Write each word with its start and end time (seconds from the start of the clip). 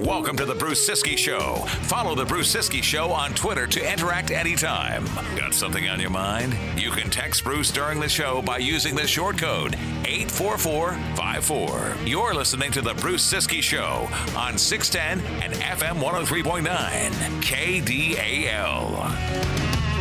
Welcome 0.00 0.36
to 0.36 0.44
the 0.44 0.54
Bruce 0.58 0.88
Ciskie 0.88 1.18
Show. 1.18 1.56
Follow 1.82 2.14
the 2.14 2.24
Bruce 2.24 2.54
Ciskie 2.54 2.82
Show 2.82 3.10
on 3.10 3.34
Twitter 3.34 3.66
to 3.66 3.92
interact 3.92 4.30
anytime. 4.30 5.04
Got 5.36 5.54
something 5.54 5.88
on 5.88 6.00
your 6.00 6.10
mind? 6.10 6.54
You 6.76 6.90
can 6.90 7.10
text 7.10 7.44
Bruce 7.44 7.70
during 7.70 8.00
the 8.00 8.08
show 8.08 8.42
by 8.42 8.58
using 8.58 8.94
the 8.94 9.06
short 9.06 9.38
code 9.38 9.74
84454. 10.04 11.96
You're 12.04 12.34
listening 12.34 12.70
to 12.72 12.82
the 12.82 12.94
Bruce 12.94 13.30
Ciskie 13.30 13.62
Show 13.62 14.08
on 14.36 14.58
610 14.58 15.20
and 15.42 15.52
FM 15.54 16.00
103.9 16.00 17.10
KDAL. 17.42 19.57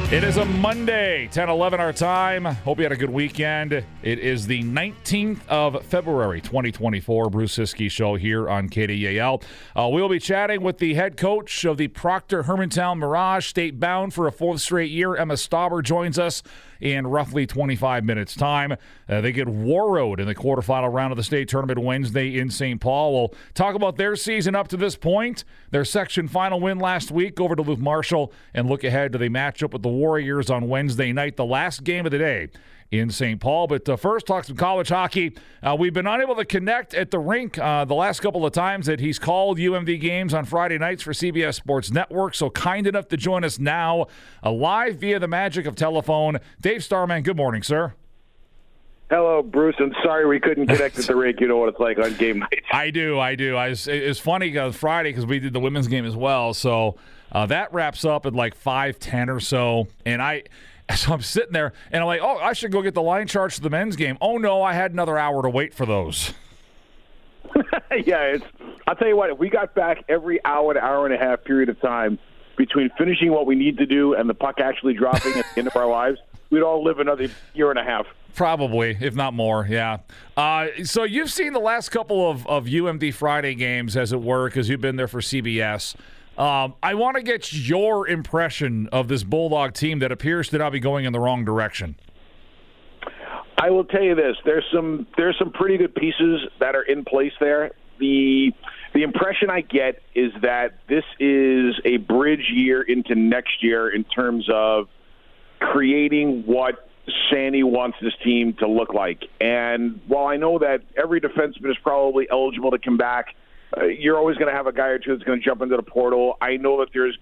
It 0.09 0.23
is 0.23 0.37
a 0.37 0.45
Monday, 0.45 1.27
10 1.33 1.49
11 1.49 1.81
our 1.81 1.91
time. 1.91 2.45
Hope 2.45 2.77
you 2.77 2.85
had 2.85 2.93
a 2.93 2.95
good 2.95 3.09
weekend. 3.09 3.73
It 3.73 3.85
is 4.03 4.47
the 4.47 4.63
19th 4.63 5.45
of 5.49 5.83
February, 5.83 6.39
2024. 6.39 7.29
Bruce 7.29 7.57
Ciskie 7.57 7.91
Show 7.91 8.15
here 8.15 8.49
on 8.49 8.69
KDAL. 8.69 9.43
Uh, 9.75 9.89
we'll 9.91 10.07
be 10.07 10.17
chatting 10.17 10.61
with 10.61 10.77
the 10.77 10.93
head 10.93 11.17
coach 11.17 11.65
of 11.65 11.75
the 11.75 11.89
Proctor 11.89 12.43
Hermantown 12.43 12.99
Mirage, 12.99 13.47
state 13.47 13.81
bound 13.81 14.13
for 14.13 14.27
a 14.27 14.31
fourth 14.31 14.61
straight 14.61 14.91
year. 14.91 15.17
Emma 15.17 15.33
Stauber 15.33 15.83
joins 15.83 16.17
us 16.17 16.41
in 16.79 17.07
roughly 17.07 17.45
25 17.45 18.03
minutes' 18.03 18.35
time. 18.35 18.73
Uh, 19.07 19.21
they 19.21 19.31
get 19.31 19.47
Warroad 19.47 20.19
in 20.19 20.25
the 20.25 20.35
quarterfinal 20.35 20.91
round 20.91 21.11
of 21.11 21.17
the 21.17 21.23
state 21.23 21.47
tournament 21.47 21.79
Wednesday 21.79 22.37
in 22.37 22.49
St. 22.49 22.79
Paul. 22.79 23.13
We'll 23.13 23.33
talk 23.53 23.75
about 23.75 23.97
their 23.97 24.15
season 24.15 24.55
up 24.55 24.67
to 24.69 24.77
this 24.77 24.95
point, 24.95 25.43
their 25.71 25.85
section 25.85 26.27
final 26.27 26.59
win 26.59 26.79
last 26.79 27.11
week 27.11 27.39
over 27.39 27.55
Duluth 27.55 27.79
Marshall, 27.79 28.31
and 28.53 28.67
look 28.67 28.83
ahead 28.83 29.11
to 29.13 29.17
the 29.17 29.29
matchup 29.29 29.73
with 29.73 29.83
the 29.83 29.89
Warriors 29.89 30.49
on 30.49 30.69
Wednesday 30.69 31.11
night, 31.13 31.37
the 31.37 31.45
last 31.45 31.83
game 31.83 32.05
of 32.05 32.11
the 32.11 32.17
day 32.17 32.49
in 32.91 33.09
St. 33.09 33.39
Paul. 33.39 33.67
But 33.67 33.87
uh, 33.89 33.95
first, 33.97 34.25
talk 34.25 34.45
some 34.45 34.55
college 34.55 34.89
hockey. 34.89 35.35
Uh, 35.61 35.75
we've 35.77 35.93
been 35.93 36.07
unable 36.07 36.35
to 36.35 36.45
connect 36.45 36.93
at 36.93 37.11
the 37.11 37.19
rink 37.19 37.57
uh, 37.57 37.85
the 37.85 37.95
last 37.95 38.21
couple 38.21 38.45
of 38.45 38.53
times 38.53 38.85
that 38.85 38.99
he's 38.99 39.19
called 39.19 39.57
UMD 39.57 39.99
games 39.99 40.33
on 40.33 40.45
Friday 40.45 40.77
nights 40.77 41.03
for 41.03 41.11
CBS 41.11 41.55
Sports 41.55 41.91
Network. 41.91 42.35
So 42.35 42.49
kind 42.49 42.87
enough 42.87 43.07
to 43.09 43.17
join 43.17 43.43
us 43.43 43.59
now, 43.59 44.07
uh, 44.43 44.51
live 44.51 44.97
via 44.97 45.19
the 45.19 45.27
magic 45.27 45.65
of 45.65 45.75
telephone. 45.75 46.39
Dave 46.61 46.83
Starman, 46.83 47.23
good 47.23 47.37
morning, 47.37 47.63
sir. 47.63 47.93
Hello, 49.09 49.41
Bruce. 49.41 49.75
I'm 49.79 49.93
sorry 50.03 50.27
we 50.27 50.39
couldn't 50.39 50.67
connect 50.67 50.99
at 50.99 51.05
the 51.05 51.15
rink. 51.15 51.39
You 51.39 51.47
know 51.47 51.57
what 51.57 51.69
it's 51.69 51.79
like 51.79 51.97
on 51.97 52.13
game 52.15 52.39
night. 52.39 52.63
I 52.71 52.89
do, 52.89 53.19
I 53.19 53.35
do. 53.35 53.55
I 53.55 53.69
was, 53.69 53.87
it's 53.87 54.19
funny 54.19 54.57
uh, 54.57 54.71
Friday 54.71 55.09
because 55.09 55.25
we 55.25 55.39
did 55.39 55.53
the 55.53 55.61
women's 55.61 55.87
game 55.87 56.05
as 56.05 56.15
well. 56.15 56.53
So 56.53 56.97
uh, 57.31 57.45
that 57.45 57.73
wraps 57.73 58.03
up 58.03 58.25
at 58.25 58.33
like 58.33 58.53
five 58.55 58.99
ten 58.99 59.29
or 59.29 59.39
so, 59.39 59.87
and 60.05 60.21
I. 60.21 60.43
So 60.95 61.13
I'm 61.13 61.21
sitting 61.21 61.51
there 61.51 61.73
and 61.91 62.01
I'm 62.01 62.07
like, 62.07 62.21
oh, 62.23 62.37
I 62.37 62.53
should 62.53 62.71
go 62.71 62.81
get 62.81 62.93
the 62.93 63.01
line 63.01 63.27
charts 63.27 63.55
for 63.55 63.61
the 63.61 63.69
men's 63.69 63.95
game. 63.95 64.17
Oh 64.21 64.37
no, 64.37 64.63
I 64.63 64.73
had 64.73 64.93
another 64.93 65.17
hour 65.17 65.43
to 65.43 65.49
wait 65.49 65.73
for 65.73 65.85
those. 65.85 66.33
yeah, 68.05 68.21
it's. 68.21 68.45
I'll 68.87 68.95
tell 68.95 69.07
you 69.07 69.17
what. 69.17 69.29
If 69.29 69.37
we 69.37 69.49
got 69.49 69.75
back 69.75 70.03
every 70.09 70.43
hour 70.45 70.73
to 70.73 70.79
hour 70.79 71.05
and 71.05 71.13
a 71.13 71.17
half 71.17 71.43
period 71.43 71.69
of 71.69 71.79
time 71.81 72.17
between 72.57 72.89
finishing 72.97 73.31
what 73.31 73.45
we 73.45 73.55
need 73.55 73.77
to 73.77 73.85
do 73.85 74.15
and 74.15 74.29
the 74.29 74.33
puck 74.33 74.59
actually 74.59 74.93
dropping 74.93 75.33
at 75.33 75.45
the 75.53 75.59
end 75.59 75.67
of 75.67 75.75
our 75.75 75.87
lives, 75.87 76.19
we'd 76.49 76.63
all 76.63 76.83
live 76.83 76.99
another 76.99 77.29
year 77.53 77.69
and 77.69 77.79
a 77.79 77.83
half. 77.83 78.05
Probably, 78.33 78.97
if 78.99 79.15
not 79.15 79.33
more, 79.33 79.65
yeah. 79.69 79.97
Uh, 80.35 80.67
so 80.83 81.03
you've 81.03 81.31
seen 81.31 81.53
the 81.53 81.59
last 81.59 81.89
couple 81.89 82.29
of, 82.29 82.45
of 82.47 82.65
UMD 82.65 83.13
Friday 83.13 83.55
games, 83.55 83.97
as 83.97 84.13
it 84.13 84.21
were, 84.21 84.47
because 84.47 84.69
you've 84.69 84.81
been 84.81 84.95
there 84.95 85.07
for 85.07 85.21
CBS. 85.21 85.95
Um, 86.37 86.75
I 86.83 86.93
want 86.93 87.17
to 87.17 87.23
get 87.23 87.51
your 87.51 88.07
impression 88.07 88.87
of 88.91 89.07
this 89.07 89.23
Bulldog 89.23 89.73
team 89.73 89.99
that 89.99 90.11
appears 90.11 90.49
to 90.49 90.59
not 90.59 90.71
be 90.71 90.79
going 90.79 91.05
in 91.05 91.13
the 91.13 91.19
wrong 91.19 91.43
direction. 91.43 91.95
I 93.57 93.71
will 93.71 93.85
tell 93.85 94.03
you 94.03 94.13
this: 94.13 94.37
there's 94.45 94.65
some 94.71 95.07
there's 95.17 95.37
some 95.39 95.51
pretty 95.51 95.77
good 95.77 95.95
pieces 95.95 96.41
that 96.59 96.75
are 96.75 96.83
in 96.83 97.05
place 97.05 97.33
there. 97.39 97.71
The 97.97 98.53
the 98.93 99.01
impression 99.01 99.49
I 99.49 99.61
get 99.61 100.03
is 100.13 100.31
that 100.43 100.77
this 100.87 101.03
is 101.19 101.75
a 101.83 101.97
bridge 101.97 102.51
year 102.53 102.83
into 102.83 103.15
next 103.15 103.63
year 103.63 103.89
in 103.89 104.03
terms 104.03 104.47
of 104.51 104.89
creating 105.59 106.43
what 106.45 106.87
Sandy 107.31 107.63
wants 107.63 107.97
this 107.99 108.13
team 108.23 108.53
to 108.55 108.67
look 108.67 108.93
like. 108.93 109.23
And 109.41 109.99
while 110.07 110.27
I 110.27 110.37
know 110.37 110.59
that 110.59 110.83
every 110.95 111.19
defenseman 111.19 111.71
is 111.71 111.77
probably 111.81 112.27
eligible 112.29 112.71
to 112.71 112.77
come 112.77 112.97
back 112.97 113.35
uh, 113.75 113.85
you're 113.85 114.17
always 114.17 114.37
going 114.37 114.49
to 114.49 114.55
have 114.55 114.67
a 114.67 114.71
guy 114.71 114.87
or 114.87 114.99
two 114.99 115.11
that's 115.11 115.23
going 115.23 115.39
to 115.39 115.45
jump 115.45 115.61
into 115.61 115.75
the 115.75 115.83
portal. 115.83 116.37
I 116.41 116.57
know 116.57 116.79
that 116.79 116.89
there's 116.93 117.17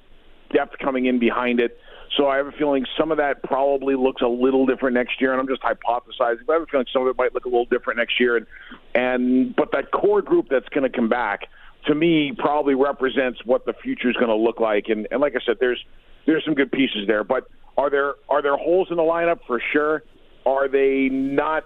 depth 0.54 0.78
coming 0.80 1.06
in 1.06 1.20
behind 1.20 1.60
it. 1.60 1.80
So 2.16 2.28
I 2.28 2.38
have 2.38 2.48
a 2.48 2.52
feeling 2.52 2.86
some 2.98 3.12
of 3.12 3.18
that 3.18 3.44
probably 3.44 3.96
looks 3.96 4.22
a 4.22 4.28
little 4.28 4.66
different 4.66 4.94
next 4.94 5.20
year, 5.20 5.32
and 5.32 5.42
I'm 5.42 5.48
just 5.48 5.62
hypothesizing. 5.62 6.46
But 6.46 6.54
I 6.54 6.60
have 6.60 6.62
a 6.64 6.66
feeling 6.68 6.86
some 6.94 7.02
of 7.02 7.08
it 7.10 7.18
might 7.18 7.34
look 7.34 7.46
a 7.46 7.50
little 7.50 7.66
different 7.66 7.98
next 7.98 8.20
year. 8.20 8.38
And, 8.38 8.46
and 8.94 9.56
but 9.56 9.72
that 9.72 9.92
core 9.92 10.22
group 10.22 10.48
that's 10.50 10.70
going 10.70 10.90
to 10.90 10.96
come 10.96 11.10
back, 11.10 11.50
to 11.88 11.96
me, 11.96 12.32
probably 12.38 12.76
represents 12.76 13.44
what 13.44 13.66
the 13.66 13.74
future 13.74 14.10
is 14.10 14.16
going 14.16 14.30
to 14.30 14.36
look 14.36 14.60
like. 14.60 14.86
And, 14.88 15.08
and 15.12 15.20
like 15.20 15.34
I 15.36 15.40
said, 15.46 15.58
there's 15.60 15.84
there's 16.26 16.46
some 16.46 16.54
good 16.54 16.72
pieces 16.72 17.08
there. 17.08 17.24
But 17.24 17.50
are 17.78 17.90
there 17.90 18.14
are 18.30 18.42
there 18.42 18.56
holes 18.56 18.88
in 18.92 18.98
the 18.98 19.04
lineup 19.04 19.40
for 19.48 19.62
sure? 19.74 20.04
Are 20.46 20.68
they 20.68 21.10
not 21.10 21.66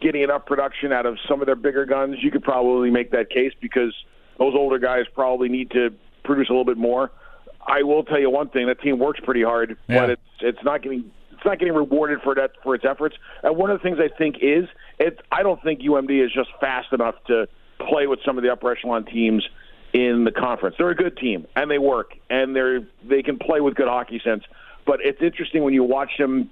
getting 0.00 0.22
enough 0.22 0.46
production 0.46 0.92
out 0.92 1.04
of 1.04 1.18
some 1.28 1.40
of 1.40 1.46
their 1.46 1.56
bigger 1.56 1.84
guns? 1.84 2.16
You 2.22 2.30
could 2.30 2.44
probably 2.44 2.90
make 2.90 3.10
that 3.10 3.28
case 3.28 3.52
because 3.60 3.92
those 4.40 4.54
older 4.56 4.80
guys 4.80 5.04
probably 5.14 5.48
need 5.48 5.70
to 5.70 5.90
produce 6.24 6.48
a 6.48 6.52
little 6.52 6.64
bit 6.64 6.78
more. 6.78 7.12
I 7.64 7.82
will 7.82 8.02
tell 8.02 8.18
you 8.18 8.30
one 8.30 8.48
thing: 8.48 8.66
that 8.66 8.80
team 8.80 8.98
works 8.98 9.20
pretty 9.22 9.44
hard, 9.44 9.76
yeah. 9.86 10.00
but 10.00 10.10
it's 10.10 10.22
it's 10.40 10.64
not 10.64 10.82
getting 10.82 11.12
it's 11.30 11.44
not 11.44 11.58
getting 11.60 11.74
rewarded 11.74 12.20
for 12.24 12.34
that 12.34 12.52
for 12.64 12.74
its 12.74 12.84
efforts. 12.84 13.14
And 13.42 13.56
one 13.56 13.70
of 13.70 13.78
the 13.78 13.82
things 13.82 13.98
I 14.00 14.08
think 14.16 14.36
is 14.42 14.64
it. 14.98 15.20
I 15.30 15.44
don't 15.44 15.62
think 15.62 15.80
UMD 15.80 16.24
is 16.24 16.32
just 16.32 16.48
fast 16.58 16.92
enough 16.92 17.14
to 17.28 17.46
play 17.78 18.06
with 18.06 18.18
some 18.26 18.38
of 18.38 18.42
the 18.42 18.50
upper 18.50 18.72
echelon 18.72 19.04
teams 19.04 19.46
in 19.92 20.24
the 20.24 20.32
conference. 20.32 20.76
They're 20.78 20.90
a 20.90 20.94
good 20.94 21.16
team 21.16 21.46
and 21.56 21.70
they 21.70 21.78
work 21.78 22.12
and 22.28 22.54
they're 22.56 22.80
they 23.08 23.22
can 23.22 23.38
play 23.38 23.60
with 23.60 23.74
good 23.74 23.88
hockey 23.88 24.20
sense. 24.24 24.44
But 24.86 25.00
it's 25.02 25.20
interesting 25.20 25.62
when 25.62 25.74
you 25.74 25.84
watch 25.84 26.10
them 26.18 26.50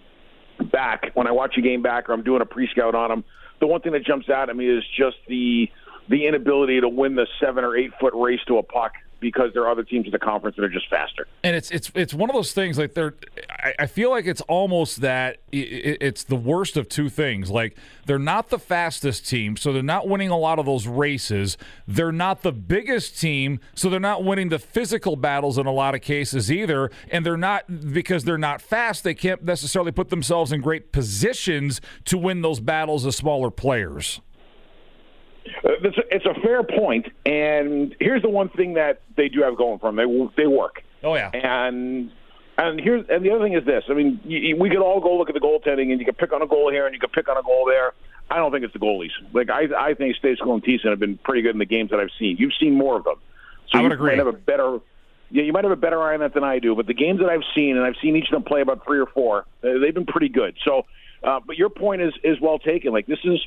back. 0.72 1.10
When 1.14 1.26
I 1.26 1.32
watch 1.32 1.54
a 1.56 1.62
game 1.62 1.82
back 1.82 2.08
or 2.08 2.12
I'm 2.12 2.22
doing 2.22 2.42
a 2.42 2.46
pre 2.46 2.68
scout 2.68 2.94
on 2.94 3.08
them, 3.10 3.24
the 3.60 3.66
one 3.66 3.80
thing 3.80 3.92
that 3.92 4.04
jumps 4.04 4.28
out 4.28 4.50
at 4.50 4.56
me 4.56 4.68
is 4.68 4.84
just 4.96 5.16
the 5.28 5.68
the 6.08 6.26
inability 6.26 6.80
to 6.80 6.88
win 6.88 7.14
the 7.14 7.26
seven 7.40 7.64
or 7.64 7.76
eight 7.76 7.92
foot 8.00 8.14
race 8.14 8.40
to 8.46 8.58
a 8.58 8.62
puck 8.62 8.92
because 9.20 9.52
there 9.52 9.64
are 9.64 9.70
other 9.70 9.82
teams 9.82 10.06
in 10.06 10.12
the 10.12 10.18
conference 10.18 10.56
that 10.56 10.64
are 10.64 10.68
just 10.68 10.88
faster. 10.88 11.26
And 11.42 11.56
it's 11.56 11.70
it's 11.70 11.90
it's 11.94 12.14
one 12.14 12.30
of 12.30 12.34
those 12.34 12.52
things 12.52 12.78
like 12.78 12.94
they're. 12.94 13.14
I, 13.50 13.74
I 13.80 13.86
feel 13.86 14.10
like 14.10 14.26
it's 14.26 14.40
almost 14.42 15.00
that 15.00 15.38
it, 15.50 15.98
it's 16.00 16.24
the 16.24 16.36
worst 16.36 16.76
of 16.76 16.88
two 16.88 17.08
things. 17.08 17.50
Like 17.50 17.76
they're 18.06 18.18
not 18.18 18.50
the 18.50 18.58
fastest 18.58 19.28
team, 19.28 19.56
so 19.56 19.72
they're 19.72 19.82
not 19.82 20.08
winning 20.08 20.30
a 20.30 20.38
lot 20.38 20.58
of 20.58 20.66
those 20.66 20.86
races. 20.86 21.56
They're 21.86 22.12
not 22.12 22.42
the 22.42 22.52
biggest 22.52 23.18
team, 23.20 23.60
so 23.74 23.90
they're 23.90 24.00
not 24.00 24.24
winning 24.24 24.50
the 24.50 24.58
physical 24.58 25.16
battles 25.16 25.58
in 25.58 25.66
a 25.66 25.72
lot 25.72 25.94
of 25.94 26.00
cases 26.00 26.50
either. 26.50 26.90
And 27.10 27.26
they're 27.26 27.36
not 27.36 27.92
because 27.92 28.24
they're 28.24 28.38
not 28.38 28.62
fast. 28.62 29.04
They 29.04 29.14
can't 29.14 29.42
necessarily 29.42 29.92
put 29.92 30.10
themselves 30.10 30.52
in 30.52 30.60
great 30.60 30.92
positions 30.92 31.80
to 32.04 32.18
win 32.18 32.42
those 32.42 32.60
battles 32.60 33.04
as 33.04 33.16
smaller 33.16 33.50
players. 33.50 34.20
Uh, 35.64 35.70
it's, 35.82 35.98
a, 35.98 36.02
it's 36.14 36.26
a 36.26 36.34
fair 36.40 36.62
point, 36.62 37.06
and 37.26 37.94
here's 38.00 38.22
the 38.22 38.28
one 38.28 38.48
thing 38.48 38.74
that 38.74 39.02
they 39.16 39.28
do 39.28 39.42
have 39.42 39.56
going 39.56 39.78
for 39.78 39.92
them: 39.92 39.96
they 39.96 40.42
they 40.42 40.46
work. 40.46 40.82
Oh 41.02 41.14
yeah, 41.14 41.30
and 41.32 42.10
and 42.56 42.80
here's 42.80 43.06
and 43.08 43.24
the 43.24 43.30
other 43.30 43.44
thing 43.44 43.54
is 43.54 43.64
this: 43.64 43.84
I 43.88 43.94
mean, 43.94 44.20
you, 44.24 44.56
we 44.56 44.68
could 44.68 44.78
all 44.78 45.00
go 45.00 45.16
look 45.16 45.28
at 45.28 45.34
the 45.34 45.40
goaltending, 45.40 45.90
and 45.90 46.00
you 46.00 46.04
could 46.04 46.18
pick 46.18 46.32
on 46.32 46.42
a 46.42 46.46
goal 46.46 46.70
here, 46.70 46.86
and 46.86 46.94
you 46.94 47.00
could 47.00 47.12
pick 47.12 47.28
on 47.28 47.36
a 47.36 47.42
goal 47.42 47.64
there. 47.66 47.92
I 48.30 48.36
don't 48.36 48.52
think 48.52 48.64
it's 48.64 48.72
the 48.72 48.78
goalies. 48.78 49.10
Like 49.32 49.48
I, 49.50 49.66
I 49.76 49.94
think 49.94 50.16
Stejskal 50.16 50.52
and 50.52 50.62
Thiessen 50.62 50.90
have 50.90 50.98
been 50.98 51.18
pretty 51.18 51.42
good 51.42 51.54
in 51.54 51.58
the 51.58 51.66
games 51.66 51.90
that 51.90 52.00
I've 52.00 52.10
seen. 52.18 52.36
You've 52.38 52.52
seen 52.60 52.74
more 52.74 52.96
of 52.96 53.04
them, 53.04 53.16
so 53.70 53.78
I 53.78 53.82
would 53.82 53.90
you 53.90 53.94
agree. 53.94 54.10
might 54.10 54.18
have 54.18 54.26
a 54.26 54.32
better. 54.32 54.80
Yeah, 55.30 55.42
you 55.42 55.52
might 55.52 55.64
have 55.64 55.72
a 55.72 55.76
better 55.76 56.02
eye 56.02 56.14
on 56.14 56.20
that 56.20 56.32
than 56.34 56.44
I 56.44 56.58
do. 56.58 56.74
But 56.74 56.86
the 56.86 56.94
games 56.94 57.20
that 57.20 57.28
I've 57.28 57.42
seen, 57.54 57.76
and 57.76 57.84
I've 57.84 57.96
seen 58.02 58.16
each 58.16 58.28
of 58.28 58.32
them 58.32 58.44
play 58.44 58.62
about 58.62 58.84
three 58.86 58.98
or 58.98 59.06
four, 59.06 59.44
uh, 59.62 59.78
they've 59.78 59.94
been 59.94 60.06
pretty 60.06 60.30
good. 60.30 60.56
So 60.64 60.86
uh, 61.22 61.40
but 61.44 61.56
your 61.56 61.68
point 61.68 62.00
is 62.00 62.12
is 62.22 62.40
well 62.40 62.58
taken. 62.58 62.92
Like 62.92 63.06
this 63.06 63.18
is 63.24 63.40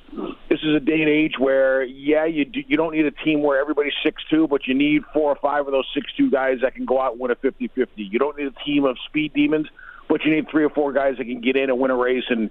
this 0.49 0.59
is 0.61 0.75
a 0.75 0.79
day 0.79 1.01
and 1.01 1.09
age 1.09 1.33
where 1.39 1.83
yeah, 1.83 2.25
you 2.25 2.45
do, 2.45 2.61
you 2.67 2.75
don't 2.75 2.93
need 2.93 3.05
a 3.05 3.11
team 3.11 3.41
where 3.41 3.59
everybody's 3.59 3.93
six 4.03 4.21
two, 4.29 4.47
but 4.47 4.67
you 4.67 4.73
need 4.73 5.03
four 5.13 5.31
or 5.31 5.37
five 5.41 5.65
of 5.65 5.71
those 5.71 5.87
six 5.93 6.11
two 6.17 6.29
guys 6.29 6.57
that 6.63 6.75
can 6.75 6.85
go 6.85 6.99
out 6.99 7.13
and 7.13 7.21
win 7.21 7.31
a 7.31 7.35
50-50. 7.35 7.87
You 7.95 8.19
don't 8.19 8.37
need 8.37 8.47
a 8.47 8.63
team 8.65 8.83
of 8.83 8.97
speed 9.07 9.33
demons, 9.33 9.67
but 10.09 10.25
you 10.25 10.35
need 10.35 10.49
three 10.49 10.65
or 10.65 10.69
four 10.69 10.91
guys 10.91 11.17
that 11.17 11.25
can 11.25 11.39
get 11.39 11.55
in 11.55 11.69
and 11.69 11.79
win 11.79 11.91
a 11.91 11.95
race 11.95 12.25
and 12.29 12.49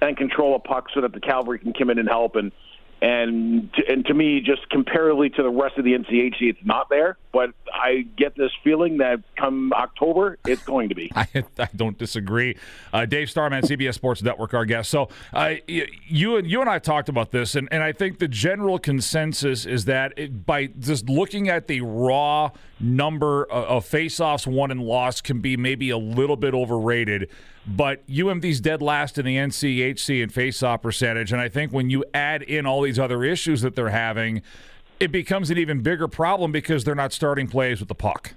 and 0.00 0.16
control 0.16 0.56
a 0.56 0.58
puck 0.58 0.86
so 0.94 1.02
that 1.02 1.12
the 1.12 1.20
cavalry 1.20 1.58
can 1.58 1.72
come 1.74 1.90
in 1.90 1.98
and 1.98 2.08
help. 2.08 2.36
And 2.36 2.50
and 3.02 3.72
to, 3.74 3.82
and 3.88 4.06
to 4.06 4.14
me, 4.14 4.40
just 4.40 4.70
comparatively 4.70 5.28
to 5.30 5.42
the 5.42 5.50
rest 5.50 5.76
of 5.76 5.84
the 5.84 5.92
NCHC, 5.94 6.42
it's 6.42 6.64
not 6.64 6.88
there. 6.88 7.18
but 7.32 7.50
I 7.74 8.06
get 8.16 8.36
this 8.36 8.52
feeling 8.62 8.98
that 8.98 9.22
come 9.36 9.72
October, 9.72 10.38
it's 10.46 10.62
going 10.62 10.88
to 10.90 10.94
be. 10.94 11.10
I, 11.16 11.26
I 11.58 11.68
don't 11.74 11.98
disagree. 11.98 12.56
Uh, 12.92 13.04
Dave 13.04 13.28
Starman, 13.28 13.64
CBS 13.64 13.94
Sports 13.94 14.22
Network, 14.22 14.54
our 14.54 14.64
guest. 14.64 14.88
So 14.88 15.08
uh, 15.32 15.54
you 15.66 16.36
and 16.36 16.48
you 16.48 16.60
and 16.60 16.70
I 16.70 16.78
talked 16.78 17.08
about 17.08 17.32
this, 17.32 17.56
and, 17.56 17.68
and 17.72 17.82
I 17.82 17.90
think 17.90 18.20
the 18.20 18.28
general 18.28 18.78
consensus 18.78 19.66
is 19.66 19.86
that 19.86 20.12
it, 20.16 20.46
by 20.46 20.66
just 20.66 21.08
looking 21.08 21.48
at 21.48 21.66
the 21.66 21.80
raw 21.80 22.50
number 22.78 23.44
of, 23.44 23.64
of 23.64 23.84
faceoffs 23.84 24.46
won 24.46 24.70
and 24.70 24.80
lost 24.80 25.24
can 25.24 25.40
be 25.40 25.56
maybe 25.56 25.90
a 25.90 25.98
little 25.98 26.36
bit 26.36 26.54
overrated. 26.54 27.28
But 27.66 28.06
UMD's 28.08 28.60
dead 28.60 28.82
last 28.82 29.18
in 29.18 29.24
the 29.24 29.36
NCHC 29.36 30.22
in 30.22 30.30
faceoff 30.30 30.82
percentage, 30.82 31.32
and 31.32 31.40
I 31.40 31.48
think 31.48 31.72
when 31.72 31.90
you 31.90 32.04
add 32.12 32.42
in 32.42 32.66
all 32.66 32.82
these 32.82 32.98
other 32.98 33.22
issues 33.22 33.62
that 33.62 33.76
they're 33.76 33.90
having, 33.90 34.42
it 34.98 35.12
becomes 35.12 35.50
an 35.50 35.58
even 35.58 35.80
bigger 35.80 36.08
problem 36.08 36.50
because 36.50 36.82
they're 36.82 36.94
not 36.96 37.12
starting 37.12 37.46
plays 37.46 37.78
with 37.78 37.88
the 37.88 37.94
puck. 37.94 38.34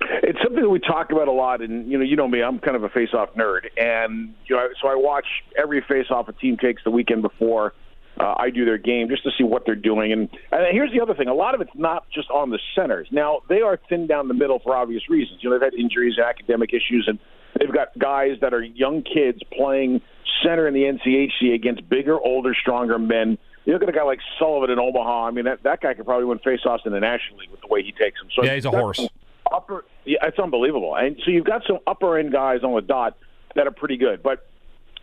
It's 0.00 0.38
something 0.42 0.62
that 0.62 0.68
we 0.68 0.80
talk 0.80 1.12
about 1.12 1.28
a 1.28 1.32
lot, 1.32 1.60
and 1.60 1.90
you 1.90 1.96
know, 1.96 2.04
you 2.04 2.16
know 2.16 2.26
me, 2.26 2.42
I'm 2.42 2.58
kind 2.58 2.76
of 2.76 2.82
a 2.82 2.88
face-off 2.88 3.34
nerd, 3.34 3.66
and 3.76 4.34
you 4.46 4.56
know, 4.56 4.68
so 4.82 4.88
I 4.88 4.96
watch 4.96 5.26
every 5.56 5.80
face-off 5.80 6.28
a 6.28 6.32
team 6.32 6.56
takes 6.56 6.82
the 6.82 6.90
weekend 6.90 7.22
before 7.22 7.72
uh, 8.18 8.34
I 8.36 8.50
do 8.50 8.64
their 8.64 8.78
game 8.78 9.08
just 9.08 9.22
to 9.24 9.30
see 9.36 9.44
what 9.44 9.64
they're 9.66 9.74
doing. 9.74 10.12
And, 10.12 10.28
and 10.52 10.66
here's 10.72 10.92
the 10.92 11.00
other 11.00 11.14
thing: 11.14 11.28
a 11.28 11.34
lot 11.34 11.54
of 11.54 11.60
it's 11.60 11.74
not 11.74 12.06
just 12.10 12.30
on 12.30 12.50
the 12.50 12.58
centers. 12.74 13.08
Now 13.10 13.40
they 13.48 13.60
are 13.60 13.78
thin 13.88 14.06
down 14.06 14.28
the 14.28 14.34
middle 14.34 14.58
for 14.58 14.74
obvious 14.74 15.08
reasons. 15.08 15.40
You 15.42 15.50
know, 15.50 15.58
they've 15.58 15.72
had 15.72 15.74
injuries, 15.74 16.18
academic 16.18 16.70
issues, 16.72 17.06
and 17.06 17.18
they've 17.58 17.72
got 17.72 17.96
guys 17.98 18.38
that 18.40 18.54
are 18.54 18.62
young 18.62 19.02
kids 19.02 19.40
playing 19.56 20.00
center 20.42 20.66
in 20.66 20.74
the 20.74 20.82
NCHC 20.82 21.54
against 21.54 21.88
bigger, 21.88 22.18
older, 22.20 22.54
stronger 22.54 22.98
men. 22.98 23.38
You 23.64 23.72
look 23.72 23.82
at 23.82 23.88
a 23.88 23.92
guy 23.92 24.02
like 24.02 24.20
Sullivan 24.38 24.70
in 24.70 24.78
Omaha. 24.78 25.26
I 25.26 25.30
mean, 25.30 25.46
that 25.46 25.62
that 25.62 25.80
guy 25.80 25.94
could 25.94 26.04
probably 26.04 26.26
win 26.26 26.38
faceoffs 26.38 26.84
in 26.84 26.92
the 26.92 27.00
National 27.00 27.38
League 27.38 27.50
with 27.50 27.60
the 27.60 27.68
way 27.68 27.82
he 27.82 27.92
takes 27.92 28.20
them. 28.20 28.28
So 28.34 28.44
yeah, 28.44 28.54
he's 28.54 28.66
a 28.66 28.70
horse. 28.70 29.06
Upper, 29.50 29.84
yeah, 30.04 30.18
it's 30.22 30.38
unbelievable. 30.38 30.96
And 30.96 31.16
so 31.24 31.30
you've 31.30 31.44
got 31.44 31.62
some 31.66 31.78
upper 31.86 32.18
end 32.18 32.32
guys 32.32 32.62
on 32.62 32.74
the 32.74 32.82
dot 32.82 33.16
that 33.54 33.66
are 33.66 33.70
pretty 33.70 33.96
good, 33.96 34.22
but 34.22 34.46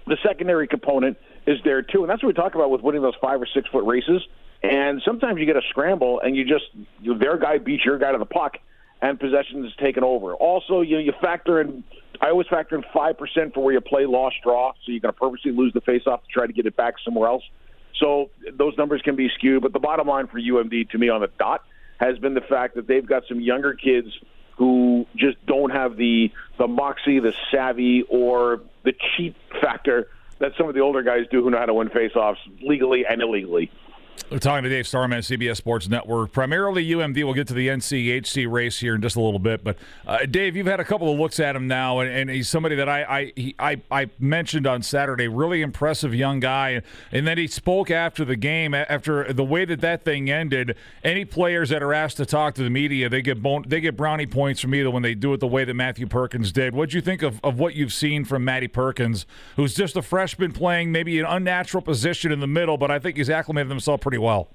the 0.07 0.17
secondary 0.23 0.67
component 0.67 1.17
is 1.47 1.57
there 1.63 1.81
too, 1.81 2.01
and 2.01 2.09
that's 2.09 2.21
what 2.21 2.27
we 2.27 2.33
talk 2.33 2.55
about 2.55 2.69
with 2.69 2.81
winning 2.81 3.01
those 3.01 3.15
five 3.21 3.41
or 3.41 3.47
six 3.53 3.67
foot 3.69 3.85
races. 3.85 4.21
And 4.63 5.01
sometimes 5.03 5.39
you 5.39 5.45
get 5.45 5.57
a 5.57 5.61
scramble, 5.69 6.19
and 6.19 6.35
you 6.35 6.45
just 6.45 6.65
you, 7.01 7.17
their 7.17 7.37
guy 7.37 7.57
beats 7.57 7.83
your 7.83 7.97
guy 7.97 8.11
to 8.11 8.17
the 8.17 8.25
puck, 8.25 8.57
and 9.01 9.19
possession 9.19 9.65
is 9.65 9.73
taken 9.81 10.03
over. 10.03 10.33
Also, 10.35 10.81
you 10.81 10.97
you 10.97 11.13
factor 11.21 11.61
in. 11.61 11.83
I 12.21 12.29
always 12.29 12.47
factor 12.47 12.75
in 12.75 12.83
five 12.93 13.17
percent 13.17 13.53
for 13.53 13.63
where 13.63 13.73
you 13.73 13.81
play 13.81 14.05
lost 14.05 14.35
draw, 14.43 14.73
so 14.73 14.91
you're 14.91 14.99
going 14.99 15.13
to 15.13 15.19
purposely 15.19 15.51
lose 15.51 15.73
the 15.73 15.81
faceoff 15.81 16.21
to 16.21 16.27
try 16.31 16.45
to 16.45 16.53
get 16.53 16.65
it 16.65 16.75
back 16.75 16.95
somewhere 17.03 17.27
else. 17.27 17.43
So 17.99 18.29
those 18.53 18.77
numbers 18.77 19.01
can 19.01 19.15
be 19.15 19.29
skewed. 19.35 19.61
But 19.63 19.73
the 19.73 19.79
bottom 19.79 20.07
line 20.07 20.27
for 20.27 20.39
UMD, 20.39 20.89
to 20.91 20.97
me, 20.97 21.09
on 21.09 21.21
the 21.21 21.29
dot, 21.39 21.63
has 21.99 22.17
been 22.19 22.33
the 22.33 22.41
fact 22.41 22.75
that 22.75 22.87
they've 22.87 23.05
got 23.05 23.23
some 23.27 23.39
younger 23.39 23.73
kids 23.73 24.07
who 24.57 25.07
just 25.15 25.43
don't 25.45 25.71
have 25.71 25.97
the 25.97 26.31
the 26.59 26.67
moxie, 26.67 27.19
the 27.19 27.33
savvy, 27.51 28.03
or 28.09 28.61
the 28.83 28.93
cheat 28.93 29.35
factor 29.61 30.09
that 30.39 30.51
some 30.57 30.67
of 30.67 30.75
the 30.75 30.81
older 30.81 31.03
guys 31.03 31.25
do 31.31 31.43
who 31.43 31.51
know 31.51 31.57
how 31.57 31.65
to 31.65 31.73
win 31.73 31.89
faceoffs 31.89 32.37
legally 32.61 33.05
and 33.07 33.21
illegally. 33.21 33.71
We're 34.31 34.39
talking 34.39 34.63
to 34.63 34.69
Dave 34.69 34.87
Starman, 34.87 35.19
CBS 35.19 35.57
Sports 35.57 35.89
Network. 35.89 36.31
Primarily 36.31 36.87
UMD. 36.87 37.21
We'll 37.25 37.33
get 37.33 37.49
to 37.49 37.53
the 37.53 37.67
NCHC 37.67 38.49
race 38.49 38.79
here 38.79 38.95
in 38.95 39.01
just 39.01 39.17
a 39.17 39.21
little 39.21 39.39
bit. 39.39 39.61
But 39.61 39.77
uh, 40.07 40.25
Dave, 40.25 40.55
you've 40.55 40.67
had 40.67 40.79
a 40.79 40.85
couple 40.85 41.11
of 41.11 41.19
looks 41.19 41.37
at 41.41 41.53
him 41.53 41.67
now, 41.67 41.99
and, 41.99 42.09
and 42.09 42.29
he's 42.29 42.47
somebody 42.47 42.75
that 42.75 42.87
I 42.87 43.03
I, 43.03 43.33
he, 43.35 43.55
I 43.59 43.81
I 43.91 44.09
mentioned 44.19 44.65
on 44.65 44.83
Saturday. 44.83 45.27
Really 45.27 45.61
impressive 45.61 46.15
young 46.15 46.39
guy, 46.39 46.81
and, 47.11 47.27
then 47.27 47.37
he 47.37 47.47
spoke 47.47 47.91
after 47.91 48.23
the 48.23 48.37
game. 48.37 48.73
After 48.73 49.33
the 49.33 49.43
way 49.43 49.65
that 49.65 49.81
that 49.81 50.05
thing 50.05 50.29
ended, 50.29 50.77
any 51.03 51.25
players 51.25 51.67
that 51.67 51.83
are 51.83 51.93
asked 51.93 52.15
to 52.15 52.25
talk 52.25 52.55
to 52.55 52.63
the 52.63 52.69
media, 52.69 53.09
they 53.09 53.21
get 53.21 53.43
bon- 53.43 53.65
they 53.67 53.81
get 53.81 53.97
brownie 53.97 54.27
points 54.27 54.61
from 54.61 54.73
either 54.73 54.89
when 54.89 55.03
they 55.03 55.13
do 55.13 55.33
it 55.33 55.41
the 55.41 55.47
way 55.47 55.65
that 55.65 55.73
Matthew 55.73 56.07
Perkins 56.07 56.53
did. 56.53 56.73
What 56.73 56.91
do 56.91 56.97
you 56.97 57.01
think 57.01 57.21
of, 57.21 57.41
of 57.43 57.59
what 57.59 57.75
you've 57.75 57.91
seen 57.91 58.23
from 58.23 58.45
Matty 58.45 58.69
Perkins, 58.69 59.25
who's 59.57 59.73
just 59.73 59.97
a 59.97 60.01
freshman 60.01 60.53
playing 60.53 60.93
maybe 60.93 61.19
an 61.19 61.25
unnatural 61.25 61.81
position 61.81 62.31
in 62.31 62.39
the 62.39 62.47
middle, 62.47 62.77
but 62.77 62.89
I 62.89 62.97
think 62.97 63.17
he's 63.17 63.29
acclimated 63.29 63.69
himself 63.69 64.00
pretty 64.01 64.17
well. 64.17 64.49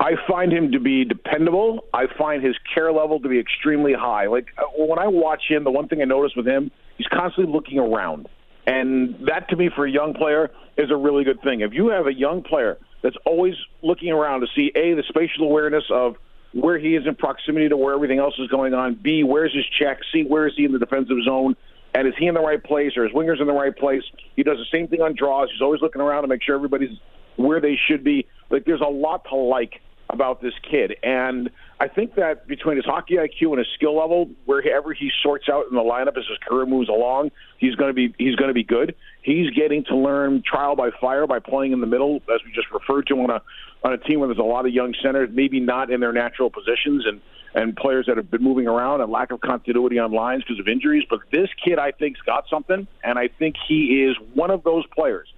I 0.00 0.14
find 0.28 0.52
him 0.52 0.72
to 0.72 0.80
be 0.80 1.04
dependable. 1.04 1.84
I 1.94 2.06
find 2.18 2.42
his 2.42 2.56
care 2.74 2.92
level 2.92 3.20
to 3.20 3.28
be 3.28 3.38
extremely 3.38 3.92
high. 3.92 4.26
Like 4.26 4.46
uh, 4.58 4.62
when 4.76 4.98
I 4.98 5.06
watch 5.06 5.42
him, 5.48 5.62
the 5.62 5.70
one 5.70 5.86
thing 5.86 6.02
I 6.02 6.06
notice 6.06 6.32
with 6.36 6.46
him, 6.46 6.72
he's 6.98 7.06
constantly 7.06 7.52
looking 7.52 7.78
around. 7.78 8.28
And 8.66 9.28
that 9.28 9.48
to 9.50 9.56
me 9.56 9.70
for 9.74 9.86
a 9.86 9.90
young 9.90 10.14
player 10.14 10.50
is 10.76 10.90
a 10.90 10.96
really 10.96 11.22
good 11.22 11.40
thing. 11.42 11.60
If 11.60 11.72
you 11.72 11.88
have 11.88 12.06
a 12.06 12.14
young 12.14 12.42
player 12.42 12.78
that's 13.02 13.16
always 13.24 13.54
looking 13.82 14.10
around 14.10 14.40
to 14.40 14.46
see 14.56 14.72
A, 14.74 14.94
the 14.94 15.04
spatial 15.08 15.44
awareness 15.44 15.84
of 15.90 16.16
where 16.52 16.78
he 16.78 16.96
is 16.96 17.06
in 17.06 17.14
proximity 17.14 17.68
to 17.68 17.76
where 17.76 17.94
everything 17.94 18.18
else 18.18 18.34
is 18.38 18.48
going 18.48 18.74
on, 18.74 18.98
B, 19.00 19.22
where's 19.22 19.54
his 19.54 19.64
check, 19.78 19.98
C, 20.12 20.24
where 20.24 20.48
is 20.48 20.54
he 20.56 20.64
in 20.64 20.72
the 20.72 20.78
defensive 20.78 21.16
zone, 21.24 21.56
and 21.94 22.08
is 22.08 22.14
he 22.18 22.26
in 22.26 22.34
the 22.34 22.40
right 22.40 22.62
place 22.62 22.96
or 22.96 23.04
his 23.04 23.12
wingers 23.12 23.40
in 23.40 23.46
the 23.46 23.52
right 23.52 23.76
place? 23.76 24.02
He 24.34 24.42
does 24.42 24.58
the 24.58 24.66
same 24.76 24.88
thing 24.88 25.00
on 25.00 25.14
draws. 25.16 25.48
He's 25.52 25.62
always 25.62 25.80
looking 25.80 26.00
around 26.00 26.22
to 26.22 26.28
make 26.28 26.42
sure 26.42 26.54
everybody's 26.54 26.98
where 27.36 27.60
they 27.60 27.78
should 27.88 28.04
be. 28.04 28.26
Like 28.50 28.64
there's 28.64 28.80
a 28.80 28.90
lot 28.90 29.24
to 29.30 29.36
like 29.36 29.80
about 30.12 30.42
this 30.42 30.52
kid. 30.70 30.96
And 31.02 31.50
I 31.80 31.88
think 31.88 32.14
that 32.16 32.46
between 32.46 32.76
his 32.76 32.84
hockey 32.84 33.14
IQ 33.14 33.50
and 33.50 33.58
his 33.58 33.68
skill 33.74 33.96
level, 33.96 34.30
wherever 34.44 34.92
he 34.92 35.10
sorts 35.22 35.48
out 35.48 35.64
in 35.68 35.74
the 35.74 35.82
lineup 35.82 36.18
as 36.18 36.24
his 36.28 36.38
career 36.46 36.66
moves 36.66 36.88
along, 36.88 37.30
he's 37.58 37.74
going 37.74 37.88
to 37.88 37.94
be 37.94 38.14
he's 38.18 38.36
going 38.36 38.48
to 38.48 38.54
be 38.54 38.62
good. 38.62 38.94
He's 39.22 39.50
getting 39.50 39.84
to 39.84 39.96
learn 39.96 40.42
trial 40.44 40.76
by 40.76 40.90
fire 41.00 41.26
by 41.26 41.38
playing 41.38 41.72
in 41.72 41.80
the 41.80 41.86
middle, 41.86 42.16
as 42.32 42.40
we 42.44 42.52
just 42.52 42.70
referred 42.70 43.06
to 43.08 43.14
on 43.14 43.30
a 43.30 43.42
on 43.82 43.92
a 43.92 43.98
team 43.98 44.20
where 44.20 44.28
there's 44.28 44.38
a 44.38 44.42
lot 44.42 44.66
of 44.66 44.72
young 44.72 44.94
centers, 45.02 45.30
maybe 45.32 45.58
not 45.58 45.90
in 45.90 46.00
their 46.00 46.12
natural 46.12 46.50
positions, 46.50 47.04
and 47.06 47.20
and 47.54 47.76
players 47.76 48.06
that 48.06 48.16
have 48.16 48.30
been 48.30 48.42
moving 48.42 48.66
around 48.66 49.00
and 49.00 49.10
lack 49.10 49.30
of 49.30 49.40
continuity 49.40 49.98
on 49.98 50.12
lines 50.12 50.42
because 50.42 50.58
of 50.60 50.68
injuries. 50.68 51.04
But 51.08 51.20
this 51.30 51.48
kid, 51.62 51.78
I 51.78 51.92
think's 51.92 52.20
got 52.20 52.48
something, 52.48 52.86
and 53.02 53.18
I 53.18 53.28
think 53.28 53.56
he 53.68 54.04
is 54.04 54.16
one 54.34 54.50
of 54.50 54.62
those 54.62 54.84
players 54.94 55.28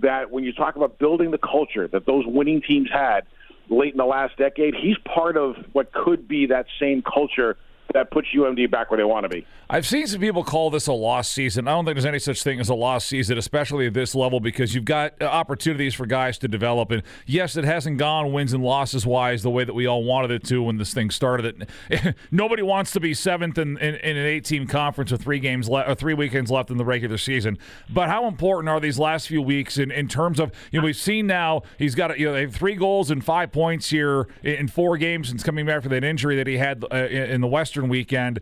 that 0.00 0.30
when 0.30 0.44
you 0.44 0.52
talk 0.52 0.76
about 0.76 0.98
building 0.98 1.30
the 1.30 1.38
culture 1.38 1.88
that 1.88 2.06
those 2.06 2.24
winning 2.26 2.62
teams 2.66 2.88
had 2.92 3.20
late 3.68 3.92
in 3.92 3.98
the 3.98 4.04
last 4.04 4.36
decade, 4.36 4.74
he's 4.74 4.96
part 4.98 5.36
of 5.36 5.56
what 5.72 5.92
could 5.92 6.28
be 6.28 6.46
that 6.46 6.66
same 6.80 7.02
culture 7.02 7.56
that 7.94 8.10
puts 8.10 8.28
UMD 8.34 8.70
back 8.70 8.90
where 8.90 8.98
they 8.98 9.04
want 9.04 9.24
to 9.24 9.28
be. 9.28 9.46
I've 9.68 9.86
seen 9.86 10.06
some 10.06 10.20
people 10.20 10.44
call 10.44 10.70
this 10.70 10.86
a 10.86 10.92
lost 10.92 11.32
season. 11.32 11.66
I 11.66 11.72
don't 11.72 11.84
think 11.84 11.96
there's 11.96 12.06
any 12.06 12.20
such 12.20 12.42
thing 12.42 12.60
as 12.60 12.68
a 12.68 12.74
lost 12.74 13.08
season, 13.08 13.36
especially 13.36 13.88
at 13.88 13.94
this 13.94 14.14
level, 14.14 14.38
because 14.38 14.74
you've 14.74 14.84
got 14.84 15.14
uh, 15.20 15.24
opportunities 15.24 15.94
for 15.94 16.06
guys 16.06 16.38
to 16.38 16.48
develop. 16.48 16.92
And 16.92 17.02
yes, 17.26 17.56
it 17.56 17.64
hasn't 17.64 17.98
gone 17.98 18.32
wins 18.32 18.52
and 18.52 18.62
losses 18.62 19.04
wise 19.04 19.42
the 19.42 19.50
way 19.50 19.64
that 19.64 19.74
we 19.74 19.86
all 19.86 20.04
wanted 20.04 20.30
it 20.30 20.44
to 20.44 20.62
when 20.62 20.78
this 20.78 20.94
thing 20.94 21.10
started. 21.10 21.68
It, 21.90 22.14
nobody 22.30 22.62
wants 22.62 22.92
to 22.92 23.00
be 23.00 23.12
seventh 23.12 23.58
in, 23.58 23.76
in, 23.78 23.96
in 23.96 24.16
an 24.16 24.26
eight-team 24.26 24.68
conference 24.68 25.10
with 25.10 25.22
three 25.22 25.40
games 25.40 25.68
left, 25.68 25.90
or 25.90 25.94
three 25.96 26.14
weekends 26.14 26.50
left 26.50 26.70
in 26.70 26.76
the 26.76 26.84
regular 26.84 27.18
season. 27.18 27.58
But 27.90 28.08
how 28.08 28.28
important 28.28 28.68
are 28.68 28.78
these 28.78 29.00
last 29.00 29.26
few 29.26 29.42
weeks 29.42 29.78
in, 29.78 29.90
in 29.90 30.06
terms 30.06 30.38
of 30.38 30.52
you 30.70 30.80
know 30.80 30.84
we've 30.84 30.96
seen 30.96 31.26
now 31.26 31.62
he's 31.76 31.96
got 31.96 32.16
you 32.18 32.30
know 32.30 32.48
three 32.48 32.76
goals 32.76 33.10
and 33.10 33.24
five 33.24 33.50
points 33.50 33.90
here 33.90 34.28
in 34.44 34.68
four 34.68 34.96
games 34.96 35.28
since 35.28 35.42
coming 35.42 35.66
back 35.66 35.82
from 35.82 35.90
that 35.90 36.04
injury 36.04 36.36
that 36.36 36.46
he 36.46 36.58
had 36.58 36.84
uh, 36.92 36.96
in 36.96 37.40
the 37.40 37.48
Western 37.48 37.75
weekend 37.82 38.40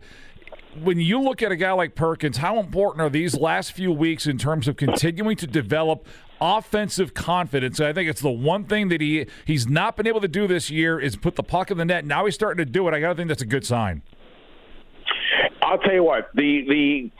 when 0.83 0.99
you 0.99 1.21
look 1.21 1.41
at 1.41 1.51
a 1.51 1.55
guy 1.55 1.71
like 1.71 1.95
Perkins, 1.95 2.37
how 2.37 2.59
important 2.59 3.01
are 3.01 3.09
these 3.09 3.37
last 3.37 3.71
few 3.71 3.91
weeks 3.91 4.27
in 4.27 4.37
terms 4.37 4.67
of 4.67 4.75
continuing 4.75 5.35
to 5.37 5.47
develop 5.47 6.05
offensive 6.41 7.13
confidence? 7.13 7.79
I 7.79 7.93
think 7.93 8.09
it's 8.09 8.21
the 8.21 8.31
one 8.31 8.65
thing 8.65 8.89
that 8.89 9.01
he 9.01 9.27
he's 9.45 9.67
not 9.67 9.95
been 9.95 10.07
able 10.07 10.21
to 10.21 10.27
do 10.27 10.47
this 10.47 10.69
year 10.69 10.99
is 10.99 11.15
put 11.15 11.35
the 11.35 11.43
puck 11.43 11.71
in 11.71 11.77
the 11.77 11.85
net. 11.85 12.05
Now 12.05 12.25
he's 12.25 12.35
starting 12.35 12.63
to 12.65 12.69
do 12.69 12.87
it. 12.87 12.93
I 12.93 12.99
got 12.99 13.09
to 13.09 13.15
think 13.15 13.29
that's 13.29 13.41
a 13.41 13.47
good 13.47 13.65
sign. 13.65 14.01
I'll 15.61 15.79
tell 15.79 15.93
you 15.93 16.03
what 16.03 16.29
the 16.33 17.11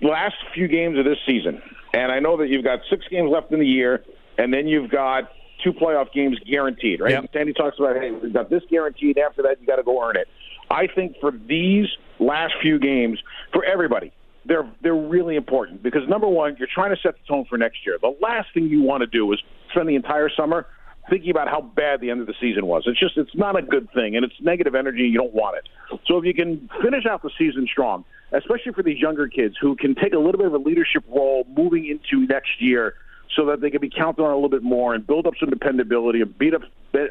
the 0.00 0.06
last 0.06 0.36
few 0.54 0.68
games 0.68 0.98
of 0.98 1.04
this 1.04 1.18
season, 1.26 1.62
and 1.92 2.12
I 2.12 2.20
know 2.20 2.36
that 2.36 2.48
you've 2.48 2.64
got 2.64 2.80
six 2.90 3.04
games 3.10 3.30
left 3.30 3.52
in 3.52 3.58
the 3.58 3.66
year, 3.66 4.04
and 4.36 4.52
then 4.52 4.68
you've 4.68 4.90
got 4.90 5.30
two 5.64 5.72
playoff 5.72 6.12
games 6.12 6.38
guaranteed, 6.48 7.00
right? 7.00 7.12
Yep. 7.12 7.30
Sandy 7.32 7.52
talks 7.52 7.78
about, 7.80 7.96
hey, 7.96 8.12
we've 8.12 8.32
got 8.32 8.48
this 8.48 8.62
guaranteed. 8.70 9.18
After 9.18 9.42
that, 9.42 9.60
you 9.60 9.66
got 9.66 9.76
to 9.76 9.82
go 9.82 10.00
earn 10.00 10.16
it. 10.16 10.28
I 10.70 10.86
think 10.86 11.16
for 11.20 11.30
these 11.30 11.86
last 12.18 12.54
few 12.60 12.78
games, 12.78 13.18
for 13.52 13.64
everybody, 13.64 14.12
they're 14.44 14.70
they're 14.82 14.94
really 14.94 15.36
important 15.36 15.82
because 15.82 16.08
number 16.08 16.28
one, 16.28 16.56
you're 16.58 16.68
trying 16.72 16.94
to 16.94 17.00
set 17.00 17.14
the 17.14 17.26
tone 17.26 17.44
for 17.48 17.58
next 17.58 17.86
year. 17.86 17.98
The 18.00 18.16
last 18.20 18.48
thing 18.54 18.64
you 18.64 18.82
want 18.82 19.02
to 19.02 19.06
do 19.06 19.30
is 19.32 19.42
spend 19.70 19.88
the 19.88 19.94
entire 19.94 20.30
summer 20.30 20.66
thinking 21.10 21.30
about 21.30 21.48
how 21.48 21.60
bad 21.60 22.00
the 22.00 22.10
end 22.10 22.20
of 22.20 22.26
the 22.26 22.34
season 22.40 22.66
was. 22.66 22.84
It's 22.86 22.98
just 22.98 23.16
it's 23.16 23.34
not 23.34 23.58
a 23.58 23.62
good 23.62 23.88
thing, 23.92 24.16
and 24.16 24.24
it's 24.24 24.34
negative 24.40 24.74
energy. 24.74 25.02
You 25.02 25.18
don't 25.18 25.34
want 25.34 25.56
it. 25.56 25.68
So 26.06 26.18
if 26.18 26.24
you 26.24 26.34
can 26.34 26.68
finish 26.82 27.06
out 27.06 27.22
the 27.22 27.30
season 27.38 27.66
strong, 27.70 28.04
especially 28.32 28.72
for 28.72 28.82
these 28.82 28.98
younger 28.98 29.28
kids 29.28 29.56
who 29.60 29.76
can 29.76 29.94
take 29.94 30.12
a 30.12 30.18
little 30.18 30.38
bit 30.38 30.46
of 30.46 30.54
a 30.54 30.58
leadership 30.58 31.04
role 31.08 31.46
moving 31.56 31.86
into 31.86 32.26
next 32.26 32.60
year 32.60 32.94
so 33.36 33.46
that 33.46 33.60
they 33.60 33.70
can 33.70 33.80
be 33.80 33.90
counted 33.90 34.22
on 34.22 34.30
a 34.30 34.34
little 34.34 34.48
bit 34.48 34.62
more 34.62 34.94
and 34.94 35.06
build 35.06 35.26
up 35.26 35.34
some 35.38 35.50
dependability 35.50 36.20
and 36.20 36.36
beat 36.38 36.54
up, 36.54 36.62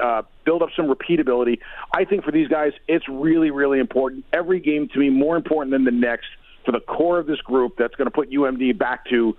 uh, 0.04 0.22
build 0.46 0.62
up 0.62 0.70
some 0.76 0.88
repeatability. 0.88 1.60
I 1.94 2.06
think 2.06 2.24
for 2.24 2.32
these 2.32 2.48
guys, 2.48 2.74
it's 2.88 3.08
really, 3.08 3.52
really 3.52 3.80
important. 3.80 4.26
Every 4.34 4.60
game 4.60 4.90
to 4.94 5.00
me 5.00 5.10
more 5.10 5.36
important 5.36 5.72
than 5.72 5.86
the 5.86 5.92
next 5.92 6.28
for 6.66 6.72
the 6.72 6.80
core 6.80 7.18
of 7.20 7.28
this 7.28 7.40
group 7.42 7.76
that's 7.78 7.96
going 7.96 8.08
to 8.08 8.12
put 8.12 8.30
UMD 8.30 8.78
back 8.78 9.06
to 9.10 9.38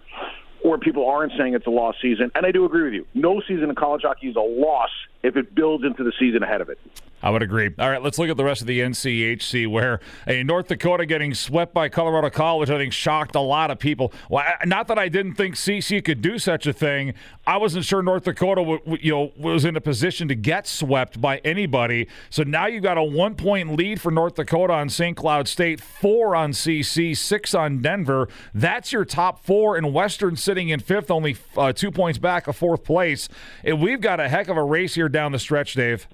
where 0.62 0.78
people 0.78 1.08
aren't 1.08 1.32
saying 1.38 1.54
it's 1.54 1.66
a 1.66 1.70
lost 1.70 1.98
season. 2.00 2.30
And 2.34 2.44
I 2.44 2.52
do 2.52 2.64
agree 2.64 2.84
with 2.84 2.94
you. 2.94 3.06
No 3.14 3.40
season 3.46 3.68
in 3.68 3.74
college 3.74 4.02
hockey 4.02 4.28
is 4.28 4.36
a 4.36 4.40
loss 4.40 4.90
if 5.22 5.36
it 5.36 5.54
builds 5.54 5.84
into 5.84 6.04
the 6.04 6.12
season 6.18 6.42
ahead 6.42 6.60
of 6.60 6.68
it. 6.68 6.78
I 7.20 7.30
would 7.30 7.42
agree. 7.42 7.74
All 7.78 7.90
right, 7.90 8.00
let's 8.00 8.16
look 8.16 8.30
at 8.30 8.36
the 8.36 8.44
rest 8.44 8.60
of 8.60 8.68
the 8.68 8.78
NCHC 8.78 9.66
where 9.66 9.98
a 10.28 10.44
North 10.44 10.68
Dakota 10.68 11.04
getting 11.04 11.34
swept 11.34 11.74
by 11.74 11.88
Colorado 11.88 12.30
College, 12.30 12.70
I 12.70 12.78
think 12.78 12.92
shocked 12.92 13.34
a 13.34 13.40
lot 13.40 13.72
of 13.72 13.80
people. 13.80 14.12
Well, 14.30 14.44
not 14.64 14.86
that 14.86 14.98
I 14.98 15.08
didn't 15.08 15.34
think 15.34 15.56
CC 15.56 16.04
could 16.04 16.22
do 16.22 16.38
such 16.38 16.68
a 16.68 16.72
thing. 16.72 17.14
I 17.44 17.56
wasn't 17.56 17.84
sure 17.84 18.02
North 18.02 18.22
Dakota 18.22 18.62
w- 18.62 18.98
you 19.00 19.10
know 19.10 19.32
was 19.36 19.64
in 19.64 19.74
a 19.74 19.80
position 19.80 20.28
to 20.28 20.36
get 20.36 20.68
swept 20.68 21.20
by 21.20 21.38
anybody. 21.38 22.06
So 22.30 22.44
now 22.44 22.66
you've 22.66 22.84
got 22.84 22.96
a 22.96 23.02
1-point 23.02 23.74
lead 23.76 24.00
for 24.00 24.12
North 24.12 24.36
Dakota 24.36 24.74
on 24.74 24.88
St. 24.88 25.16
Cloud 25.16 25.48
State, 25.48 25.80
4 25.80 26.36
on 26.36 26.52
CC, 26.52 27.16
6 27.16 27.54
on 27.54 27.82
Denver. 27.82 28.28
That's 28.54 28.92
your 28.92 29.04
top 29.04 29.44
4 29.44 29.76
and 29.76 29.92
Western 29.92 30.36
sitting 30.36 30.68
in 30.68 30.78
5th, 30.80 31.10
only 31.10 31.36
uh, 31.56 31.72
2 31.72 31.90
points 31.90 32.18
back 32.18 32.46
of 32.46 32.56
4th 32.56 32.84
place. 32.84 33.28
And 33.64 33.80
we've 33.82 34.00
got 34.00 34.20
a 34.20 34.28
heck 34.28 34.46
of 34.46 34.56
a 34.56 34.62
race 34.62 34.94
here 34.94 35.07
down 35.08 35.32
the 35.32 35.38
stretch, 35.38 35.74
Dave. 35.74 36.06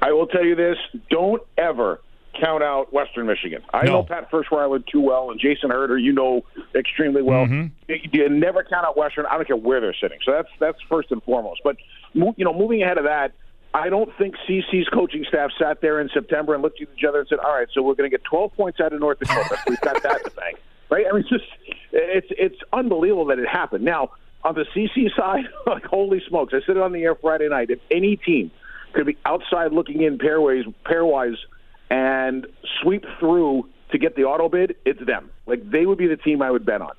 I 0.00 0.12
will 0.12 0.26
tell 0.26 0.44
you 0.44 0.54
this: 0.54 0.76
don't 1.10 1.42
ever 1.56 2.00
count 2.40 2.62
out 2.62 2.92
Western 2.92 3.26
Michigan. 3.26 3.62
I 3.72 3.84
no. 3.84 3.92
know 3.92 4.02
Pat 4.02 4.30
Ferschweiler 4.30 4.84
too 4.86 5.00
well, 5.00 5.30
and 5.30 5.40
Jason 5.40 5.70
Herter, 5.70 5.98
you 5.98 6.12
know 6.12 6.44
extremely 6.74 7.22
well. 7.22 7.46
Mm-hmm. 7.46 7.94
You 8.12 8.28
never 8.28 8.64
count 8.64 8.86
out 8.86 8.96
Western. 8.96 9.26
I 9.26 9.34
don't 9.34 9.46
care 9.46 9.56
where 9.56 9.80
they're 9.80 9.96
sitting. 10.00 10.18
So 10.24 10.32
that's 10.32 10.48
that's 10.60 10.78
first 10.88 11.10
and 11.10 11.22
foremost. 11.22 11.60
But 11.64 11.76
you 12.14 12.34
know, 12.38 12.54
moving 12.54 12.82
ahead 12.82 12.98
of 12.98 13.04
that. 13.04 13.32
I 13.74 13.90
don't 13.90 14.10
think 14.16 14.34
CC's 14.48 14.88
coaching 14.88 15.26
staff 15.28 15.50
sat 15.58 15.82
there 15.82 16.00
in 16.00 16.08
September 16.14 16.54
and 16.54 16.62
looked 16.62 16.80
at 16.80 16.88
each 16.96 17.04
other 17.04 17.20
and 17.20 17.28
said, 17.28 17.38
"All 17.38 17.52
right, 17.52 17.68
so 17.72 17.82
we're 17.82 17.94
going 17.94 18.10
to 18.10 18.16
get 18.16 18.24
12 18.24 18.54
points 18.54 18.80
out 18.80 18.92
of 18.92 19.00
North 19.00 19.18
Dakota. 19.18 19.58
We've 19.68 19.80
got 19.80 20.02
that 20.02 20.24
the 20.24 20.30
bank." 20.30 20.58
Right? 20.90 21.04
I 21.06 21.12
mean, 21.12 21.20
it's 21.20 21.28
just 21.28 21.44
it's 21.92 22.28
it's 22.30 22.56
unbelievable 22.72 23.26
that 23.26 23.38
it 23.38 23.48
happened. 23.48 23.84
Now, 23.84 24.12
on 24.44 24.54
the 24.54 24.64
CC 24.74 25.14
side, 25.16 25.44
like 25.66 25.84
holy 25.84 26.22
smokes! 26.28 26.54
I 26.54 26.64
said 26.66 26.76
it 26.76 26.82
on 26.82 26.92
the 26.92 27.02
air 27.02 27.14
Friday 27.14 27.48
night. 27.48 27.70
If 27.70 27.80
any 27.90 28.16
team 28.16 28.50
could 28.92 29.06
be 29.06 29.16
outside 29.24 29.72
looking 29.72 30.02
in 30.02 30.18
pairways, 30.18 30.64
pairwise, 30.84 31.36
and 31.90 32.46
sweep 32.82 33.04
through 33.18 33.68
to 33.92 33.98
get 33.98 34.16
the 34.16 34.22
auto 34.22 34.48
bid, 34.48 34.76
it's 34.84 35.04
them. 35.04 35.30
Like 35.46 35.70
they 35.70 35.86
would 35.86 35.98
be 35.98 36.06
the 36.06 36.16
team 36.16 36.42
I 36.42 36.50
would 36.50 36.66
bet 36.66 36.82
on. 36.82 36.92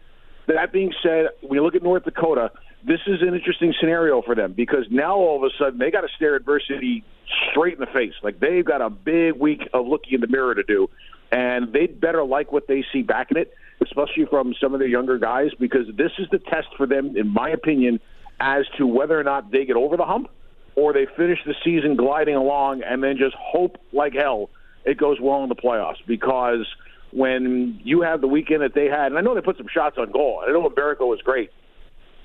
That 0.48 0.72
being 0.72 0.92
said, 1.04 1.28
when 1.42 1.54
you 1.54 1.64
look 1.64 1.76
at 1.76 1.84
North 1.84 2.06
Dakota, 2.06 2.52
this 2.86 3.00
is 3.08 3.22
an 3.22 3.36
interesting 3.36 3.74
scenario 3.80 4.22
for 4.22 4.36
them 4.36 4.54
because 4.54 4.86
now 4.90 5.16
all 5.16 5.38
of 5.38 5.44
a 5.44 5.54
sudden 5.58 5.80
they 5.80 5.92
got 5.92 6.02
to 6.02 6.08
stare 6.16 6.36
adversity 6.36 7.04
straight 7.52 7.74
in 7.74 7.80
the 7.80 7.88
face. 7.88 8.14
Like 8.24 8.40
they've 8.40 8.66
got 8.66 8.82
a 8.82 8.90
big 8.90 9.34
week 9.34 9.62
of 9.74 9.86
looking 9.86 10.14
in 10.14 10.22
the 10.22 10.28
mirror 10.28 10.56
to 10.56 10.64
do, 10.64 10.90
and 11.32 11.74
they'd 11.74 12.00
better 12.00 12.24
like 12.24 12.52
what 12.52 12.68
they 12.68 12.84
see 12.92 13.02
back 13.02 13.32
in 13.32 13.38
it, 13.38 13.54
especially 13.82 14.26
from 14.30 14.54
some 14.62 14.74
of 14.74 14.80
their 14.80 14.88
younger 14.88 15.18
guys, 15.18 15.52
because 15.60 15.88
this 15.96 16.12
is 16.18 16.28
the 16.32 16.40
test 16.40 16.68
for 16.78 16.86
them, 16.86 17.16
in 17.16 17.28
my 17.28 17.50
opinion, 17.50 18.00
as 18.40 18.66
to 18.78 18.86
whether 18.86 19.20
or 19.20 19.24
not 19.24 19.52
they 19.52 19.66
get 19.66 19.76
over 19.76 19.98
the 19.98 20.06
hump 20.06 20.30
or 20.76 20.94
they 20.94 21.06
finish 21.18 21.40
the 21.46 21.56
season 21.64 21.96
gliding 21.96 22.36
along 22.36 22.82
and 22.84 23.04
then 23.04 23.18
just 23.18 23.36
hope 23.38 23.78
like 23.92 24.14
hell 24.14 24.50
it 24.86 24.98
goes 24.98 25.18
well 25.22 25.44
in 25.44 25.50
the 25.50 25.56
playoffs 25.56 25.98
because 26.08 26.66
when 27.12 27.80
you 27.84 28.02
have 28.02 28.22
the 28.22 28.28
weekend 28.28 28.62
that 28.62 28.74
they 28.74 28.86
had, 28.86 29.08
and 29.08 29.18
I 29.18 29.22
know 29.22 29.36
they 29.36 29.42
put 29.42 29.58
some 29.58 29.68
shots 29.68 29.98
on 29.98 30.12
goal. 30.12 30.44
I 30.46 30.52
know 30.52 30.68
Mbereko 30.70 31.02
was 31.02 31.20
great, 31.24 31.52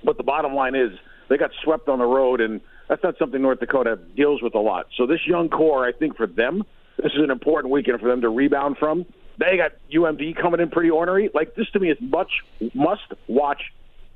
but 0.05 0.17
the 0.17 0.23
bottom 0.23 0.55
line 0.55 0.75
is 0.75 0.91
they 1.29 1.37
got 1.37 1.51
swept 1.63 1.89
on 1.89 1.99
the 1.99 2.05
road, 2.05 2.41
and 2.41 2.61
that's 2.89 3.03
not 3.03 3.17
something 3.19 3.41
North 3.41 3.61
Dakota 3.61 3.99
deals 4.15 4.43
with 4.43 4.55
a 4.55 4.59
lot. 4.59 4.87
So 4.97 5.07
this 5.07 5.21
young 5.27 5.49
core, 5.49 5.87
I 5.87 5.93
think 5.93 6.17
for 6.17 6.27
them, 6.27 6.65
this 7.03 7.13
is 7.13 7.23
an 7.23 7.31
important 7.31 7.73
weekend 7.73 8.01
for 8.01 8.09
them 8.09 8.21
to 8.21 8.29
rebound 8.29 8.77
from. 8.79 9.07
They 9.39 9.57
got 9.57 9.73
UMD 9.93 10.37
coming 10.37 10.61
in 10.61 10.71
pretty 10.71 10.91
ornery. 10.91 11.31
Like 11.35 11.55
this 11.55 11.69
to 11.71 11.81
me 11.81 11.91
is 11.91 11.99
much 12.01 12.31
must 12.75 13.03
watch 13.27 13.73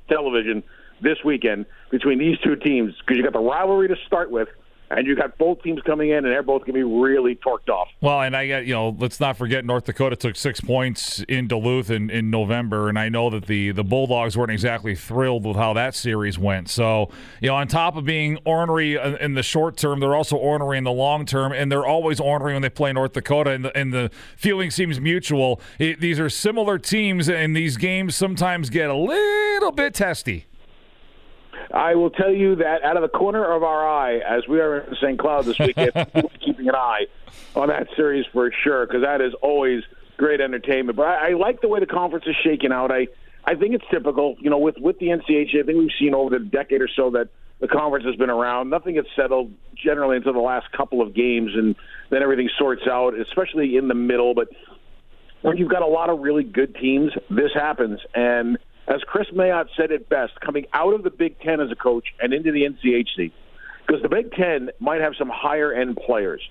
television 0.09 0.63
this 1.01 1.17
weekend 1.23 1.65
between 1.91 2.19
these 2.19 2.37
two 2.39 2.55
teams 2.55 2.93
because 2.99 3.17
you 3.17 3.23
got 3.23 3.33
the 3.33 3.39
rivalry 3.39 3.87
to 3.87 3.95
start 4.07 4.31
with 4.31 4.49
and 4.89 5.05
you 5.05 5.15
got 5.15 5.37
both 5.37 5.61
teams 5.61 5.81
coming 5.83 6.09
in, 6.09 6.17
and 6.17 6.25
they're 6.25 6.43
both 6.43 6.61
going 6.61 6.73
to 6.73 6.73
be 6.73 6.83
really 6.83 7.35
torqued 7.35 7.69
off. 7.69 7.87
Well, 8.01 8.21
and 8.21 8.35
I 8.35 8.47
got 8.47 8.65
you 8.65 8.73
know, 8.73 8.95
let's 8.97 9.19
not 9.19 9.37
forget 9.37 9.65
North 9.65 9.85
Dakota 9.85 10.15
took 10.15 10.35
six 10.35 10.59
points 10.59 11.23
in 11.27 11.47
Duluth 11.47 11.89
in, 11.89 12.09
in 12.09 12.29
November, 12.29 12.89
and 12.89 12.97
I 12.97 13.09
know 13.09 13.29
that 13.29 13.45
the 13.45 13.71
the 13.71 13.83
Bulldogs 13.83 14.37
weren't 14.37 14.51
exactly 14.51 14.95
thrilled 14.95 15.45
with 15.45 15.55
how 15.55 15.73
that 15.73 15.95
series 15.95 16.39
went. 16.39 16.69
So 16.69 17.09
you 17.41 17.49
know, 17.49 17.55
on 17.55 17.67
top 17.67 17.95
of 17.95 18.05
being 18.05 18.37
ornery 18.45 18.95
in 18.95 19.33
the 19.33 19.43
short 19.43 19.77
term, 19.77 19.99
they're 19.99 20.15
also 20.15 20.35
ornery 20.35 20.77
in 20.77 20.83
the 20.83 20.91
long 20.91 21.25
term, 21.25 21.51
and 21.51 21.71
they're 21.71 21.85
always 21.85 22.19
ornery 22.19 22.53
when 22.53 22.61
they 22.61 22.69
play 22.69 22.91
North 22.93 23.13
Dakota, 23.13 23.51
and 23.51 23.65
the, 23.65 23.77
and 23.77 23.93
the 23.93 24.11
feeling 24.35 24.71
seems 24.71 24.99
mutual. 24.99 25.61
It, 25.77 25.99
these 25.99 26.19
are 26.19 26.29
similar 26.29 26.77
teams, 26.77 27.29
and 27.29 27.55
these 27.55 27.77
games 27.77 28.15
sometimes 28.15 28.69
get 28.69 28.89
a 28.89 28.95
little 28.95 29.71
bit 29.71 29.93
testy. 29.93 30.45
I 31.73 31.95
will 31.95 32.09
tell 32.09 32.31
you 32.31 32.55
that 32.57 32.83
out 32.83 32.97
of 32.97 33.03
the 33.03 33.09
corner 33.09 33.45
of 33.45 33.63
our 33.63 33.87
eye, 33.87 34.17
as 34.17 34.47
we 34.47 34.59
are 34.59 34.79
in 34.79 34.95
St. 34.95 35.19
Cloud 35.19 35.45
this 35.45 35.59
weekend, 35.59 35.91
keeping 36.45 36.67
an 36.67 36.75
eye 36.75 37.05
on 37.55 37.69
that 37.69 37.87
series 37.95 38.25
for 38.33 38.51
sure, 38.63 38.87
because 38.87 39.03
that 39.03 39.21
is 39.21 39.33
always 39.41 39.83
great 40.17 40.41
entertainment. 40.41 40.97
But 40.97 41.07
I, 41.07 41.29
I 41.29 41.33
like 41.33 41.61
the 41.61 41.67
way 41.67 41.79
the 41.79 41.85
conference 41.85 42.25
is 42.27 42.35
shaking 42.43 42.71
out. 42.71 42.91
I 42.91 43.07
I 43.45 43.55
think 43.55 43.73
it's 43.73 43.85
typical, 43.89 44.35
you 44.39 44.49
know, 44.49 44.57
with 44.57 44.77
with 44.77 44.99
the 44.99 45.07
NCHC. 45.07 45.61
I 45.61 45.63
think 45.63 45.77
we've 45.77 45.89
seen 45.99 46.13
over 46.13 46.37
the 46.37 46.43
decade 46.43 46.81
or 46.81 46.89
so 46.95 47.11
that 47.11 47.29
the 47.59 47.67
conference 47.67 48.05
has 48.05 48.15
been 48.15 48.29
around. 48.29 48.69
Nothing 48.69 48.95
gets 48.95 49.07
settled 49.15 49.53
generally 49.75 50.17
until 50.17 50.33
the 50.33 50.39
last 50.39 50.71
couple 50.71 51.01
of 51.01 51.13
games, 51.13 51.51
and 51.55 51.75
then 52.09 52.23
everything 52.23 52.49
sorts 52.57 52.83
out, 52.89 53.13
especially 53.19 53.75
in 53.77 53.87
the 53.87 53.95
middle. 53.95 54.33
But 54.33 54.49
when 55.41 55.57
you've 55.57 55.69
got 55.69 55.81
a 55.81 55.87
lot 55.87 56.09
of 56.09 56.19
really 56.19 56.43
good 56.43 56.75
teams, 56.75 57.11
this 57.29 57.51
happens, 57.53 57.99
and 58.13 58.57
as 58.89 59.01
Kris 59.03 59.27
Mayotte 59.33 59.67
said 59.77 59.91
it 59.91 60.09
best, 60.09 60.33
coming 60.41 60.65
out 60.73 60.93
of 60.93 61.03
the 61.03 61.11
Big 61.11 61.39
Ten 61.39 61.61
as 61.61 61.71
a 61.71 61.75
coach 61.75 62.07
and 62.19 62.33
into 62.33 62.51
the 62.51 62.63
NCHC, 62.63 63.31
because 63.85 64.01
the 64.01 64.09
Big 64.09 64.31
Ten 64.33 64.71
might 64.79 65.01
have 65.01 65.13
some 65.17 65.29
higher 65.29 65.71
end 65.71 65.95
players, 65.95 66.41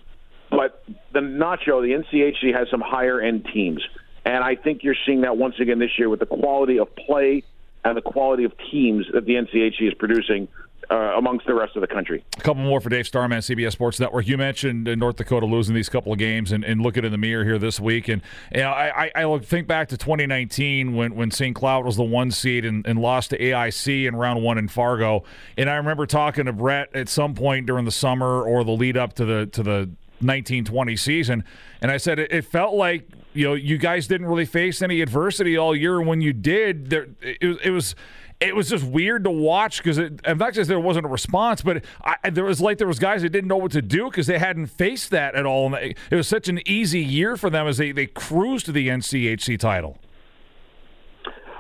but 0.50 0.82
the 1.12 1.20
Nacho, 1.20 1.82
the 1.82 2.02
NCHC 2.02 2.56
has 2.56 2.68
some 2.70 2.80
higher 2.80 3.20
end 3.20 3.48
teams. 3.52 3.82
And 4.24 4.44
I 4.44 4.54
think 4.54 4.84
you're 4.84 4.96
seeing 5.06 5.22
that 5.22 5.36
once 5.36 5.56
again 5.60 5.78
this 5.78 5.98
year 5.98 6.08
with 6.08 6.20
the 6.20 6.26
quality 6.26 6.78
of 6.78 6.94
play 6.94 7.42
and 7.84 7.96
the 7.96 8.02
quality 8.02 8.44
of 8.44 8.52
teams 8.70 9.06
that 9.12 9.24
the 9.24 9.34
NCHC 9.34 9.88
is 9.88 9.94
producing 9.94 10.48
uh, 10.90 10.94
amongst 11.16 11.46
the 11.46 11.54
rest 11.54 11.76
of 11.76 11.82
the 11.82 11.86
country. 11.86 12.24
A 12.38 12.40
couple 12.40 12.62
more 12.62 12.80
for 12.80 12.88
Dave 12.88 13.06
Starman, 13.06 13.38
CBS 13.40 13.72
Sports 13.72 14.00
Network. 14.00 14.26
You 14.26 14.38
mentioned 14.38 14.84
North 14.98 15.16
Dakota 15.16 15.46
losing 15.46 15.74
these 15.74 15.88
couple 15.88 16.12
of 16.12 16.18
games 16.18 16.52
and, 16.52 16.64
and 16.64 16.80
looking 16.80 17.04
in 17.04 17.12
the 17.12 17.18
mirror 17.18 17.44
here 17.44 17.58
this 17.58 17.78
week. 17.78 18.08
And 18.08 18.22
you 18.54 18.60
know, 18.60 18.70
I, 18.70 19.10
I, 19.14 19.24
I 19.24 19.38
think 19.38 19.66
back 19.66 19.88
to 19.88 19.98
2019 19.98 20.94
when, 20.94 21.14
when 21.14 21.30
St. 21.30 21.54
Cloud 21.54 21.84
was 21.84 21.96
the 21.96 22.04
one 22.04 22.30
seed 22.30 22.64
and, 22.64 22.86
and 22.86 23.00
lost 23.00 23.30
to 23.30 23.38
AIC 23.38 24.06
in 24.06 24.16
round 24.16 24.42
one 24.42 24.56
in 24.56 24.68
Fargo. 24.68 25.24
And 25.56 25.68
I 25.68 25.74
remember 25.74 26.06
talking 26.06 26.46
to 26.46 26.52
Brett 26.52 26.94
at 26.94 27.08
some 27.08 27.34
point 27.34 27.66
during 27.66 27.84
the 27.84 27.92
summer 27.92 28.42
or 28.42 28.64
the 28.64 28.72
lead 28.72 28.96
up 28.96 29.12
to 29.14 29.24
the 29.24 29.46
to 29.46 29.62
the 29.62 29.90
1920 30.20 30.96
season, 30.96 31.44
and 31.80 31.90
I 31.92 31.96
said 31.96 32.18
it, 32.18 32.32
it 32.32 32.44
felt 32.44 32.74
like 32.74 33.08
you 33.34 33.46
know 33.46 33.54
you 33.54 33.78
guys 33.78 34.08
didn't 34.08 34.26
really 34.26 34.46
face 34.46 34.82
any 34.82 35.00
adversity 35.00 35.56
all 35.56 35.76
year. 35.76 36.00
When 36.00 36.20
you 36.20 36.32
did, 36.32 36.90
there 36.90 37.06
it, 37.20 37.58
it 37.62 37.70
was 37.70 37.94
it 38.40 38.54
was 38.54 38.68
just 38.68 38.84
weird 38.84 39.24
to 39.24 39.30
watch 39.30 39.78
because 39.78 39.98
it, 39.98 40.20
in 40.24 40.38
fact 40.38 40.56
there 40.56 40.78
wasn't 40.78 41.06
a 41.06 41.08
response, 41.08 41.62
but 41.62 41.84
I, 42.02 42.30
there 42.30 42.44
was 42.44 42.60
like 42.60 42.78
there 42.78 42.86
was 42.86 42.98
guys 42.98 43.22
that 43.22 43.30
didn't 43.30 43.48
know 43.48 43.56
what 43.56 43.72
to 43.72 43.82
do 43.82 44.10
because 44.10 44.26
they 44.26 44.38
hadn't 44.38 44.66
faced 44.66 45.10
that 45.10 45.34
at 45.34 45.44
all, 45.44 45.74
and 45.74 45.94
it 46.10 46.14
was 46.14 46.28
such 46.28 46.48
an 46.48 46.60
easy 46.68 47.00
year 47.00 47.36
for 47.36 47.50
them 47.50 47.66
as 47.66 47.78
they 47.78 47.92
they 47.92 48.06
cruised 48.06 48.66
to 48.66 48.72
the 48.72 48.88
NCHC 48.88 49.58
title. 49.58 49.98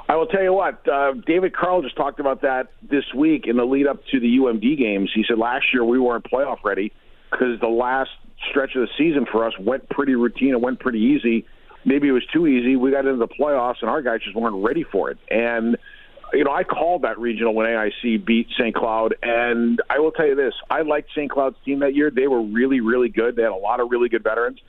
I 0.08 0.16
will 0.16 0.26
tell 0.26 0.42
you 0.42 0.54
what, 0.54 0.88
uh, 0.88 1.12
David 1.26 1.54
Carle 1.54 1.82
just 1.82 1.96
talked 1.96 2.18
about 2.18 2.40
that 2.40 2.68
this 2.82 3.04
week 3.14 3.46
in 3.46 3.58
the 3.58 3.64
lead 3.64 3.86
up 3.86 4.00
to 4.10 4.20
the 4.20 4.38
UMD 4.38 4.78
games. 4.78 5.10
He 5.14 5.22
said 5.28 5.36
last 5.36 5.66
year 5.72 5.84
we 5.84 5.98
weren't 5.98 6.24
playoff 6.24 6.64
ready 6.64 6.92
because 7.30 7.60
the 7.60 7.68
last 7.68 8.10
stretch 8.48 8.74
of 8.74 8.82
the 8.82 8.88
season 8.96 9.26
for 9.30 9.46
us 9.46 9.52
went 9.60 9.86
pretty 9.90 10.14
routine. 10.14 10.50
It 10.50 10.60
went 10.62 10.80
pretty 10.80 11.00
easy. 11.00 11.44
Maybe 11.84 12.08
it 12.08 12.12
was 12.12 12.24
too 12.32 12.46
easy. 12.46 12.76
We 12.76 12.90
got 12.90 13.04
into 13.04 13.18
the 13.18 13.28
playoffs 13.28 13.82
and 13.82 13.90
our 13.90 14.00
guys 14.00 14.20
just 14.24 14.34
weren't 14.34 14.64
ready 14.64 14.82
for 14.82 15.10
it. 15.10 15.18
And 15.30 15.76
you 16.32 16.44
know, 16.44 16.52
I 16.52 16.64
called 16.64 17.02
that 17.02 17.18
regional 17.18 17.54
when 17.54 17.66
AIC 17.66 18.24
beat 18.24 18.48
St. 18.58 18.74
Cloud, 18.74 19.14
and 19.22 19.80
I 19.88 19.98
will 19.98 20.12
tell 20.12 20.26
you 20.26 20.34
this: 20.34 20.54
I 20.70 20.82
liked 20.82 21.10
St. 21.12 21.30
Cloud's 21.30 21.56
team 21.64 21.80
that 21.80 21.94
year. 21.94 22.10
They 22.10 22.26
were 22.26 22.42
really, 22.42 22.80
really 22.80 23.08
good. 23.08 23.36
They 23.36 23.42
had 23.42 23.52
a 23.52 23.56
lot 23.56 23.80
of 23.80 23.90
really 23.90 24.08
good 24.08 24.22
veterans. 24.22 24.60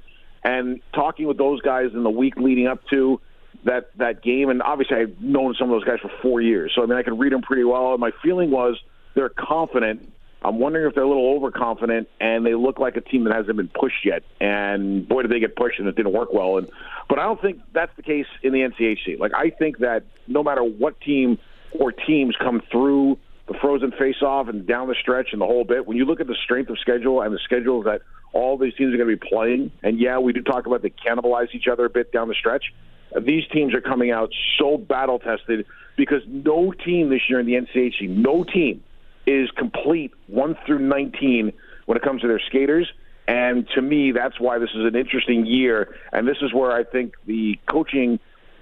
And 0.43 0.81
talking 0.93 1.27
with 1.27 1.37
those 1.37 1.61
guys 1.61 1.91
in 1.93 2.03
the 2.03 2.09
week 2.09 2.37
leading 2.37 2.67
up 2.67 2.81
to 2.91 3.19
that 3.65 3.91
that 3.97 4.23
game, 4.23 4.49
and 4.49 4.61
obviously 4.61 4.97
I've 4.97 5.21
known 5.21 5.55
some 5.59 5.69
of 5.69 5.75
those 5.75 5.83
guys 5.83 5.99
for 6.01 6.11
four 6.21 6.41
years, 6.41 6.71
so 6.75 6.83
I 6.83 6.85
mean 6.85 6.97
I 6.97 7.03
could 7.03 7.19
read 7.19 7.33
them 7.33 7.41
pretty 7.41 7.63
well. 7.65 7.91
And 7.91 7.99
my 7.99 8.11
feeling 8.23 8.51
was 8.51 8.79
they're 9.15 9.29
confident. 9.29 10.13
I'm 10.41 10.57
wondering 10.59 10.87
if 10.87 10.95
they're 10.95 11.03
a 11.03 11.07
little 11.07 11.35
overconfident, 11.35 12.07
and 12.21 12.45
they 12.45 12.55
look 12.55 12.79
like 12.79 12.95
a 12.95 13.01
team 13.01 13.25
that 13.25 13.35
hasn't 13.35 13.57
been 13.57 13.67
pushed 13.67 14.05
yet. 14.05 14.23
And 14.39 15.05
boy, 15.05 15.23
did 15.23 15.31
they 15.31 15.41
get 15.41 15.57
pushed, 15.57 15.79
and 15.79 15.89
it 15.89 15.97
didn't 15.97 16.13
work 16.13 16.31
well. 16.31 16.57
And 16.57 16.69
but 17.09 17.19
I 17.19 17.23
don't 17.23 17.41
think 17.41 17.61
that's 17.73 17.93
the 17.97 18.03
case 18.03 18.27
in 18.41 18.53
the 18.53 18.59
NCHC. 18.59 19.19
Like 19.19 19.33
I 19.33 19.49
think 19.49 19.79
that 19.79 20.03
no 20.27 20.41
matter 20.41 20.63
what 20.63 21.01
team 21.01 21.37
or 21.71 21.91
teams 21.91 22.35
come 22.37 22.61
through 22.71 23.17
the 23.47 23.53
frozen 23.55 23.91
face-off 23.91 24.47
and 24.47 24.67
down 24.67 24.87
the 24.87 24.95
stretch 24.95 25.29
and 25.31 25.41
the 25.41 25.45
whole 25.45 25.63
bit. 25.63 25.87
When 25.87 25.97
you 25.97 26.05
look 26.05 26.19
at 26.19 26.27
the 26.27 26.37
strength 26.43 26.69
of 26.69 26.77
schedule 26.79 27.21
and 27.21 27.33
the 27.33 27.39
schedules 27.39 27.85
that 27.85 28.01
all 28.31 28.57
these 28.57 28.75
teams 28.75 28.93
are 28.93 28.97
going 28.97 29.09
to 29.09 29.17
be 29.17 29.27
playing, 29.27 29.71
and 29.81 29.99
yeah, 29.99 30.19
we 30.19 30.33
do 30.33 30.41
talk 30.41 30.67
about 30.67 30.81
they 30.83 30.91
cannibalize 30.91 31.53
each 31.53 31.67
other 31.67 31.85
a 31.85 31.89
bit 31.89 32.11
down 32.11 32.27
the 32.27 32.35
stretch. 32.35 32.73
These 33.19 33.47
teams 33.51 33.73
are 33.73 33.81
coming 33.81 34.11
out 34.11 34.31
so 34.59 34.77
battle 34.77 35.17
tested 35.17 35.65
because 35.97 36.21
no 36.27 36.71
team 36.71 37.09
this 37.09 37.21
year 37.27 37.39
in 37.39 37.47
the 37.47 37.53
NCHC, 37.53 38.07
no 38.07 38.43
team 38.43 38.83
is 39.25 39.49
complete 39.51 40.13
one 40.27 40.55
through 40.65 40.79
19 40.79 41.51
when 41.87 41.97
it 41.97 42.03
comes 42.03 42.21
to 42.21 42.27
their 42.27 42.39
skaters 42.39 42.91
And 43.29 43.67
to 43.75 43.81
me, 43.83 44.11
that's 44.11 44.39
why 44.39 44.57
this 44.57 44.71
is 44.71 44.85
an 44.85 44.95
interesting 44.95 45.45
year. 45.45 45.95
And 46.11 46.27
this 46.27 46.37
is 46.41 46.51
where 46.51 46.71
I 46.71 46.83
think 46.83 47.13
the 47.27 47.59
coaching 47.67 48.19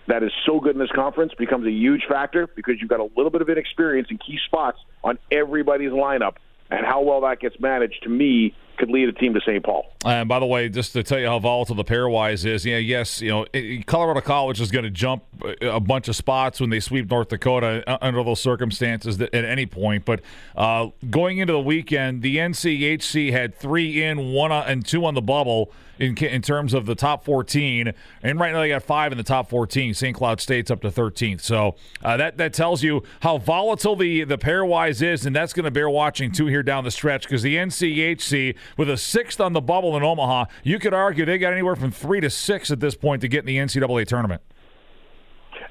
that 0.08 0.24
is 0.24 0.32
so 0.46 0.60
good 0.60 0.74
in 0.74 0.80
this 0.80 0.92
conference 0.94 1.34
becomes 1.38 1.66
a 1.66 1.72
huge 1.72 2.04
factor 2.10 2.48
because 2.56 2.76
you've 2.80 2.90
got 2.90 3.00
a 3.00 3.10
little 3.16 3.30
bit 3.30 3.42
of 3.42 3.50
inexperience 3.50 4.08
in 4.10 4.18
key 4.18 4.40
spots 4.46 4.80
on 5.04 5.18
everybody's 5.32 5.92
lineup. 5.92 6.36
And 6.70 6.86
how 6.86 7.02
well 7.02 7.22
that 7.22 7.40
gets 7.40 7.60
managed, 7.60 8.04
to 8.04 8.10
me, 8.10 8.54
could 8.78 8.90
lead 8.90 9.10
a 9.10 9.14
team 9.14 9.34
to 9.34 9.42
St. 9.42 9.64
Paul. 9.64 9.86
And 10.06 10.30
by 10.30 10.40
the 10.40 10.46
way, 10.46 10.70
just 10.70 10.94
to 10.94 11.04
tell 11.04 11.20
you 11.20 11.28
how 11.28 11.40
volatile 11.40 11.76
the 11.76 11.84
pairwise 11.84 12.46
is, 12.46 12.66
yeah, 12.66 12.78
yes, 12.78 13.22
you 13.22 13.30
know, 13.30 13.46
Colorado 13.86 14.22
College 14.22 14.62
is 14.62 14.72
going 14.72 14.86
to 14.86 14.92
jump 14.92 15.24
a 15.62 15.80
bunch 15.80 16.08
of 16.08 16.16
spots 16.16 16.60
when 16.60 16.70
they 16.70 16.80
sweep 16.80 17.10
North 17.10 17.30
Dakota 17.30 17.84
uh, 17.88 17.98
under 18.02 18.24
those 18.24 18.40
circumstances 18.40 19.20
at 19.20 19.34
any 19.34 19.66
point. 19.66 20.06
But 20.06 20.22
uh, 20.56 20.90
going 21.10 21.40
into 21.40 21.54
the 21.54 21.60
weekend, 21.60 22.22
the 22.22 22.38
NCHC 22.38 23.32
had 23.32 23.56
three 23.56 24.04
in, 24.04 24.32
one 24.32 24.52
and 24.52 24.86
two 24.86 25.06
on 25.06 25.14
the 25.14 25.22
bubble 25.22 25.72
in 26.00 26.16
in 26.18 26.42
terms 26.42 26.74
of 26.74 26.86
the 26.86 26.96
top 26.96 27.24
14, 27.26 27.94
and 28.24 28.40
right 28.40 28.52
now 28.52 28.60
they 28.60 28.70
got 28.70 28.84
five 28.84 29.12
in 29.12 29.18
the 29.18 29.24
top 29.24 29.50
14. 29.50 29.94
St. 29.94 30.16
Cloud 30.16 30.40
State's 30.40 30.72
up 30.72 30.82
to 30.82 30.90
13th, 30.90 31.42
so 31.42 31.76
uh, 32.04 32.18
that 32.18 32.38
that 32.38 32.54
tells 32.54 32.84
you 32.84 33.04
how 33.22 33.38
volatile 33.38 33.96
the 33.96 34.24
the 34.24 34.38
pairwise 34.38 35.02
is, 35.02 35.26
and 35.26 35.36
that's 35.36 35.54
going 35.54 35.66
to 35.66 35.72
bear 35.72 35.90
watching 35.90 36.32
too 36.32 36.48
here 36.48 36.64
down 36.64 36.84
the 36.84 36.92
stretch 36.92 37.24
because 37.24 37.42
the 37.42 37.56
NCHC 37.56 38.56
with 38.76 38.90
a 38.90 38.98
sixth 38.98 39.40
on 39.40 39.54
the 39.54 39.62
bubble 39.62 39.96
in 39.96 40.04
Omaha, 40.04 40.46
you 40.64 40.80
could 40.80 40.94
argue 40.94 41.26
they 41.26 41.38
got 41.38 41.54
anywhere 41.54 41.76
from 41.76 41.92
three 41.92 42.20
to 42.22 42.30
six 42.30 42.72
at 42.72 42.80
this 42.80 42.96
point 42.96 43.22
to 43.22 43.28
get 43.28 43.40
in 43.40 43.46
the 43.46 43.58
NCAA 43.58 44.06
tournament. 44.08 44.42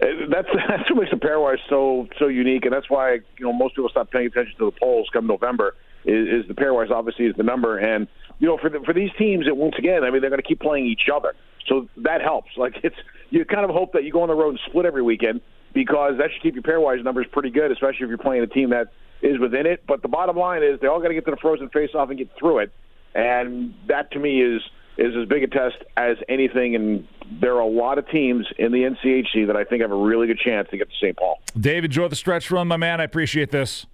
Uh, 0.00 0.07
that's 0.31 0.49
that's 0.69 0.91
what 0.91 1.00
makes 1.00 1.11
the 1.11 1.17
pairwise 1.17 1.59
so 1.69 2.09
so 2.19 2.29
unique, 2.29 2.65
and 2.65 2.73
that's 2.73 2.91
why 2.91 3.15
you 3.15 3.47
know 3.47 3.53
most 3.53 3.75
people 3.75 3.88
stop 3.88 4.11
paying 4.11 4.26
attention 4.26 4.55
to 4.59 4.67
the 4.67 4.79
polls 4.79 5.09
come 5.12 5.26
November. 5.26 5.75
Is, 6.05 6.43
is 6.43 6.49
the 6.49 6.55
pairwise 6.55 6.91
obviously 6.91 7.26
is 7.26 7.35
the 7.37 7.43
number, 7.43 7.79
and 7.79 8.07
you 8.38 8.47
know 8.47 8.59
for 8.59 8.71
the, 8.71 8.81
for 8.81 8.93
these 8.93 9.11
teams, 9.19 9.47
it 9.47 9.57
once 9.57 9.75
again, 9.79 10.05
I 10.05 10.11
mean 10.11 10.21
they're 10.21 10.31
going 10.31 10.43
to 10.43 10.47
keep 10.47 10.61
playing 10.61 10.87
each 10.87 11.09
other, 11.12 11.35
so 11.67 11.88
that 11.99 12.21
helps. 12.21 12.50
Like 12.57 12.75
it's 12.83 12.97
you 13.31 13.45
kind 13.45 13.65
of 13.65 13.71
hope 13.71 13.93
that 13.93 14.05
you 14.05 14.12
go 14.12 14.23
on 14.23 14.29
the 14.29 14.35
road 14.35 14.50
and 14.50 14.61
split 14.67 14.87
every 14.87 15.03
weekend 15.03 15.41
because 15.73 16.15
that 16.19 16.31
should 16.33 16.43
keep 16.43 16.55
your 16.55 16.62
pairwise 16.62 17.03
numbers 17.03 17.26
pretty 17.33 17.50
good, 17.50 17.71
especially 17.71 18.05
if 18.05 18.09
you're 18.09 18.19
playing 18.19 18.43
a 18.43 18.47
team 18.47 18.71
that 18.71 18.93
is 19.21 19.38
within 19.38 19.67
it. 19.67 19.85
But 19.87 20.03
the 20.03 20.09
bottom 20.09 20.37
line 20.37 20.62
is 20.62 20.81
they 20.81 20.87
all 20.87 21.00
got 21.00 21.09
to 21.09 21.15
get 21.15 21.25
to 21.26 21.33
the 21.33 21.37
frozen 21.37 21.69
face-off 21.69 22.09
and 22.09 22.19
get 22.19 22.31
through 22.38 22.61
it, 22.61 22.73
and 23.16 23.75
that 23.88 24.12
to 24.12 24.18
me 24.18 24.42
is 24.42 24.62
is 24.99 25.14
as 25.20 25.28
big 25.28 25.42
a 25.42 25.46
test 25.46 25.76
as 25.96 26.16
anything. 26.28 26.75
And 26.75 27.06
there 27.40 27.54
are 27.54 27.61
a 27.61 27.66
lot 27.66 27.99
of 27.99 28.08
teams 28.08 28.46
in 28.58 28.73
the 28.73 28.78
NCHC 28.78 29.46
that 29.46 29.56
I 29.56 29.64
think 29.64 29.82
have 29.82 29.90
a 29.90 29.96
really 29.96 30.26
good 30.26 30.38
chance 30.38 30.68
to 30.70 30.76
get 30.78 30.88
to 30.88 30.96
St. 30.96 31.16
Paul. 31.16 31.38
Dave, 31.58 31.85
enjoy 31.85 32.08
the 32.08 32.16
stretch 32.16 32.50
run, 32.50 32.68
my 32.68 32.76
man. 32.76 33.00
I 33.00 33.04
appreciate 33.04 33.50
this. 33.50 33.87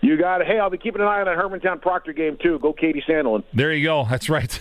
You 0.00 0.18
got 0.18 0.40
it. 0.40 0.46
Hey, 0.46 0.58
I'll 0.58 0.70
be 0.70 0.78
keeping 0.78 1.00
an 1.00 1.06
eye 1.06 1.20
on 1.20 1.26
that 1.26 1.38
Hermantown 1.38 1.80
Proctor 1.80 2.12
game 2.12 2.36
too. 2.42 2.58
Go 2.58 2.72
Katie 2.72 3.04
Sandelin. 3.08 3.44
There 3.54 3.72
you 3.72 3.84
go. 3.84 4.06
That's 4.08 4.28
right. 4.28 4.60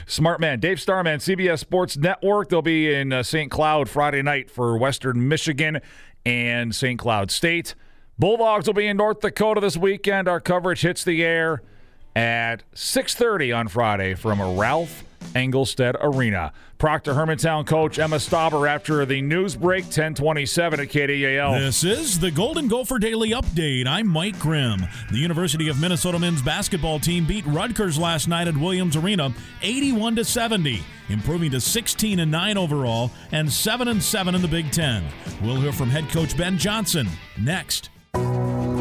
Smart 0.06 0.40
man. 0.40 0.60
Dave 0.60 0.80
Starman, 0.80 1.18
CBS 1.18 1.60
Sports 1.60 1.96
Network. 1.96 2.50
They'll 2.50 2.62
be 2.62 2.92
in 2.92 3.12
uh, 3.12 3.22
St. 3.22 3.50
Cloud 3.50 3.88
Friday 3.88 4.22
night 4.22 4.50
for 4.50 4.76
Western 4.76 5.28
Michigan 5.28 5.80
and 6.26 6.74
St. 6.74 6.98
Cloud 6.98 7.30
State. 7.30 7.74
Bulldogs 8.18 8.66
will 8.66 8.74
be 8.74 8.86
in 8.86 8.98
North 8.98 9.20
Dakota 9.20 9.60
this 9.60 9.76
weekend. 9.76 10.28
Our 10.28 10.40
coverage 10.40 10.82
hits 10.82 11.04
the 11.04 11.24
air 11.24 11.62
at 12.14 12.62
6:30 12.74 13.52
on 13.52 13.68
Friday 13.68 14.14
from 14.14 14.40
Ralph 14.58 15.04
Engelstad 15.34 15.96
Arena. 16.00 16.52
Proctor 16.78 17.14
Hermantown 17.14 17.64
coach 17.64 17.98
Emma 18.00 18.16
Stauber 18.16 18.68
after 18.68 19.06
the 19.06 19.22
news 19.22 19.54
break 19.54 19.84
1027 19.84 20.80
at 20.80 20.88
KDAL. 20.88 21.60
This 21.60 21.84
is 21.84 22.18
the 22.18 22.32
Golden 22.32 22.66
Gopher 22.66 22.98
Daily 22.98 23.30
Update. 23.30 23.86
I'm 23.86 24.08
Mike 24.08 24.38
Grimm. 24.40 24.80
The 25.12 25.18
University 25.18 25.68
of 25.68 25.80
Minnesota 25.80 26.18
men's 26.18 26.42
basketball 26.42 26.98
team 26.98 27.24
beat 27.24 27.46
Rutgers 27.46 27.98
last 27.98 28.26
night 28.26 28.48
at 28.48 28.56
Williams 28.56 28.96
Arena 28.96 29.32
81 29.62 30.16
to 30.16 30.24
70, 30.24 30.82
improving 31.08 31.52
to 31.52 31.60
16 31.60 32.18
and 32.18 32.32
9 32.32 32.58
overall 32.58 33.12
and 33.30 33.50
7 33.50 33.86
and 33.86 34.02
7 34.02 34.34
in 34.34 34.42
the 34.42 34.48
Big 34.48 34.72
10. 34.72 35.04
We'll 35.40 35.60
hear 35.60 35.72
from 35.72 35.88
head 35.88 36.08
coach 36.08 36.36
Ben 36.36 36.58
Johnson 36.58 37.08
next. 37.38 37.91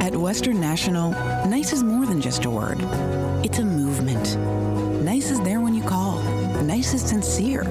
At 0.02 0.16
Western 0.16 0.60
National, 0.60 1.12
nice 1.48 1.74
is 1.74 1.84
more 1.84 2.08
than 2.08 2.22
just 2.22 2.46
a 2.46 2.50
word. 2.50 2.80
It's 3.46 3.60
a 3.60 3.64
movement. 3.64 4.36
Nice 5.04 5.30
is 5.30 5.40
there 5.42 5.60
when 5.60 5.76
you 5.76 5.84
call. 5.84 6.20
Nice 6.64 6.96
is 6.96 7.04
sincere. 7.04 7.62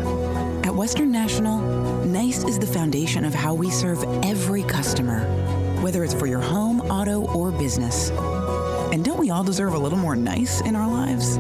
At 0.63 0.73
Western 0.73 1.11
National, 1.11 1.59
nice 2.05 2.45
is 2.45 2.61
the 2.61 2.69
foundation 2.69 3.25
of 3.25 3.35
how 3.35 3.53
we 3.53 3.69
serve 3.69 4.05
every 4.25 4.63
customer, 4.63 5.25
whether 5.83 6.05
it's 6.05 6.15
for 6.15 6.29
your 6.29 6.41
home, 6.41 6.81
auto, 6.83 7.27
or 7.33 7.51
business. 7.51 8.11
And 8.93 9.05
don't 9.05 9.19
we 9.19 9.31
all 9.31 9.43
deserve 9.43 9.75
a 9.75 9.79
little 9.79 9.99
more 9.99 10.15
nice 10.15 10.61
in 10.61 10.77
our 10.77 10.89
lives? 10.89 11.37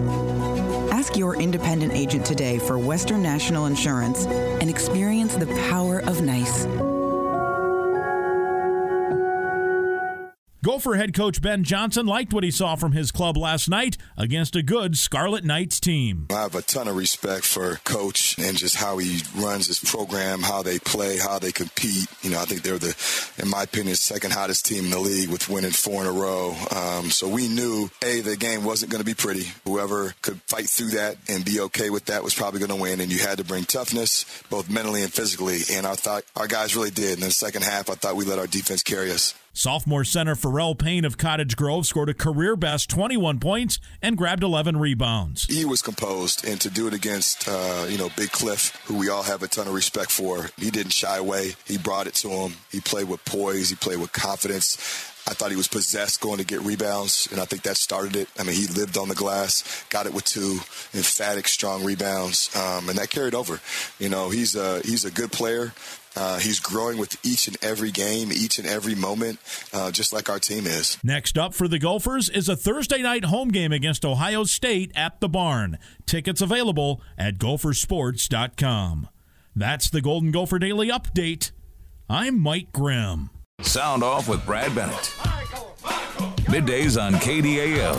Ask 0.92 1.16
your 1.16 1.36
independent 1.36 1.92
agent 1.92 2.26
today 2.26 2.58
for 2.58 2.80
Western 2.80 3.22
National 3.22 3.66
Insurance 3.66 4.26
and 4.26 4.68
experience 4.68 5.36
the 5.36 5.46
power 5.70 6.00
of 6.00 6.20
nice. 6.20 6.66
Gopher 10.62 10.96
head 10.96 11.14
coach 11.14 11.40
Ben 11.40 11.64
Johnson 11.64 12.04
liked 12.04 12.34
what 12.34 12.44
he 12.44 12.50
saw 12.50 12.76
from 12.76 12.92
his 12.92 13.10
club 13.10 13.38
last 13.38 13.66
night 13.66 13.96
against 14.18 14.54
a 14.54 14.62
good 14.62 14.94
Scarlet 14.94 15.42
Knights 15.42 15.80
team. 15.80 16.26
I 16.28 16.42
have 16.42 16.54
a 16.54 16.60
ton 16.60 16.86
of 16.86 16.96
respect 16.96 17.46
for 17.46 17.76
coach 17.76 18.38
and 18.38 18.58
just 18.58 18.76
how 18.76 18.98
he 18.98 19.22
runs 19.34 19.68
his 19.68 19.80
program, 19.80 20.42
how 20.42 20.62
they 20.62 20.78
play, 20.78 21.16
how 21.16 21.38
they 21.38 21.50
compete. 21.50 22.08
You 22.20 22.28
know, 22.28 22.40
I 22.40 22.44
think 22.44 22.60
they're 22.60 22.76
the, 22.76 22.94
in 23.42 23.48
my 23.48 23.62
opinion, 23.62 23.96
second 23.96 24.34
hottest 24.34 24.66
team 24.66 24.84
in 24.84 24.90
the 24.90 25.00
league 25.00 25.30
with 25.30 25.48
winning 25.48 25.70
four 25.70 26.02
in 26.02 26.06
a 26.06 26.12
row. 26.12 26.54
Um, 26.76 27.10
so 27.10 27.26
we 27.26 27.48
knew, 27.48 27.88
A, 28.04 28.20
the 28.20 28.36
game 28.36 28.62
wasn't 28.62 28.92
going 28.92 29.02
to 29.02 29.06
be 29.06 29.14
pretty. 29.14 29.46
Whoever 29.64 30.12
could 30.20 30.42
fight 30.42 30.68
through 30.68 30.90
that 30.90 31.16
and 31.26 31.42
be 31.42 31.60
okay 31.60 31.88
with 31.88 32.04
that 32.06 32.22
was 32.22 32.34
probably 32.34 32.60
going 32.60 32.68
to 32.68 32.76
win. 32.76 33.00
And 33.00 33.10
you 33.10 33.20
had 33.20 33.38
to 33.38 33.44
bring 33.44 33.64
toughness, 33.64 34.26
both 34.50 34.68
mentally 34.68 35.02
and 35.02 35.10
physically. 35.12 35.60
And 35.72 35.86
I 35.86 35.94
thought 35.94 36.24
our 36.36 36.46
guys 36.46 36.76
really 36.76 36.90
did. 36.90 37.14
In 37.14 37.24
the 37.24 37.30
second 37.30 37.64
half, 37.64 37.88
I 37.88 37.94
thought 37.94 38.14
we 38.14 38.26
let 38.26 38.38
our 38.38 38.46
defense 38.46 38.82
carry 38.82 39.10
us. 39.10 39.34
Sophomore 39.60 40.04
center 40.04 40.34
Pharrel 40.34 40.78
Payne 40.78 41.04
of 41.04 41.18
Cottage 41.18 41.54
Grove 41.54 41.84
scored 41.84 42.08
a 42.08 42.14
career 42.14 42.56
best 42.56 42.88
21 42.88 43.40
points 43.40 43.78
and 44.00 44.16
grabbed 44.16 44.42
11 44.42 44.78
rebounds. 44.78 45.44
He 45.44 45.66
was 45.66 45.82
composed, 45.82 46.48
and 46.48 46.58
to 46.62 46.70
do 46.70 46.86
it 46.86 46.94
against, 46.94 47.46
uh, 47.46 47.84
you 47.86 47.98
know, 47.98 48.08
Big 48.16 48.32
Cliff, 48.32 48.74
who 48.86 48.96
we 48.96 49.10
all 49.10 49.22
have 49.22 49.42
a 49.42 49.48
ton 49.48 49.68
of 49.68 49.74
respect 49.74 50.12
for, 50.12 50.48
he 50.56 50.70
didn't 50.70 50.94
shy 50.94 51.18
away. 51.18 51.56
He 51.66 51.76
brought 51.76 52.06
it 52.06 52.14
to 52.14 52.30
him. 52.30 52.54
He 52.72 52.80
played 52.80 53.06
with 53.06 53.22
poise. 53.26 53.68
He 53.68 53.76
played 53.76 54.00
with 54.00 54.14
confidence. 54.14 54.78
I 55.28 55.34
thought 55.34 55.50
he 55.50 55.56
was 55.56 55.68
possessed 55.68 56.22
going 56.22 56.38
to 56.38 56.44
get 56.44 56.62
rebounds, 56.62 57.28
and 57.30 57.38
I 57.38 57.44
think 57.44 57.62
that 57.62 57.76
started 57.76 58.16
it. 58.16 58.28
I 58.38 58.42
mean, 58.42 58.56
he 58.56 58.66
lived 58.66 58.96
on 58.96 59.08
the 59.08 59.14
glass, 59.14 59.84
got 59.90 60.06
it 60.06 60.14
with 60.14 60.24
two 60.24 60.54
emphatic, 60.94 61.46
strong 61.46 61.84
rebounds, 61.84 62.50
um, 62.56 62.88
and 62.88 62.98
that 62.98 63.10
carried 63.10 63.34
over. 63.34 63.60
You 63.98 64.08
know, 64.08 64.30
he's 64.30 64.56
a 64.56 64.80
he's 64.80 65.04
a 65.04 65.10
good 65.10 65.30
player. 65.30 65.72
Uh, 66.16 66.38
he's 66.38 66.58
growing 66.60 66.98
with 66.98 67.16
each 67.24 67.46
and 67.48 67.56
every 67.62 67.90
game, 67.90 68.32
each 68.32 68.58
and 68.58 68.66
every 68.66 68.94
moment, 68.94 69.38
uh, 69.72 69.90
just 69.90 70.12
like 70.12 70.28
our 70.28 70.38
team 70.38 70.66
is. 70.66 70.98
Next 71.04 71.38
up 71.38 71.54
for 71.54 71.68
the 71.68 71.78
Gophers 71.78 72.28
is 72.28 72.48
a 72.48 72.56
Thursday 72.56 73.02
night 73.02 73.24
home 73.24 73.48
game 73.48 73.72
against 73.72 74.04
Ohio 74.04 74.44
State 74.44 74.90
at 74.94 75.20
the 75.20 75.28
Barn. 75.28 75.78
Tickets 76.06 76.40
available 76.40 77.00
at 77.16 77.38
gophersports.com. 77.38 79.08
That's 79.54 79.90
the 79.90 80.00
Golden 80.00 80.30
Gopher 80.30 80.58
Daily 80.58 80.88
Update. 80.88 81.52
I'm 82.08 82.40
Mike 82.40 82.72
Grimm. 82.72 83.30
Sound 83.62 84.02
off 84.02 84.28
with 84.28 84.44
Brad 84.46 84.74
Bennett. 84.74 85.12
Middays 86.50 87.00
on 87.00 87.14
KDAL. 87.14 87.96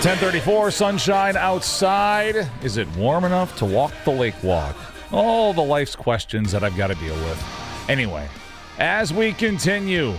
1034, 0.00 0.70
sunshine 0.70 1.36
outside. 1.36 2.48
Is 2.62 2.76
it 2.76 2.88
warm 2.96 3.24
enough 3.24 3.56
to 3.58 3.64
walk 3.66 3.92
the 4.04 4.10
lake 4.10 4.40
walk? 4.42 4.76
All 5.12 5.52
the 5.52 5.62
life's 5.62 5.96
questions 5.96 6.52
that 6.52 6.62
I've 6.62 6.76
got 6.76 6.88
to 6.88 6.94
deal 6.94 7.14
with. 7.14 7.86
Anyway, 7.88 8.28
as 8.78 9.12
we 9.12 9.32
continue 9.32 10.14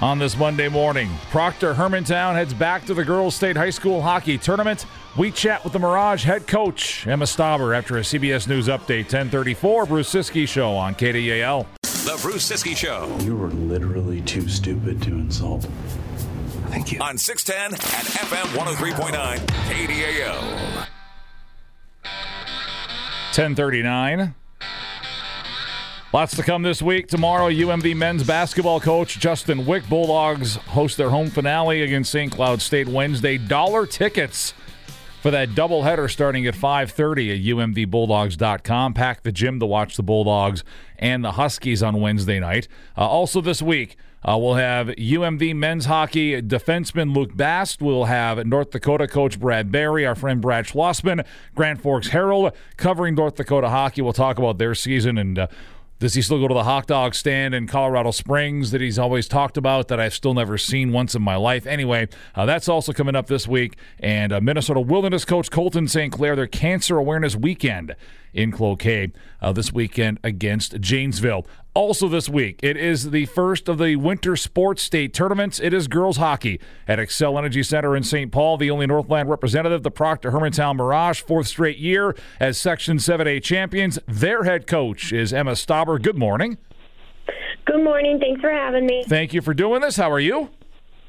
on 0.00 0.18
this 0.18 0.36
Monday 0.36 0.68
morning, 0.68 1.10
Proctor 1.30 1.74
Hermantown 1.74 2.34
heads 2.34 2.54
back 2.54 2.84
to 2.86 2.94
the 2.94 3.04
Girls 3.04 3.34
State 3.34 3.56
High 3.56 3.70
School 3.70 4.00
Hockey 4.00 4.38
Tournament. 4.38 4.86
We 5.16 5.30
chat 5.30 5.62
with 5.64 5.72
the 5.72 5.78
Mirage 5.78 6.24
head 6.24 6.46
coach, 6.46 7.06
Emma 7.06 7.24
Stauber, 7.24 7.76
after 7.76 7.98
a 7.98 8.00
CBS 8.00 8.48
News 8.48 8.68
update, 8.68 9.04
1034, 9.04 9.86
Bruce 9.86 10.12
Ciskie 10.12 10.48
Show 10.48 10.72
on 10.72 10.94
KDAL. 10.94 11.66
The 11.82 12.18
Bruce 12.22 12.50
Ciskie 12.50 12.76
Show. 12.76 13.14
You 13.20 13.36
were 13.36 13.50
literally 13.50 14.22
too 14.22 14.48
stupid 14.48 15.02
to 15.02 15.10
insult. 15.10 15.68
Thank 16.68 16.90
you. 16.90 17.00
On 17.00 17.18
610 17.18 17.74
and 17.74 18.06
FM 18.08 18.46
103.9 18.56 19.38
KDAL. 19.68 20.88
1039. 23.32 24.34
Lots 26.12 26.36
to 26.36 26.42
come 26.42 26.62
this 26.62 26.82
week. 26.82 27.08
Tomorrow, 27.08 27.48
UMD 27.48 27.96
men's 27.96 28.24
basketball 28.24 28.78
coach 28.78 29.18
Justin 29.18 29.64
Wieck 29.64 29.88
Bulldogs 29.88 30.56
host 30.56 30.98
their 30.98 31.08
home 31.08 31.30
finale 31.30 31.80
against 31.80 32.12
St. 32.12 32.30
Cloud 32.30 32.60
State 32.60 32.86
Wednesday. 32.86 33.38
Dollar 33.38 33.86
tickets 33.86 34.52
for 35.22 35.30
that 35.30 35.50
doubleheader 35.50 36.10
starting 36.10 36.46
at 36.46 36.54
5:30 36.54 37.30
at 37.30 37.56
umdbulldogs.com. 37.56 38.92
Pack 38.92 39.22
the 39.22 39.32
gym 39.32 39.58
to 39.60 39.64
watch 39.64 39.96
the 39.96 40.02
Bulldogs 40.02 40.62
and 40.98 41.24
the 41.24 41.32
Huskies 41.32 41.82
on 41.82 42.02
Wednesday 42.02 42.38
night. 42.38 42.68
Uh, 42.98 43.08
also 43.08 43.40
this 43.40 43.62
week, 43.62 43.96
uh, 44.24 44.38
we'll 44.38 44.54
have 44.54 44.88
UMD 44.88 45.54
men's 45.56 45.86
hockey 45.86 46.40
defenseman 46.40 47.14
Luke 47.14 47.36
Bast. 47.36 47.82
We'll 47.82 48.04
have 48.04 48.44
North 48.46 48.70
Dakota 48.70 49.08
coach 49.08 49.38
Brad 49.40 49.72
Berry, 49.72 50.06
our 50.06 50.14
friend 50.14 50.40
Brad 50.40 50.66
Schlossman, 50.66 51.26
Grand 51.54 51.82
Forks 51.82 52.08
Herald 52.08 52.52
covering 52.76 53.14
North 53.14 53.36
Dakota 53.36 53.68
hockey. 53.68 54.02
We'll 54.02 54.12
talk 54.12 54.38
about 54.38 54.58
their 54.58 54.74
season 54.74 55.18
and 55.18 55.38
uh, 55.38 55.46
does 56.02 56.14
he 56.14 56.22
still 56.22 56.40
go 56.40 56.48
to 56.48 56.54
the 56.54 56.64
hot 56.64 56.88
dog 56.88 57.14
stand 57.14 57.54
in 57.54 57.68
Colorado 57.68 58.10
Springs 58.10 58.72
that 58.72 58.80
he's 58.80 58.98
always 58.98 59.28
talked 59.28 59.56
about 59.56 59.86
that 59.86 60.00
I've 60.00 60.14
still 60.14 60.34
never 60.34 60.58
seen 60.58 60.90
once 60.90 61.14
in 61.14 61.22
my 61.22 61.36
life? 61.36 61.64
Anyway, 61.64 62.08
uh, 62.34 62.44
that's 62.44 62.68
also 62.68 62.92
coming 62.92 63.14
up 63.14 63.28
this 63.28 63.46
week. 63.46 63.76
And 64.00 64.32
uh, 64.32 64.40
Minnesota 64.40 64.80
Wilderness 64.80 65.24
coach 65.24 65.48
Colton 65.48 65.86
St. 65.86 66.12
Clair, 66.12 66.34
their 66.34 66.48
Cancer 66.48 66.98
Awareness 66.98 67.36
Weekend 67.36 67.94
in 68.34 68.50
Cloquet 68.50 69.12
uh, 69.40 69.52
this 69.52 69.72
weekend 69.72 70.18
against 70.24 70.80
Janesville. 70.80 71.46
Also, 71.74 72.06
this 72.06 72.28
week, 72.28 72.60
it 72.62 72.76
is 72.76 73.12
the 73.12 73.24
first 73.26 73.66
of 73.66 73.78
the 73.78 73.96
winter 73.96 74.36
sports 74.36 74.82
state 74.82 75.14
tournaments. 75.14 75.58
It 75.58 75.72
is 75.72 75.88
girls 75.88 76.18
hockey 76.18 76.60
at 76.86 76.98
Xcel 76.98 77.38
Energy 77.38 77.62
Center 77.62 77.96
in 77.96 78.02
St. 78.02 78.30
Paul. 78.30 78.58
The 78.58 78.70
only 78.70 78.86
Northland 78.86 79.30
representative, 79.30 79.82
the 79.82 79.90
Proctor 79.90 80.32
Hermantown 80.32 80.76
Mirage, 80.76 81.22
fourth 81.22 81.46
straight 81.46 81.78
year 81.78 82.14
as 82.38 82.58
Section 82.58 82.98
7A 82.98 83.42
champions. 83.42 83.98
Their 84.06 84.44
head 84.44 84.66
coach 84.66 85.14
is 85.14 85.32
Emma 85.32 85.52
Stauber. 85.52 86.00
Good 86.00 86.18
morning. 86.18 86.58
Good 87.64 87.82
morning. 87.82 88.18
Thanks 88.20 88.42
for 88.42 88.50
having 88.50 88.84
me. 88.84 89.04
Thank 89.08 89.32
you 89.32 89.40
for 89.40 89.54
doing 89.54 89.80
this. 89.80 89.96
How 89.96 90.10
are 90.10 90.20
you? 90.20 90.50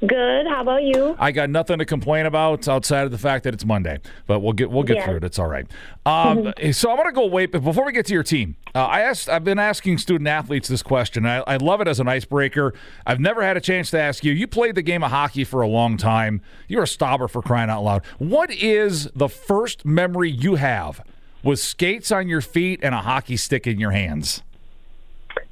Good. 0.00 0.46
How 0.46 0.60
about 0.60 0.82
you? 0.82 1.16
I 1.18 1.32
got 1.32 1.48
nothing 1.48 1.78
to 1.78 1.84
complain 1.86 2.26
about 2.26 2.68
outside 2.68 3.04
of 3.04 3.10
the 3.10 3.16
fact 3.16 3.44
that 3.44 3.54
it's 3.54 3.64
Monday, 3.64 4.00
but 4.26 4.40
we'll 4.40 4.52
get 4.52 4.70
we'll 4.70 4.82
get 4.82 4.96
Yeah. 4.96 5.06
through 5.06 5.16
it. 5.16 5.24
It's 5.24 5.38
all 5.38 5.46
right. 5.46 5.66
Um, 6.04 6.52
So 6.72 6.90
I'm 6.90 6.96
going 6.96 7.08
to 7.08 7.12
go 7.14 7.26
wait, 7.26 7.52
but 7.52 7.62
before 7.64 7.86
we 7.86 7.92
get 7.92 8.04
to 8.06 8.12
your 8.12 8.22
team, 8.22 8.56
uh, 8.74 8.80
I 8.84 9.00
asked. 9.00 9.28
I've 9.30 9.44
been 9.44 9.58
asking 9.58 9.98
student 9.98 10.28
athletes 10.28 10.68
this 10.68 10.82
question. 10.82 11.24
I, 11.24 11.38
I 11.46 11.56
love 11.56 11.80
it 11.80 11.88
as 11.88 12.00
an 12.00 12.08
icebreaker. 12.08 12.74
I've 13.06 13.20
never 13.20 13.42
had 13.42 13.56
a 13.56 13.60
chance 13.60 13.90
to 13.92 14.00
ask 14.00 14.24
you. 14.24 14.32
You 14.32 14.46
played 14.46 14.74
the 14.74 14.82
game 14.82 15.02
of 15.02 15.10
hockey 15.10 15.44
for 15.44 15.62
a 15.62 15.68
long 15.68 15.96
time. 15.96 16.42
You're 16.68 16.82
a 16.82 16.88
stopper 16.88 17.28
for 17.28 17.40
crying 17.40 17.70
out 17.70 17.82
loud. 17.82 18.04
What 18.18 18.50
is 18.50 19.08
the 19.14 19.28
first 19.28 19.86
memory 19.86 20.30
you 20.30 20.56
have 20.56 21.00
with 21.42 21.60
skates 21.60 22.10
on 22.12 22.28
your 22.28 22.40
feet 22.42 22.80
and 22.82 22.94
a 22.94 23.00
hockey 23.00 23.36
stick 23.38 23.66
in 23.66 23.78
your 23.78 23.92
hands? 23.92 24.42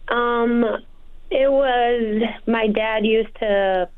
Um, 0.09 0.63
it 1.31 1.51
was 1.51 2.23
my 2.47 2.67
dad 2.67 3.07
used 3.07 3.35
to 3.37 3.89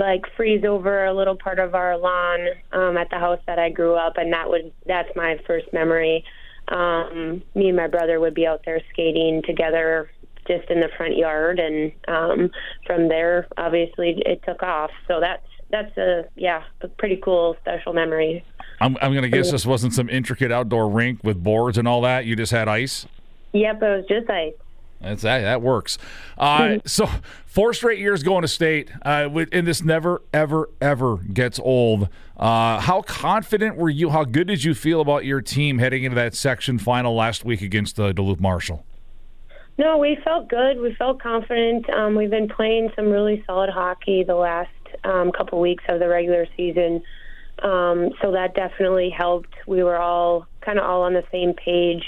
like 0.00 0.22
freeze 0.36 0.64
over 0.64 1.04
a 1.04 1.14
little 1.14 1.36
part 1.36 1.58
of 1.58 1.74
our 1.74 1.96
lawn 1.96 2.40
um, 2.72 2.96
at 2.96 3.10
the 3.10 3.18
house 3.18 3.40
that 3.46 3.58
I 3.58 3.68
grew 3.68 3.94
up, 3.94 4.14
and 4.16 4.32
that 4.32 4.48
would 4.48 4.72
that's 4.86 5.10
my 5.14 5.38
first 5.46 5.72
memory. 5.72 6.24
Um, 6.68 7.42
me 7.54 7.68
and 7.68 7.76
my 7.76 7.86
brother 7.86 8.18
would 8.18 8.34
be 8.34 8.46
out 8.46 8.62
there 8.64 8.80
skating 8.92 9.42
together 9.44 10.10
just 10.48 10.70
in 10.70 10.80
the 10.80 10.88
front 10.96 11.16
yard, 11.16 11.60
and 11.60 11.92
um, 12.08 12.50
from 12.86 13.08
there, 13.08 13.46
obviously, 13.56 14.22
it 14.24 14.42
took 14.44 14.62
off. 14.62 14.90
So 15.06 15.20
that's 15.20 15.46
that's 15.70 15.96
a 15.98 16.24
yeah, 16.34 16.64
a 16.80 16.88
pretty 16.88 17.20
cool 17.22 17.56
special 17.60 17.92
memory. 17.92 18.44
I'm, 18.80 18.96
I'm 19.02 19.12
going 19.12 19.22
to 19.22 19.28
guess 19.28 19.50
this 19.50 19.66
wasn't 19.66 19.92
some 19.92 20.08
intricate 20.08 20.50
outdoor 20.50 20.88
rink 20.88 21.20
with 21.22 21.42
boards 21.42 21.76
and 21.76 21.86
all 21.86 22.00
that. 22.00 22.24
You 22.24 22.34
just 22.34 22.50
had 22.50 22.66
ice. 22.66 23.06
Yep, 23.52 23.82
it 23.82 23.86
was 23.86 24.04
just 24.08 24.30
ice. 24.30 24.54
That's 25.00 25.22
that. 25.22 25.40
That 25.40 25.62
works. 25.62 25.98
Uh, 26.36 26.78
so 26.84 27.08
four 27.46 27.72
straight 27.72 27.98
years 27.98 28.22
going 28.22 28.42
to 28.42 28.48
state, 28.48 28.90
uh, 29.02 29.28
and 29.52 29.66
this 29.66 29.82
never, 29.82 30.22
ever, 30.32 30.68
ever 30.80 31.16
gets 31.16 31.58
old. 31.58 32.08
Uh, 32.36 32.80
how 32.80 33.02
confident 33.02 33.76
were 33.76 33.90
you? 33.90 34.10
How 34.10 34.24
good 34.24 34.46
did 34.46 34.64
you 34.64 34.74
feel 34.74 35.00
about 35.00 35.24
your 35.24 35.40
team 35.40 35.78
heading 35.78 36.04
into 36.04 36.16
that 36.16 36.34
section 36.34 36.78
final 36.78 37.14
last 37.14 37.44
week 37.44 37.62
against 37.62 37.98
uh, 37.98 38.12
Duluth 38.12 38.40
Marshall? 38.40 38.84
No, 39.78 39.96
we 39.96 40.18
felt 40.22 40.48
good. 40.48 40.78
We 40.78 40.94
felt 40.94 41.22
confident. 41.22 41.88
Um, 41.90 42.14
we've 42.14 42.30
been 42.30 42.48
playing 42.48 42.90
some 42.94 43.06
really 43.06 43.42
solid 43.46 43.70
hockey 43.70 44.24
the 44.24 44.34
last 44.34 44.68
um, 45.04 45.32
couple 45.32 45.58
weeks 45.60 45.84
of 45.88 46.00
the 46.00 46.08
regular 46.08 46.46
season, 46.54 47.02
um, 47.62 48.10
so 48.20 48.32
that 48.32 48.54
definitely 48.54 49.08
helped. 49.08 49.54
We 49.66 49.82
were 49.82 49.96
all 49.96 50.46
kind 50.60 50.78
of 50.78 50.84
all 50.84 51.02
on 51.02 51.14
the 51.14 51.24
same 51.32 51.54
page. 51.54 52.04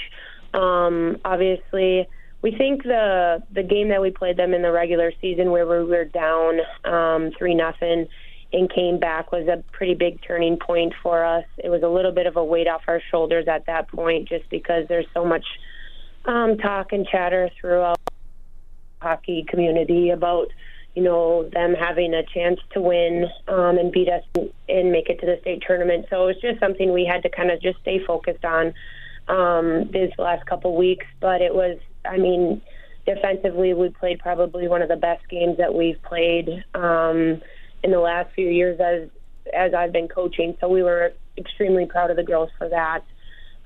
Um, 0.53 1.19
obviously, 1.25 2.07
we 2.43 2.51
think 2.51 2.83
the 2.83 3.41
the 3.51 3.63
game 3.63 3.89
that 3.89 4.01
we 4.01 4.11
played 4.11 4.37
them 4.37 4.53
in 4.53 4.61
the 4.61 4.71
regular 4.71 5.11
season, 5.21 5.49
where 5.49 5.65
we 5.65 5.83
were 5.85 6.05
down 6.05 6.59
um, 6.83 7.31
three 7.37 7.55
nothing, 7.55 8.07
and 8.51 8.71
came 8.71 8.99
back, 8.99 9.31
was 9.31 9.47
a 9.47 9.63
pretty 9.71 9.95
big 9.95 10.21
turning 10.21 10.57
point 10.57 10.93
for 11.01 11.23
us. 11.23 11.45
It 11.57 11.69
was 11.69 11.81
a 11.81 11.87
little 11.87 12.11
bit 12.11 12.27
of 12.27 12.35
a 12.35 12.43
weight 12.43 12.67
off 12.67 12.81
our 12.87 13.01
shoulders 13.09 13.47
at 13.47 13.65
that 13.65 13.87
point, 13.87 14.27
just 14.27 14.47
because 14.49 14.87
there's 14.89 15.07
so 15.13 15.25
much 15.25 15.45
um, 16.25 16.57
talk 16.57 16.91
and 16.91 17.07
chatter 17.07 17.49
throughout 17.59 17.97
the 18.05 18.11
hockey 19.07 19.45
community 19.47 20.09
about 20.09 20.49
you 20.95 21.01
know 21.01 21.49
them 21.53 21.73
having 21.73 22.13
a 22.13 22.23
chance 22.23 22.59
to 22.73 22.81
win 22.81 23.25
um, 23.47 23.77
and 23.77 23.91
beat 23.91 24.09
us 24.09 24.23
and 24.67 24.91
make 24.91 25.07
it 25.07 25.19
to 25.21 25.25
the 25.25 25.37
state 25.41 25.63
tournament. 25.65 26.07
So 26.09 26.23
it 26.23 26.35
was 26.35 26.41
just 26.41 26.59
something 26.59 26.91
we 26.91 27.05
had 27.05 27.23
to 27.23 27.29
kind 27.29 27.51
of 27.51 27.61
just 27.61 27.79
stay 27.79 28.03
focused 28.05 28.43
on 28.43 28.73
um, 29.27 29.89
these 29.91 30.11
last 30.17 30.45
couple 30.45 30.75
weeks. 30.75 31.05
But 31.19 31.41
it 31.41 31.53
was, 31.55 31.77
I 32.05 32.17
mean, 32.17 32.61
defensively 33.05 33.73
we 33.73 33.89
played 33.89 34.19
probably 34.19 34.67
one 34.67 34.81
of 34.81 34.89
the 34.89 34.95
best 34.95 35.27
games 35.29 35.57
that 35.57 35.73
we've 35.73 36.01
played 36.03 36.49
um, 36.73 37.41
in 37.83 37.91
the 37.91 37.99
last 37.99 38.33
few 38.33 38.47
years 38.47 38.79
as 38.79 39.09
as 39.53 39.73
I've 39.73 39.91
been 39.91 40.07
coaching. 40.07 40.55
So 40.61 40.69
we 40.69 40.83
were 40.83 41.11
extremely 41.37 41.85
proud 41.85 42.11
of 42.11 42.15
the 42.15 42.23
girls 42.23 42.49
for 42.57 42.69
that 42.69 43.03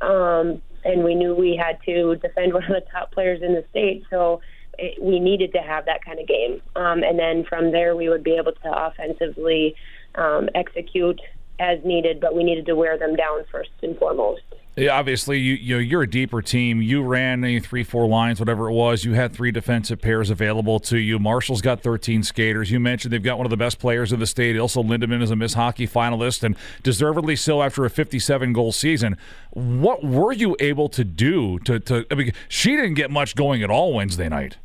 um, 0.02 0.62
and 0.84 1.04
we 1.04 1.16
knew 1.16 1.36
we 1.36 1.56
had 1.56 1.80
to 1.86 2.16
defend 2.18 2.54
one 2.54 2.64
of 2.64 2.70
the 2.70 2.84
top 2.92 3.12
players 3.12 3.42
in 3.42 3.54
the 3.54 3.66
state. 3.70 4.04
So 4.10 4.42
it, 4.78 5.02
we 5.02 5.20
needed 5.20 5.54
to 5.54 5.60
have 5.60 5.86
that 5.86 6.04
kind 6.04 6.20
of 6.20 6.28
game, 6.28 6.62
um, 6.76 7.04
and 7.04 7.18
then 7.18 7.46
from 7.48 7.72
there 7.72 7.96
we 7.96 8.10
would 8.10 8.24
be 8.24 8.36
able 8.36 8.52
to 8.52 8.86
offensively 8.88 9.76
um, 10.16 10.50
execute 10.56 11.20
as 11.60 11.80
needed. 11.84 12.20
But 12.20 12.36
we 12.36 12.44
needed 12.44 12.66
to 12.68 12.76
wear 12.76 12.98
them 12.98 13.16
down 13.16 13.44
first 13.52 13.72
and 13.82 13.98
foremost. 13.98 14.42
Obviously, 14.78 15.40
you, 15.40 15.56
you 15.56 15.76
know, 15.76 15.80
you're 15.80 16.04
a 16.04 16.10
deeper 16.10 16.40
team. 16.40 16.84
You 16.84 17.02
ran 17.02 17.44
a 17.44 17.60
three, 17.60 17.84
four 17.84 18.08
lines, 18.08 18.40
whatever 18.40 18.70
it 18.70 18.74
was. 18.74 19.04
You 19.04 19.14
had 19.14 19.34
three 19.34 19.52
defensive 19.52 20.00
pairs 20.00 20.30
available 20.30 20.80
to 20.82 21.00
you. 21.00 21.18
Marshall's 21.18 21.62
got 21.62 21.82
13 21.82 22.22
skaters. 22.22 22.70
You 22.70 22.80
mentioned 22.80 23.12
they've 23.12 23.24
got 23.24 23.38
one 23.38 23.48
of 23.48 23.50
the 23.50 23.58
best 23.58 23.80
players 23.80 24.14
in 24.14 24.20
the 24.20 24.28
state. 24.28 24.56
Ilsa 24.56 24.86
Lindemann 24.86 25.24
is 25.24 25.32
a 25.32 25.36
Miss 25.36 25.56
Hockey 25.56 25.88
finalist 25.88 26.44
and 26.44 26.56
deservedly 26.84 27.36
so 27.36 27.64
after 27.64 27.86
a 27.86 27.90
57 27.90 28.54
goal 28.54 28.72
season. 28.72 29.18
What 29.50 30.04
were 30.04 30.32
you 30.32 30.56
able 30.60 30.90
to 30.90 31.04
do 31.04 31.58
to? 31.60 31.80
to 31.80 32.06
I 32.12 32.16
mean, 32.16 32.34
she 32.48 32.76
didn't 32.76 32.94
get 32.94 33.10
much 33.10 33.36
going 33.36 33.64
at 33.64 33.72
all 33.72 33.94
Wednesday 33.94 34.30
night. 34.30 34.58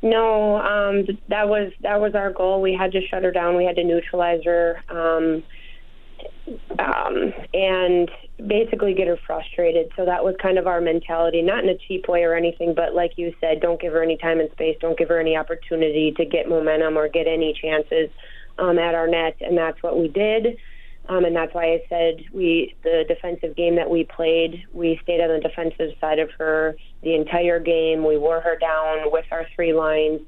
No, 0.00 0.58
um, 0.58 1.18
that 1.26 1.48
was 1.48 1.72
that 1.80 2.00
was 2.00 2.14
our 2.14 2.32
goal. 2.32 2.62
We 2.62 2.72
had 2.72 2.92
to 2.92 3.04
shut 3.08 3.24
her 3.24 3.32
down. 3.32 3.56
We 3.56 3.64
had 3.64 3.74
to 3.76 3.82
neutralize 3.84 4.44
her, 4.44 4.80
um, 4.88 5.42
um, 6.78 7.34
and 7.52 8.08
basically 8.46 8.94
get 8.94 9.08
her 9.08 9.18
frustrated. 9.26 9.90
So 9.96 10.04
that 10.04 10.22
was 10.22 10.34
kind 10.40 10.58
of 10.58 10.66
our 10.66 10.80
mentality, 10.80 11.42
not 11.42 11.64
in 11.64 11.70
a 11.70 11.76
cheap 11.76 12.08
way 12.08 12.22
or 12.22 12.34
anything, 12.34 12.74
but 12.74 12.94
like 12.94 13.12
you 13.16 13.34
said, 13.40 13.60
don't 13.60 13.80
give 13.80 13.92
her 13.92 14.02
any 14.02 14.16
time 14.16 14.40
and 14.40 14.50
space. 14.52 14.76
Don't 14.80 14.96
give 14.96 15.08
her 15.08 15.18
any 15.18 15.36
opportunity 15.36 16.12
to 16.16 16.24
get 16.24 16.48
momentum 16.48 16.96
or 16.96 17.08
get 17.08 17.26
any 17.26 17.52
chances 17.60 18.10
um, 18.58 18.78
at 18.78 18.94
our 18.94 19.08
net, 19.08 19.36
and 19.40 19.56
that's 19.56 19.82
what 19.82 19.98
we 19.98 20.08
did. 20.08 20.58
Um, 21.08 21.24
and 21.24 21.34
that's 21.34 21.54
why 21.54 21.72
I 21.72 21.82
said 21.88 22.24
we 22.34 22.76
the 22.82 23.04
defensive 23.08 23.56
game 23.56 23.76
that 23.76 23.88
we 23.88 24.04
played, 24.04 24.64
we 24.72 25.00
stayed 25.02 25.22
on 25.22 25.28
the 25.28 25.40
defensive 25.40 25.96
side 26.00 26.18
of 26.18 26.30
her 26.38 26.76
the 27.02 27.14
entire 27.14 27.58
game. 27.58 28.06
We 28.06 28.18
wore 28.18 28.40
her 28.40 28.58
down 28.58 29.10
with 29.10 29.24
our 29.30 29.46
three 29.56 29.72
lines. 29.72 30.20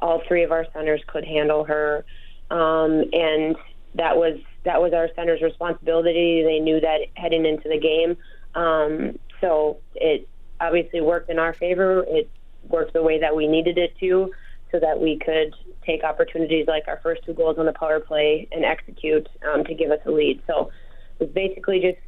All 0.00 0.22
three 0.26 0.42
of 0.42 0.50
our 0.50 0.66
centers 0.72 1.02
could 1.06 1.24
handle 1.24 1.64
her, 1.64 2.04
um, 2.50 3.04
and 3.12 3.56
that 3.94 4.16
was 4.16 4.38
that 4.64 4.80
was 4.80 4.92
our 4.92 5.08
center's 5.16 5.42
responsibility. 5.42 6.42
They 6.42 6.60
knew 6.60 6.80
that 6.80 7.00
heading 7.14 7.46
into 7.46 7.68
the 7.68 7.78
game, 7.78 8.16
um, 8.54 9.18
so 9.40 9.78
it 9.94 10.28
obviously 10.60 11.00
worked 11.00 11.30
in 11.30 11.38
our 11.38 11.54
favor. 11.54 12.04
It 12.06 12.30
worked 12.68 12.92
the 12.92 13.02
way 13.02 13.18
that 13.20 13.34
we 13.34 13.48
needed 13.48 13.78
it 13.78 13.96
to, 13.98 14.32
so 14.70 14.78
that 14.80 15.00
we 15.00 15.18
could 15.18 15.54
take 15.84 16.04
opportunities 16.04 16.66
like 16.68 16.84
our 16.86 17.00
first 17.02 17.24
two 17.24 17.34
goals 17.34 17.58
on 17.58 17.66
the 17.66 17.72
power 17.72 17.98
play 17.98 18.48
and 18.52 18.64
execute 18.64 19.28
um, 19.52 19.64
to 19.64 19.74
give 19.74 19.90
us 19.90 19.98
a 20.06 20.10
lead. 20.10 20.40
So 20.46 20.70
it 21.18 21.24
was 21.24 21.30
basically 21.30 21.80
just 21.80 21.98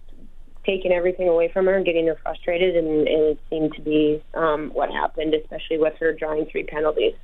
taking 0.64 0.92
everything 0.92 1.28
away 1.28 1.50
from 1.52 1.66
her 1.66 1.74
and 1.74 1.84
getting 1.84 2.06
her 2.06 2.16
frustrated, 2.22 2.76
and, 2.76 3.06
and 3.06 3.22
it 3.22 3.38
seemed 3.50 3.74
to 3.74 3.82
be 3.82 4.22
um, 4.34 4.70
what 4.72 4.90
happened, 4.90 5.34
especially 5.34 5.78
with 5.78 5.94
her 5.98 6.12
drawing 6.12 6.46
three 6.46 6.64
penalties. 6.64 7.14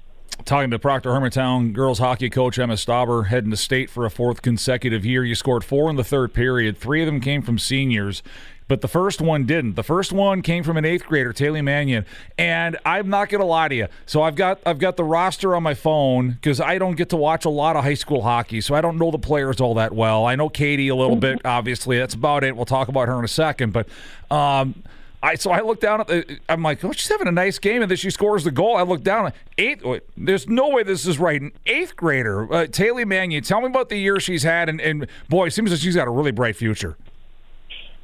Talking 0.44 0.70
to 0.70 0.78
Proctor 0.78 1.10
Hermantown 1.10 1.72
girls 1.72 1.98
hockey 2.00 2.28
coach 2.28 2.58
Emma 2.58 2.74
Stauber, 2.74 3.26
heading 3.26 3.50
to 3.50 3.56
state 3.56 3.88
for 3.88 4.04
a 4.04 4.10
fourth 4.10 4.42
consecutive 4.42 5.04
year. 5.04 5.24
You 5.24 5.34
scored 5.36 5.62
four 5.64 5.88
in 5.90 5.96
the 5.96 6.02
third 6.04 6.34
period. 6.34 6.76
Three 6.76 7.02
of 7.02 7.06
them 7.06 7.20
came 7.20 7.42
from 7.42 7.58
seniors. 7.58 8.22
but 8.66 8.80
the 8.82 8.88
first 8.88 9.20
one 9.20 9.46
didn't. 9.46 9.74
The 9.74 9.82
first 9.82 10.12
one 10.12 10.42
came 10.42 10.62
from 10.62 10.76
an 10.76 10.84
eighth 10.84 11.04
grader, 11.04 11.32
Taylor 11.32 11.60
Mannion, 11.62 12.06
and 12.38 12.78
I'm 12.84 13.08
not 13.10 13.28
going 13.28 13.40
to 13.40 13.46
lie 13.46 13.66
to 13.66 13.74
you. 13.74 13.88
So 14.06 14.22
I've 14.22 14.36
got 14.36 14.60
I've 14.64 14.78
got 14.78 14.96
the 14.96 15.02
roster 15.04 15.54
on 15.56 15.62
my 15.64 15.74
phone 15.74 16.30
because 16.30 16.60
I 16.60 16.78
don't 16.78 16.94
get 16.96 17.08
to 17.10 17.16
watch 17.16 17.44
a 17.44 17.50
lot 17.50 17.74
of 17.76 17.82
high 17.82 17.94
school 17.94 18.22
hockey, 18.22 18.60
so 18.60 18.74
I 18.74 18.80
don't 18.80 18.96
know 18.96 19.10
the 19.10 19.18
players 19.18 19.60
all 19.60 19.74
that 19.74 19.92
well. 19.92 20.24
I 20.24 20.36
know 20.36 20.48
Katie 20.48 20.88
a 20.88 20.94
little 20.96 21.16
bit, 21.16 21.40
obviously. 21.44 21.98
That's 21.98 22.14
about 22.14 22.44
it. 22.44 22.54
We'll 22.56 22.64
talk 22.64 22.88
about 22.88 23.08
her 23.08 23.18
in 23.18 23.24
a 23.24 23.28
second, 23.28 23.72
but. 23.72 23.88
Um, 24.30 24.82
I 25.22 25.34
so 25.34 25.50
I 25.50 25.60
look 25.60 25.80
down 25.80 26.00
at 26.00 26.08
the. 26.08 26.38
I'm 26.48 26.62
like, 26.62 26.82
oh, 26.84 26.92
she's 26.92 27.08
having 27.08 27.28
a 27.28 27.32
nice 27.32 27.58
game, 27.58 27.82
and 27.82 27.90
then 27.90 27.98
she 27.98 28.10
scores 28.10 28.44
the 28.44 28.50
goal. 28.50 28.76
I 28.76 28.82
look 28.82 29.02
down, 29.02 29.32
eighth. 29.58 29.84
There's 30.16 30.48
no 30.48 30.70
way 30.70 30.82
this 30.82 31.06
is 31.06 31.18
right. 31.18 31.40
An 31.40 31.52
eighth 31.66 31.94
grader, 31.94 32.52
uh, 32.52 32.66
Taylor 32.66 33.04
Mannion. 33.04 33.42
Tell 33.42 33.60
me 33.60 33.66
about 33.66 33.90
the 33.90 33.98
year 33.98 34.18
she's 34.18 34.44
had, 34.44 34.68
and, 34.68 34.80
and 34.80 35.06
boy, 35.28 35.46
it 35.46 35.50
seems 35.50 35.70
like 35.70 35.80
she's 35.80 35.96
got 35.96 36.08
a 36.08 36.10
really 36.10 36.32
bright 36.32 36.56
future. 36.56 36.96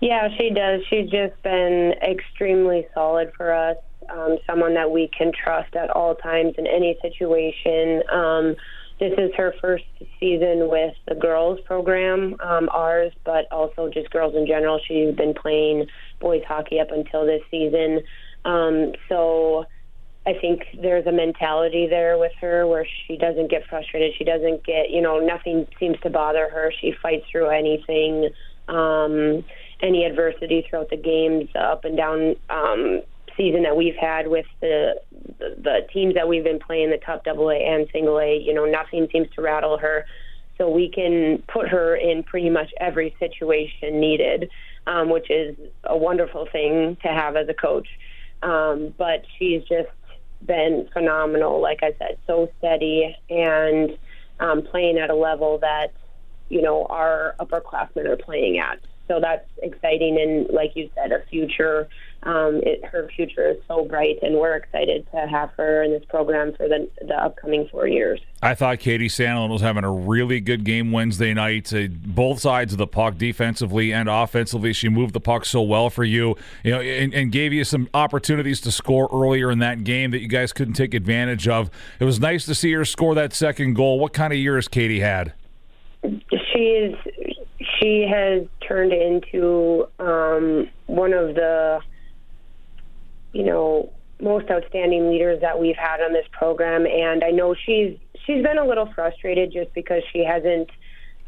Yeah, 0.01 0.29
she 0.37 0.51
does. 0.51 0.83
She's 0.91 1.09
just 1.09 1.43
been 1.43 1.95
extremely 2.03 2.87
solid 2.93 3.33
for 3.35 3.53
us. 3.53 3.79
Um, 4.11 4.37
someone 4.47 4.75
that 4.75 4.91
we 4.91 5.09
can 5.09 5.33
trust 5.33 5.75
at 5.75 5.91
all 5.91 6.15
times 6.15 6.55
in 6.59 6.67
any 6.67 6.99
situation. 7.01 8.03
Um, 8.13 8.57
this 9.01 9.13
is 9.19 9.31
her 9.37 9.55
first 9.61 9.85
season 10.21 10.69
with 10.71 10.95
the 11.09 11.15
girls 11.15 11.61
program, 11.65 12.37
um, 12.41 12.69
ours, 12.73 13.13
but 13.25 13.51
also 13.51 13.89
just 13.89 14.11
girls 14.11 14.35
in 14.35 14.47
general. 14.47 14.81
She's 14.87 15.15
been 15.15 15.35
playing 15.35 15.87
boys 16.21 16.43
hockey 16.47 16.81
up 16.81 16.91
until 16.91 17.27
this 17.27 17.43
season. 17.51 18.01
Um, 18.45 18.93
so 19.09 19.67
I 20.27 20.35
think 20.41 20.63
there's 20.81 21.07
a 21.07 21.13
mentality 21.13 21.87
there 21.89 22.19
with 22.19 22.33
her 22.41 22.67
where 22.67 22.87
she 23.07 23.17
doesn't 23.17 23.51
get 23.51 23.63
frustrated. 23.69 24.13
She 24.19 24.25
doesn't 24.25 24.65
get, 24.65 24.91
you 24.91 25.01
know, 25.01 25.21
nothing 25.21 25.67
seems 25.79 25.99
to 26.01 26.11
bother 26.11 26.49
her. 26.51 26.73
She 26.81 26.95
fights 27.01 27.27
through 27.31 27.49
anything, 27.51 28.31
um, 28.69 29.45
any 29.83 30.05
adversity 30.05 30.67
throughout 30.69 30.91
the 30.91 30.97
games, 30.97 31.49
up 31.55 31.85
and 31.85 31.97
down 31.97 32.35
um, 32.51 33.03
season 33.37 33.63
that 33.63 33.77
we've 33.77 33.97
had 34.01 34.27
with 34.29 34.47
the, 34.61 35.01
the 35.39 35.55
the 35.63 35.79
teams 35.93 36.15
that 36.15 36.27
we've 36.27 36.45
been 36.45 36.59
playing, 36.59 36.91
the 36.91 36.99
top 36.99 37.23
double 37.25 37.51
A 37.51 37.55
and 37.55 37.87
single 37.93 38.19
A, 38.19 38.37
you 38.37 38.55
know, 38.55 38.65
nothing 38.65 39.07
seems 39.13 39.29
to 39.37 39.43
rattle 39.43 39.79
her. 39.79 40.07
So 40.59 40.71
we 40.71 40.91
can 40.91 41.43
put 41.53 41.69
her 41.69 41.95
in 41.95 42.23
pretty 42.23 42.49
much 42.51 42.71
every 42.81 43.15
situation 43.21 44.01
needed, 44.01 44.51
um, 44.87 45.11
which 45.11 45.31
is 45.31 45.57
a 45.85 45.97
wonderful 45.97 46.47
thing 46.51 46.97
to 47.03 47.09
have 47.09 47.37
as 47.37 47.49
a 47.49 47.55
coach. 47.55 47.89
Um, 48.43 48.95
but 48.97 49.25
she's 49.39 49.63
just 49.65 49.89
been 50.45 50.89
phenomenal, 50.93 51.61
like 51.61 51.81
I 51.83 51.95
said, 51.99 52.19
so 52.27 52.51
steady 52.59 53.17
and 53.31 53.97
um, 54.41 54.63
playing 54.63 54.99
at 54.99 55.11
a 55.11 55.15
level 55.15 55.59
that, 55.59 55.93
you 56.49 56.63
know, 56.63 56.87
our 56.87 57.35
upperclassmen 57.41 58.07
are 58.07 58.17
playing 58.17 58.59
at. 58.59 58.79
So 59.09 59.21
that's 59.21 59.49
exciting. 59.63 60.19
And 60.21 60.49
like 60.51 60.73
you 60.75 60.91
said, 60.95 61.13
a 61.13 61.23
future 61.31 61.89
um, 62.27 62.61
it, 62.65 62.85
her 62.85 63.09
future 63.15 63.51
is 63.51 63.59
so 63.69 63.85
bright, 63.85 64.19
and 64.21 64.35
we're 64.35 64.57
excited 64.57 65.07
to 65.13 65.29
have 65.29 65.51
her 65.57 65.85
in 65.85 65.93
this 65.93 66.05
program 66.09 66.55
for 66.55 66.67
the, 66.67 66.89
the 67.01 67.15
upcoming 67.15 67.69
four 67.71 67.87
years. 67.87 68.21
I 68.43 68.55
thought 68.55 68.81
Katie 68.81 69.09
Sandelin 69.09 69.49
was 69.49 69.63
having 69.63 69.85
a 69.85 69.91
really 69.93 70.41
good 70.41 70.65
game 70.65 70.91
Wednesday 70.91 71.33
night. 71.35 71.73
Uh, 71.73 71.87
both 71.89 72.41
sides 72.41 72.73
of 72.73 72.79
the 72.79 72.87
puck, 72.87 73.17
defensively 73.17 73.93
and 73.93 74.09
offensively, 74.09 74.73
she 74.73 74.89
moved 74.89 75.13
the 75.13 75.21
puck 75.21 75.45
so 75.45 75.63
well 75.63 75.89
for 75.89 76.03
you, 76.03 76.37
you 76.65 76.73
know, 76.73 76.81
and, 76.81 77.15
and 77.15 77.31
gave 77.31 77.53
you 77.53 77.63
some 77.63 77.89
opportunities 77.95 78.61
to 78.63 78.73
score 78.73 79.09
earlier 79.13 79.53
in 79.53 79.61
that 79.61 79.85
game 79.85 80.11
that 80.11 80.21
you 80.21 80.29
guys 80.29 80.53
couldn't 80.53 80.75
take 80.75 80.95
advantage 80.95 81.47
of. 81.47 81.71
It 82.01 82.05
was 82.05 82.19
nice 82.19 82.45
to 82.47 82.57
see 82.57 82.73
her 82.73 82.85
score 82.85 83.15
that 83.15 83.35
second 83.35 83.75
goal. 83.75 84.01
What 84.01 84.13
kind 84.13 84.33
of 84.33 84.39
year 84.39 84.57
has 84.57 84.67
Katie 84.67 85.01
had? 85.01 85.33
She 86.03 86.59
is. 86.59 86.95
She 87.81 88.07
has 88.11 88.47
turned 88.67 88.93
into 88.93 89.87
um, 89.99 90.69
one 90.87 91.13
of 91.13 91.35
the 91.35 91.81
you 93.37 93.45
know, 93.45 93.93
most 94.19 94.51
outstanding 94.51 95.11
leaders 95.11 95.43
that 95.43 95.61
we've 95.61 95.77
had 95.77 96.01
on 96.01 96.15
this 96.15 96.27
program. 96.33 96.87
And 96.87 97.23
I 97.23 97.31
know 97.31 97.55
she's 97.55 97.99
she's 98.25 98.43
been 98.43 98.57
a 98.57 98.67
little 98.67 98.91
frustrated 98.95 99.53
just 99.53 99.75
because 99.75 100.03
she 100.11 100.25
hasn't 100.25 100.71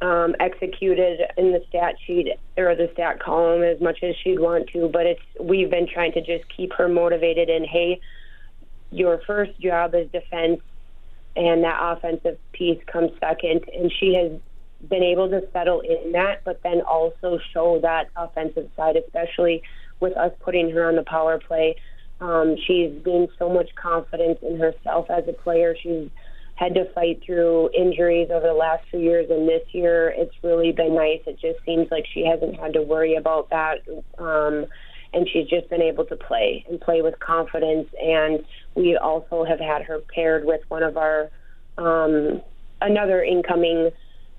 um, 0.01 0.35
executed 0.41 1.21
in 1.37 1.53
the 1.53 1.63
stat 1.69 1.97
sheet 2.07 2.33
or 2.57 2.75
the 2.75 2.89
stat 2.95 3.21
column 3.21 3.63
as 3.63 3.79
much 3.83 4.03
as 4.03 4.15
she'd 4.25 4.41
want 4.41 4.71
to. 4.71 4.89
But 4.89 5.05
it's 5.05 5.21
we've 5.39 5.69
been 5.69 5.87
trying 5.87 6.13
to 6.13 6.23
just 6.23 6.49
keep 6.57 6.73
her 6.73 6.89
motivated. 6.89 7.51
And 7.51 7.67
hey, 7.67 8.01
your 8.91 9.21
first 9.27 9.61
job 9.61 9.95
is 9.95 10.11
defense, 10.11 10.63
and 11.37 11.63
that 11.65 11.79
offensive 11.79 12.39
piece 12.53 12.83
comes 12.91 13.11
second. 13.21 13.67
And 13.75 13.93
she 13.93 14.15
has 14.15 14.41
been 14.87 15.03
able 15.03 15.29
to 15.29 15.43
settle 15.53 15.81
in 15.81 16.13
that, 16.13 16.43
but 16.45 16.61
then 16.63 16.81
also 16.83 17.39
show 17.53 17.81
that 17.81 18.09
offensive 18.17 18.71
side, 18.77 18.97
especially 18.97 19.63
with 20.01 20.17
us 20.17 20.33
putting 20.41 20.71
her 20.71 20.89
on 20.89 20.97
the 20.97 21.03
power 21.03 21.39
play. 21.39 21.77
Um, 22.21 22.57
she's 22.67 22.93
gained 23.05 23.29
so 23.39 23.49
much 23.49 23.71
confidence 23.75 24.39
in 24.43 24.59
herself 24.59 25.11
as 25.11 25.25
a 25.29 25.33
player. 25.33 25.77
She's 25.81 26.09
had 26.55 26.75
to 26.75 26.93
fight 26.93 27.23
through 27.25 27.71
injuries 27.77 28.29
over 28.33 28.47
the 28.47 28.53
last 28.53 28.85
few 28.91 29.01
years, 29.01 29.31
and 29.31 29.49
this 29.49 29.63
year 29.73 30.13
it's 30.17 30.35
really 30.43 30.73
been 30.73 30.95
nice. 30.95 31.21
It 31.27 31.39
just 31.41 31.65
seems 31.65 31.89
like 31.91 32.05
she 32.13 32.25
hasn't 32.25 32.59
had 32.59 32.73
to 32.73 32.83
worry 32.83 33.15
about 33.15 33.51
that. 33.51 33.79
Um, 34.19 34.67
and 35.13 35.29
she's 35.33 35.49
just 35.49 35.71
been 35.71 35.83
able 35.83 36.05
to 36.07 36.17
play 36.17 36.65
and 36.69 36.81
play 36.81 37.01
with 37.01 37.19
confidence. 37.21 37.89
And 38.01 38.45
we 38.75 38.97
also 38.97 39.45
have 39.45 39.61
had 39.61 39.83
her 39.83 40.01
paired 40.15 40.45
with 40.45 40.61
one 40.69 40.83
of 40.83 40.97
our 40.97 41.31
um, 41.79 42.43
another 42.81 43.23
incoming 43.23 43.91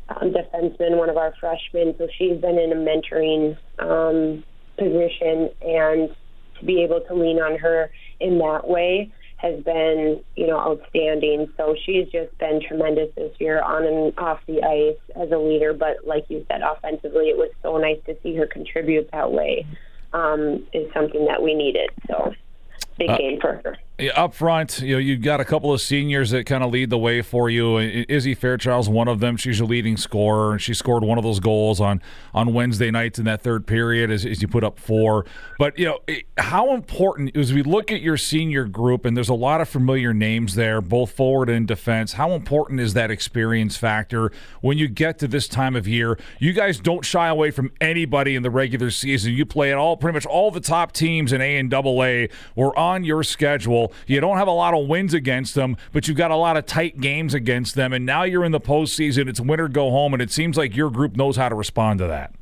um, 0.10 0.32
defenseman, 0.32 0.98
one 0.98 1.10
of 1.10 1.18
our 1.18 1.34
freshmen. 1.40 1.96
So 1.98 2.08
she's 2.18 2.40
been 2.40 2.58
in 2.58 2.72
a 2.72 2.76
mentoring 2.76 3.58
um, 3.80 4.44
position, 4.78 5.50
and 5.62 6.16
to 6.60 6.66
be 6.66 6.84
able 6.84 7.02
to 7.02 7.14
lean 7.14 7.40
on 7.40 7.58
her 7.60 7.92
in 8.20 8.38
that 8.40 8.68
way 8.68 9.12
has 9.38 9.64
been, 9.64 10.22
you 10.36 10.48
know, 10.48 10.60
outstanding. 10.60 11.50
So 11.56 11.76
she's 11.86 12.10
just 12.10 12.38
been 12.40 12.62
tremendous 12.68 13.10
this 13.16 13.34
year 13.40 13.62
on 13.62 13.86
and 13.86 14.18
off 14.20 14.40
the 14.48 14.62
ice 14.62 15.00
as 15.16 15.32
a 15.32 15.38
leader. 15.38 15.74
But 15.74 16.06
like 16.06 16.26
you 16.30 16.46
said, 16.50 16.62
offensively, 16.62 17.30
it 17.30 17.38
was 17.38 17.50
so 17.64 17.78
nice 17.78 18.00
to 18.06 18.18
see 18.22 18.36
her 18.36 18.46
contribute 18.46 19.10
that 19.12 19.32
way. 19.32 19.66
Um, 20.12 20.66
is 20.74 20.92
something 20.92 21.26
that 21.26 21.44
we 21.44 21.54
needed. 21.54 21.92
So 22.08 22.34
big 22.98 23.12
uh, 23.12 23.18
game 23.18 23.40
for 23.40 23.62
her 23.64 23.78
up 24.16 24.34
front, 24.34 24.82
you 24.82 24.96
know, 24.96 25.00
you've 25.00 25.22
got 25.22 25.40
a 25.40 25.46
couple 25.46 25.74
of 25.74 25.82
seniors 25.82 26.32
that 26.32 26.46
kind 26.46 26.64
of 26.64 26.72
lead 26.72 26.90
the 26.90 26.98
way 26.98 27.22
for 27.22 27.50
you. 27.50 27.78
Izzy 27.78 28.34
Fairchild's 28.34 28.88
one 28.88 29.08
of 29.08 29.20
them. 29.20 29.38
She's 29.38 29.60
your 29.60 29.68
leading 29.68 29.98
scorer, 29.98 30.54
and 30.54 30.62
she 30.62 30.74
scored 30.74 31.04
one 31.04 31.18
of 31.18 31.24
those 31.24 31.40
goals 31.40 31.82
on 31.82 32.02
on 32.34 32.54
Wednesday 32.54 32.92
nights 32.92 33.20
in 33.20 33.26
that 33.26 33.42
third 33.42 33.68
period 33.68 34.10
as, 34.10 34.26
as 34.26 34.42
you 34.42 34.48
put 34.48 34.64
up 34.64 34.80
four. 34.80 35.26
But 35.58 35.78
you 35.78 35.86
know, 35.86 36.00
how 36.38 36.74
important 36.74 37.36
as 37.36 37.54
we 37.54 37.64
look 37.64 37.92
at 37.92 38.02
your 38.02 38.18
senior 38.18 38.66
group, 38.66 39.06
and 39.06 39.18
there's 39.18 39.30
a 39.30 39.34
lot 39.34 39.62
of 39.62 39.68
familiar 39.68 40.14
names 40.14 40.56
there, 40.56 40.82
both 40.82 41.12
forward 41.12 41.50
and 41.50 41.68
defense. 41.68 42.14
How 42.14 42.32
important 42.32 42.80
is 42.80 42.94
that 42.94 43.12
experience 43.12 43.76
factor 43.76 44.32
when 44.62 44.78
you 44.78 44.88
get 44.88 45.20
to 45.20 45.28
this 45.28 45.48
time 45.48 45.76
of 45.76 45.88
year? 45.88 46.18
You 46.40 46.54
guys 46.54 46.80
don't 46.80 47.04
shy 47.04 47.28
away 47.28 47.52
from 47.52 47.72
anybody 47.82 48.36
in 48.36 48.44
the 48.44 48.50
regular 48.50 48.92
season. 48.92 49.34
You 49.34 49.46
play 49.46 49.72
at 49.72 49.78
all, 49.78 49.98
pretty 49.98 50.14
much 50.14 50.26
all 50.26 50.52
the 50.52 50.60
top 50.60 50.92
teams 50.92 51.34
in 51.34 51.42
A 51.42 51.58
and 51.58 51.70
Double 51.70 52.04
A. 52.04 52.30
We're 52.56 52.76
on 52.76 53.04
your 53.04 53.24
schedule. 53.24 53.89
You 54.08 54.20
don't 54.22 54.38
have 54.38 54.48
a 54.48 54.52
lot 54.52 54.74
of 54.74 54.88
wins 54.88 55.14
against 55.14 55.56
them, 55.56 55.78
but 55.94 56.08
you've 56.08 56.18
got 56.18 56.32
a 56.32 56.36
lot 56.36 56.58
of 56.58 56.66
tight 56.66 57.00
games 57.00 57.34
against 57.34 57.76
them. 57.76 57.94
And 57.94 58.06
now 58.06 58.24
you're 58.24 58.46
in 58.46 58.52
the 58.52 58.60
postseason. 58.60 59.28
It's 59.28 59.40
winter 59.40 59.68
go 59.68 59.92
home, 59.92 60.14
and 60.14 60.22
it 60.22 60.32
seems 60.32 60.58
like 60.58 60.76
your 60.76 60.90
group 60.90 61.16
knows 61.16 61.36
how 61.38 61.50
to 61.50 61.56
respond 61.56 62.00
to 62.00 62.08
that. 62.08 62.34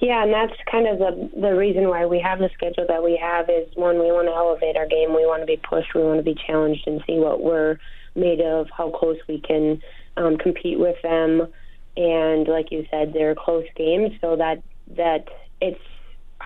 Yeah, 0.00 0.22
and 0.22 0.32
that's 0.32 0.52
kind 0.70 0.86
of 0.86 0.98
the 0.98 1.40
the 1.40 1.54
reason 1.54 1.88
why 1.88 2.04
we 2.06 2.20
have 2.20 2.38
the 2.38 2.50
schedule 2.54 2.84
that 2.86 3.02
we 3.02 3.16
have 3.16 3.48
is 3.48 3.66
one, 3.74 3.98
we 3.98 4.12
want 4.12 4.28
to 4.28 4.34
elevate 4.34 4.76
our 4.76 4.86
game, 4.86 5.14
we 5.14 5.24
want 5.24 5.42
to 5.42 5.46
be 5.46 5.56
pushed, 5.56 5.94
we 5.94 6.02
want 6.02 6.18
to 6.18 6.22
be 6.22 6.36
challenged, 6.46 6.86
and 6.86 7.02
see 7.06 7.18
what 7.18 7.42
we're 7.42 7.78
made 8.14 8.40
of, 8.40 8.68
how 8.76 8.90
close 8.90 9.16
we 9.26 9.40
can 9.40 9.82
um, 10.16 10.36
compete 10.36 10.78
with 10.78 11.00
them, 11.02 11.48
and 11.96 12.46
like 12.46 12.70
you 12.70 12.86
said, 12.90 13.14
they're 13.14 13.34
close 13.34 13.64
games, 13.74 14.12
so 14.20 14.36
that 14.36 14.62
that 14.96 15.28
it's 15.60 15.80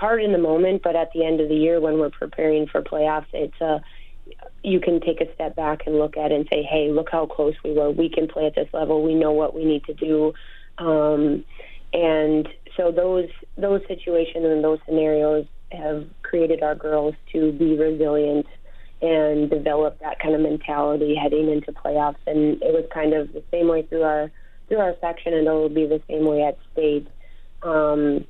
hard 0.00 0.22
in 0.22 0.32
the 0.32 0.38
moment, 0.38 0.82
but 0.82 0.96
at 0.96 1.10
the 1.12 1.24
end 1.24 1.40
of 1.40 1.48
the 1.48 1.54
year 1.54 1.80
when 1.80 1.98
we're 1.98 2.10
preparing 2.10 2.66
for 2.66 2.82
playoffs, 2.82 3.26
it's 3.32 3.60
a 3.60 3.80
you 4.62 4.80
can 4.80 5.00
take 5.00 5.20
a 5.20 5.32
step 5.34 5.56
back 5.56 5.80
and 5.86 5.98
look 5.98 6.16
at 6.16 6.32
it 6.32 6.34
and 6.34 6.46
say, 6.50 6.62
hey, 6.62 6.90
look 6.90 7.08
how 7.10 7.26
close 7.26 7.54
we 7.64 7.72
were. 7.72 7.90
We 7.90 8.08
can 8.08 8.28
play 8.28 8.46
at 8.46 8.54
this 8.54 8.68
level. 8.72 9.02
We 9.02 9.14
know 9.14 9.32
what 9.32 9.54
we 9.54 9.64
need 9.64 9.84
to 9.84 9.94
do. 9.94 10.32
Um, 10.78 11.44
and 11.92 12.48
so 12.76 12.92
those 12.92 13.28
those 13.56 13.80
situations 13.88 14.44
and 14.44 14.62
those 14.62 14.78
scenarios 14.86 15.46
have 15.72 16.06
created 16.22 16.62
our 16.62 16.74
girls 16.74 17.14
to 17.32 17.52
be 17.52 17.76
resilient 17.76 18.46
and 19.02 19.48
develop 19.48 19.98
that 20.00 20.18
kind 20.18 20.34
of 20.34 20.40
mentality 20.40 21.14
heading 21.14 21.50
into 21.50 21.72
playoffs. 21.72 22.16
And 22.26 22.62
it 22.62 22.72
was 22.72 22.84
kind 22.92 23.14
of 23.14 23.32
the 23.32 23.42
same 23.50 23.68
way 23.68 23.82
through 23.82 24.02
our 24.02 24.30
through 24.68 24.78
our 24.78 24.94
section, 25.00 25.34
and 25.34 25.46
it 25.46 25.50
will 25.50 25.68
be 25.68 25.86
the 25.86 26.02
same 26.08 26.26
way 26.26 26.42
at 26.42 26.58
state. 26.72 27.08
Um, 27.62 28.24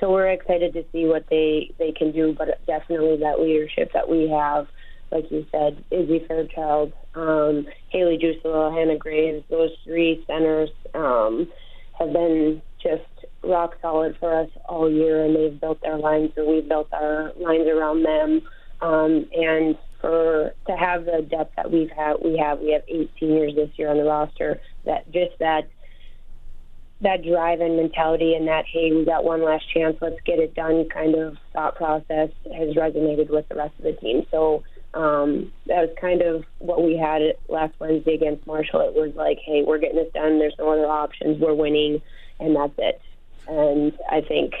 so 0.00 0.10
we're 0.10 0.28
excited 0.28 0.72
to 0.74 0.84
see 0.92 1.06
what 1.06 1.26
they 1.30 1.70
they 1.78 1.92
can 1.92 2.12
do, 2.12 2.34
but 2.36 2.64
definitely 2.66 3.18
that 3.18 3.40
leadership 3.40 3.90
that 3.94 4.08
we 4.08 4.28
have, 4.30 4.66
like 5.10 5.30
you 5.30 5.46
said, 5.50 5.82
Izzy 5.90 6.24
Fairchild, 6.26 6.92
um, 7.14 7.66
Haley 7.90 8.18
Jusela, 8.18 8.76
Hannah 8.76 8.98
Graves, 8.98 9.44
those 9.50 9.70
three 9.84 10.24
centers 10.26 10.70
um, 10.94 11.48
have 11.98 12.12
been 12.12 12.62
just 12.82 13.02
rock 13.42 13.74
solid 13.80 14.16
for 14.18 14.38
us 14.38 14.50
all 14.68 14.90
year, 14.90 15.24
and 15.24 15.34
they've 15.34 15.60
built 15.60 15.80
their 15.82 15.98
lines, 15.98 16.30
and 16.36 16.46
we've 16.46 16.68
built 16.68 16.88
our 16.92 17.32
lines 17.36 17.66
around 17.68 18.02
them. 18.02 18.42
Um, 18.82 19.26
and 19.34 19.76
for 20.00 20.52
to 20.66 20.76
have 20.76 21.06
the 21.06 21.26
depth 21.28 21.56
that 21.56 21.70
we've 21.70 21.90
had, 21.90 22.16
we 22.22 22.36
have 22.36 22.60
we 22.60 22.72
have 22.72 22.82
eight 22.88 23.10
seniors 23.18 23.54
this 23.54 23.70
year 23.76 23.90
on 23.90 23.96
the 23.96 24.04
roster. 24.04 24.60
That 24.84 25.10
just 25.12 25.38
that 25.40 25.68
that 27.00 27.22
drive 27.22 27.60
and 27.60 27.76
mentality 27.76 28.34
and 28.34 28.48
that 28.48 28.64
hey 28.66 28.92
we 28.92 29.04
got 29.04 29.24
one 29.24 29.44
last 29.44 29.64
chance 29.72 29.96
let's 30.00 30.20
get 30.24 30.38
it 30.38 30.54
done 30.54 30.88
kind 30.88 31.14
of 31.14 31.36
thought 31.52 31.76
process 31.76 32.30
has 32.54 32.74
resonated 32.74 33.28
with 33.28 33.46
the 33.48 33.54
rest 33.54 33.74
of 33.78 33.84
the 33.84 33.92
team 33.92 34.24
so 34.30 34.64
um, 34.96 35.52
that 35.66 35.82
was 35.82 35.90
kind 36.00 36.22
of 36.22 36.44
what 36.58 36.82
we 36.82 36.96
had 36.96 37.20
last 37.48 37.74
Wednesday 37.78 38.14
against 38.14 38.46
Marshall. 38.46 38.80
It 38.80 38.94
was 38.94 39.14
like, 39.14 39.38
hey, 39.44 39.62
we're 39.62 39.78
getting 39.78 39.96
this 39.96 40.12
done. 40.14 40.38
There's 40.38 40.54
no 40.58 40.72
other 40.72 40.86
options. 40.86 41.38
We're 41.38 41.54
winning, 41.54 42.00
and 42.40 42.56
that's 42.56 42.72
it. 42.78 43.00
And 43.46 43.92
I 44.10 44.22
think 44.22 44.54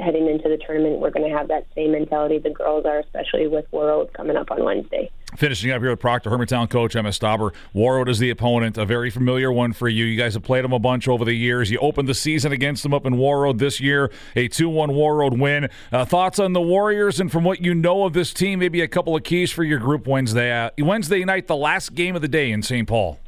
heading 0.00 0.28
into 0.28 0.48
the 0.48 0.56
tournament, 0.56 1.00
we're 1.00 1.10
going 1.10 1.30
to 1.30 1.36
have 1.36 1.48
that 1.48 1.66
same 1.74 1.92
mentality. 1.92 2.38
The 2.38 2.50
girls 2.50 2.86
are, 2.86 3.00
especially 3.00 3.46
with 3.48 3.70
Warroad 3.70 4.14
coming 4.14 4.36
up 4.36 4.50
on 4.50 4.64
Wednesday. 4.64 5.10
Finishing 5.36 5.70
up 5.70 5.80
here 5.80 5.90
with 5.90 5.98
Proctor 5.98 6.28
Hermantown 6.28 6.68
coach 6.68 6.94
Emma 6.94 7.08
Stauber. 7.08 7.54
Warroad 7.74 8.08
is 8.08 8.18
the 8.18 8.28
opponent, 8.28 8.76
a 8.76 8.84
very 8.84 9.08
familiar 9.08 9.50
one 9.50 9.72
for 9.72 9.88
you. 9.88 10.04
You 10.04 10.18
guys 10.18 10.34
have 10.34 10.42
played 10.42 10.62
them 10.62 10.74
a 10.74 10.78
bunch 10.78 11.08
over 11.08 11.24
the 11.24 11.32
years. 11.32 11.70
You 11.70 11.78
opened 11.78 12.06
the 12.06 12.14
season 12.14 12.52
against 12.52 12.82
them 12.82 12.92
up 12.92 13.06
in 13.06 13.14
Warroad 13.14 13.58
this 13.58 13.80
year, 13.80 14.10
a 14.36 14.48
2 14.48 14.68
1 14.68 14.90
Warroad 14.90 15.38
win. 15.38 15.70
Uh, 15.90 16.04
thoughts 16.04 16.38
on 16.38 16.52
the 16.52 16.60
Warriors 16.60 17.18
and 17.18 17.32
from 17.32 17.44
what 17.44 17.62
you 17.62 17.74
know 17.74 18.04
of 18.04 18.12
this 18.12 18.34
team, 18.34 18.58
maybe 18.58 18.82
a 18.82 18.88
couple 18.88 19.16
of 19.16 19.24
keys 19.24 19.50
for 19.50 19.64
your 19.64 19.78
group 19.78 20.06
Wednesday, 20.06 20.52
uh, 20.52 20.70
Wednesday 20.78 21.24
night, 21.24 21.46
the 21.46 21.56
last 21.56 21.94
game 21.94 22.14
of 22.14 22.20
the 22.20 22.28
day 22.28 22.50
in 22.50 22.62
St. 22.62 22.86
Paul. 22.86 23.18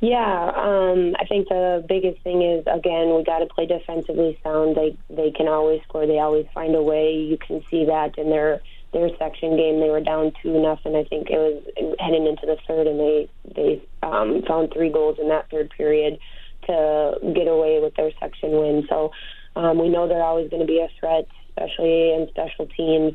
Yeah, 0.00 0.52
um, 0.54 1.16
I 1.18 1.24
think 1.24 1.48
the 1.48 1.84
biggest 1.88 2.20
thing 2.22 2.42
is 2.42 2.66
again 2.66 3.16
we 3.16 3.24
got 3.24 3.38
to 3.38 3.46
play 3.46 3.64
defensively 3.64 4.38
sound. 4.42 4.76
They 4.76 4.94
they 5.08 5.30
can 5.30 5.48
always 5.48 5.82
score. 5.84 6.06
They 6.06 6.18
always 6.18 6.46
find 6.52 6.74
a 6.74 6.82
way. 6.82 7.14
You 7.14 7.38
can 7.38 7.64
see 7.70 7.86
that 7.86 8.18
in 8.18 8.28
their 8.28 8.60
their 8.96 9.10
section 9.18 9.56
game. 9.56 9.80
They 9.80 9.90
were 9.90 10.00
down 10.00 10.32
two 10.42 10.58
nothing. 10.60 10.96
I 10.96 11.04
think 11.04 11.28
it 11.28 11.36
was 11.36 11.62
heading 12.00 12.26
into 12.26 12.46
the 12.46 12.56
third, 12.66 12.86
and 12.86 12.98
they 12.98 13.28
they 13.54 13.82
um, 14.02 14.42
found 14.48 14.72
three 14.72 14.90
goals 14.90 15.18
in 15.20 15.28
that 15.28 15.50
third 15.50 15.70
period 15.76 16.18
to 16.66 17.14
get 17.34 17.46
away 17.46 17.78
with 17.82 17.94
their 17.96 18.10
section 18.18 18.52
win. 18.52 18.86
So 18.88 19.12
um, 19.54 19.78
we 19.78 19.88
know 19.88 20.08
they're 20.08 20.24
always 20.24 20.48
going 20.48 20.62
to 20.62 20.66
be 20.66 20.80
a 20.80 20.88
threat, 20.98 21.26
especially 21.50 22.14
in 22.14 22.26
special 22.30 22.66
teams. 22.66 23.12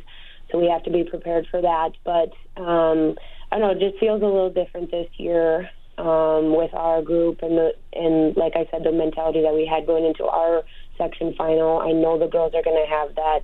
So 0.51 0.59
we 0.59 0.69
have 0.69 0.83
to 0.83 0.91
be 0.91 1.03
prepared 1.03 1.47
for 1.49 1.61
that. 1.61 1.91
But 2.05 2.31
um, 2.61 3.15
I 3.51 3.57
don't 3.57 3.61
know. 3.61 3.71
It 3.71 3.79
just 3.79 3.99
feels 3.99 4.21
a 4.21 4.25
little 4.25 4.53
different 4.53 4.91
this 4.91 5.09
year 5.17 5.69
um, 5.97 6.55
with 6.55 6.73
our 6.73 7.01
group 7.01 7.39
and 7.41 7.57
the 7.57 7.71
and 7.93 8.37
like 8.37 8.53
I 8.55 8.67
said, 8.69 8.83
the 8.83 8.91
mentality 8.91 9.41
that 9.41 9.53
we 9.53 9.65
had 9.65 9.87
going 9.87 10.05
into 10.05 10.25
our 10.25 10.61
section 10.97 11.33
final. 11.37 11.79
I 11.79 11.91
know 11.91 12.19
the 12.19 12.27
girls 12.27 12.53
are 12.53 12.63
going 12.63 12.77
to 12.77 12.89
have 12.89 13.15
that 13.15 13.41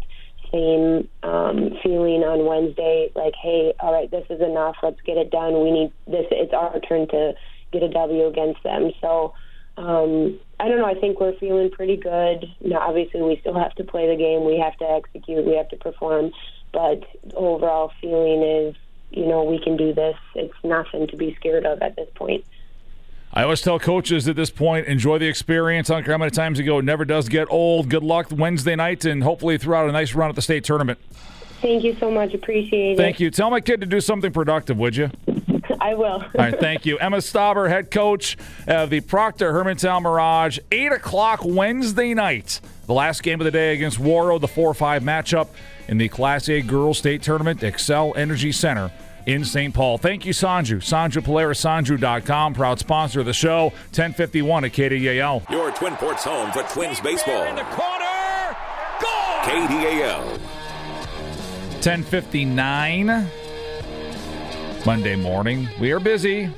same 0.51 1.07
um, 1.49 1.77
feeling 1.83 2.23
on 2.23 2.45
Wednesday. 2.45 3.11
Like, 3.15 3.33
hey, 3.41 3.73
all 3.79 3.93
right, 3.93 4.09
this 4.09 4.25
is 4.29 4.41
enough. 4.41 4.75
Let's 4.83 5.01
get 5.01 5.17
it 5.17 5.31
done. 5.31 5.61
We 5.63 5.71
need 5.71 5.91
this. 6.05 6.25
It's 6.31 6.53
our 6.53 6.79
turn 6.79 7.07
to 7.09 7.33
get 7.71 7.83
a 7.83 7.89
W 7.89 8.27
against 8.27 8.63
them. 8.63 8.91
So. 9.01 9.33
Um, 9.77 10.39
I 10.59 10.67
don't 10.67 10.79
know. 10.79 10.87
I 10.87 10.95
think 10.95 11.19
we're 11.19 11.37
feeling 11.37 11.69
pretty 11.69 11.97
good. 11.97 12.47
Now, 12.61 12.79
obviously, 12.79 13.21
we 13.21 13.37
still 13.41 13.53
have 13.53 13.75
to 13.75 13.83
play 13.83 14.07
the 14.07 14.15
game. 14.15 14.43
We 14.43 14.57
have 14.57 14.75
to 14.77 14.89
execute. 14.89 15.45
We 15.45 15.55
have 15.55 15.69
to 15.69 15.77
perform. 15.77 16.31
But 16.73 17.03
overall 17.35 17.91
feeling 18.01 18.41
is 18.41 18.75
you 19.11 19.25
know, 19.25 19.43
we 19.43 19.59
can 19.59 19.77
do 19.77 19.93
this. 19.93 20.15
It's 20.35 20.53
nothing 20.63 21.07
to 21.07 21.17
be 21.17 21.35
scared 21.35 21.65
of 21.65 21.81
at 21.81 21.95
this 21.95 22.09
point. 22.15 22.45
I 23.33 23.43
always 23.43 23.61
tell 23.61 23.77
coaches 23.77 24.27
at 24.27 24.35
this 24.35 24.49
point, 24.49 24.87
enjoy 24.87 25.17
the 25.19 25.27
experience. 25.27 25.89
I 25.89 25.95
don't 25.95 26.03
care 26.03 26.13
how 26.13 26.17
many 26.17 26.31
times 26.31 26.59
you 26.59 26.65
go. 26.65 26.79
It 26.79 26.85
never 26.85 27.05
does 27.05 27.29
get 27.29 27.47
old. 27.51 27.89
Good 27.89 28.03
luck 28.03 28.27
Wednesday 28.31 28.75
night 28.75 29.05
and 29.05 29.21
hopefully 29.21 29.57
throughout 29.57 29.87
a 29.87 29.91
nice 29.91 30.13
run 30.13 30.29
at 30.29 30.35
the 30.35 30.41
state 30.41 30.63
tournament. 30.63 30.99
Thank 31.61 31.83
you 31.83 31.95
so 31.99 32.11
much. 32.11 32.33
Appreciate 32.33 32.93
it. 32.93 32.97
Thank 32.97 33.19
you. 33.19 33.31
Tell 33.31 33.49
my 33.49 33.61
kid 33.61 33.81
to 33.81 33.87
do 33.87 33.99
something 34.01 34.31
productive, 34.31 34.77
would 34.77 34.95
you? 34.95 35.09
I 35.79 35.93
will. 35.93 36.21
All 36.23 36.31
right, 36.35 36.59
thank 36.59 36.85
you. 36.85 36.97
Emma 36.97 37.17
Stauber, 37.17 37.69
head 37.69 37.91
coach 37.91 38.37
of 38.67 38.89
the 38.89 39.01
Proctor 39.01 39.53
Hermantown 39.53 40.01
Mirage. 40.01 40.59
8 40.71 40.91
o'clock 40.93 41.41
Wednesday 41.43 42.13
night. 42.13 42.61
The 42.87 42.93
last 42.93 43.23
game 43.23 43.41
of 43.41 43.45
the 43.45 43.51
day 43.51 43.73
against 43.73 43.99
Warroad, 43.99 44.41
the 44.41 44.47
4 44.47 44.73
5 44.73 45.03
matchup 45.03 45.49
in 45.87 45.97
the 45.97 46.09
Class 46.09 46.49
A 46.49 46.61
Girls 46.61 46.97
State 46.97 47.21
Tournament, 47.21 47.61
Xcel 47.61 48.15
Energy 48.17 48.51
Center 48.51 48.91
in 49.25 49.43
St. 49.43 49.73
Paul. 49.73 49.97
Thank 49.97 50.25
you, 50.25 50.33
Sanju. 50.33 50.77
Sanju 50.77 51.23
Polaris, 51.23 51.61
Sanju.com, 51.63 52.53
proud 52.53 52.79
sponsor 52.79 53.19
of 53.19 53.25
the 53.25 53.33
show, 53.33 53.65
1051 53.91 54.65
at 54.65 54.71
KDAL. 54.71 55.49
Your 55.49 55.71
Twin 55.71 55.95
Ports 55.97 56.23
home 56.23 56.51
for 56.51 56.63
Twins 56.63 56.99
baseball. 57.01 57.43
In 57.43 57.55
the 57.55 57.63
corner, 57.63 58.55
goal! 59.01 59.37
KDAL. 59.43 60.39
1059 61.77 63.29
Monday 64.83 65.15
morning. 65.15 65.69
We 65.79 65.91
are 65.91 65.99
busy. 65.99 66.49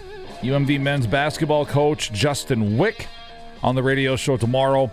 UMD 0.41 0.79
men's 0.79 1.07
basketball 1.07 1.65
coach 1.65 2.11
Justin 2.13 2.77
Wieck 2.77 3.07
on 3.61 3.75
the 3.75 3.83
radio 3.83 4.15
show 4.15 4.37
tomorrow. 4.37 4.89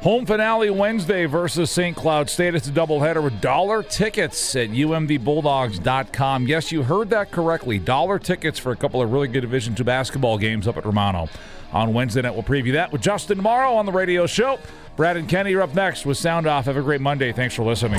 Home 0.00 0.26
finale 0.26 0.70
Wednesday 0.70 1.26
versus 1.26 1.70
St. 1.70 1.96
Cloud 1.96 2.28
State. 2.28 2.56
It's 2.56 2.66
a 2.66 2.72
doubleheader 2.72 3.22
with 3.22 3.40
dollar 3.40 3.84
tickets 3.84 4.56
at 4.56 4.70
umdbulldogs.com. 4.70 6.46
Yes, 6.48 6.72
you 6.72 6.82
heard 6.82 7.08
that 7.10 7.30
correctly. 7.30 7.78
Dollar 7.78 8.18
tickets 8.18 8.58
for 8.58 8.72
a 8.72 8.76
couple 8.76 9.00
of 9.00 9.12
really 9.12 9.28
good 9.28 9.42
Division 9.42 9.76
two 9.76 9.84
basketball 9.84 10.36
games 10.36 10.66
up 10.66 10.76
at 10.76 10.84
Romano. 10.84 11.28
On 11.72 11.94
Wednesday 11.94 12.22
night, 12.22 12.34
we'll 12.34 12.42
preview 12.42 12.72
that 12.72 12.90
with 12.92 13.02
Justin 13.02 13.36
tomorrow 13.36 13.72
on 13.74 13.86
the 13.86 13.92
radio 13.92 14.26
show. 14.26 14.58
Brad 14.96 15.16
and 15.16 15.28
Kenny 15.28 15.52
are 15.54 15.62
up 15.62 15.74
next 15.74 16.06
with 16.06 16.16
Sound 16.16 16.46
Off. 16.46 16.66
Have 16.66 16.76
a 16.76 16.82
great 16.82 17.00
Monday. 17.00 17.32
Thanks 17.32 17.54
for 17.54 17.64
listening. 17.64 17.98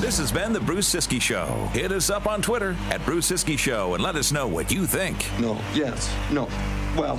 This 0.00 0.18
has 0.18 0.30
been 0.30 0.52
the 0.52 0.60
Bruce 0.60 0.94
Ciskie 0.94 1.20
Show. 1.20 1.46
Hit 1.72 1.92
us 1.92 2.10
up 2.10 2.26
on 2.26 2.42
Twitter 2.42 2.76
at 2.90 3.02
Bruce 3.06 3.30
Ciskie 3.30 3.58
Show 3.58 3.94
and 3.94 4.02
let 4.02 4.16
us 4.16 4.32
know 4.32 4.46
what 4.46 4.70
you 4.70 4.86
think. 4.86 5.24
No, 5.40 5.58
yes, 5.72 6.14
no. 6.30 6.46
Well, 6.94 7.18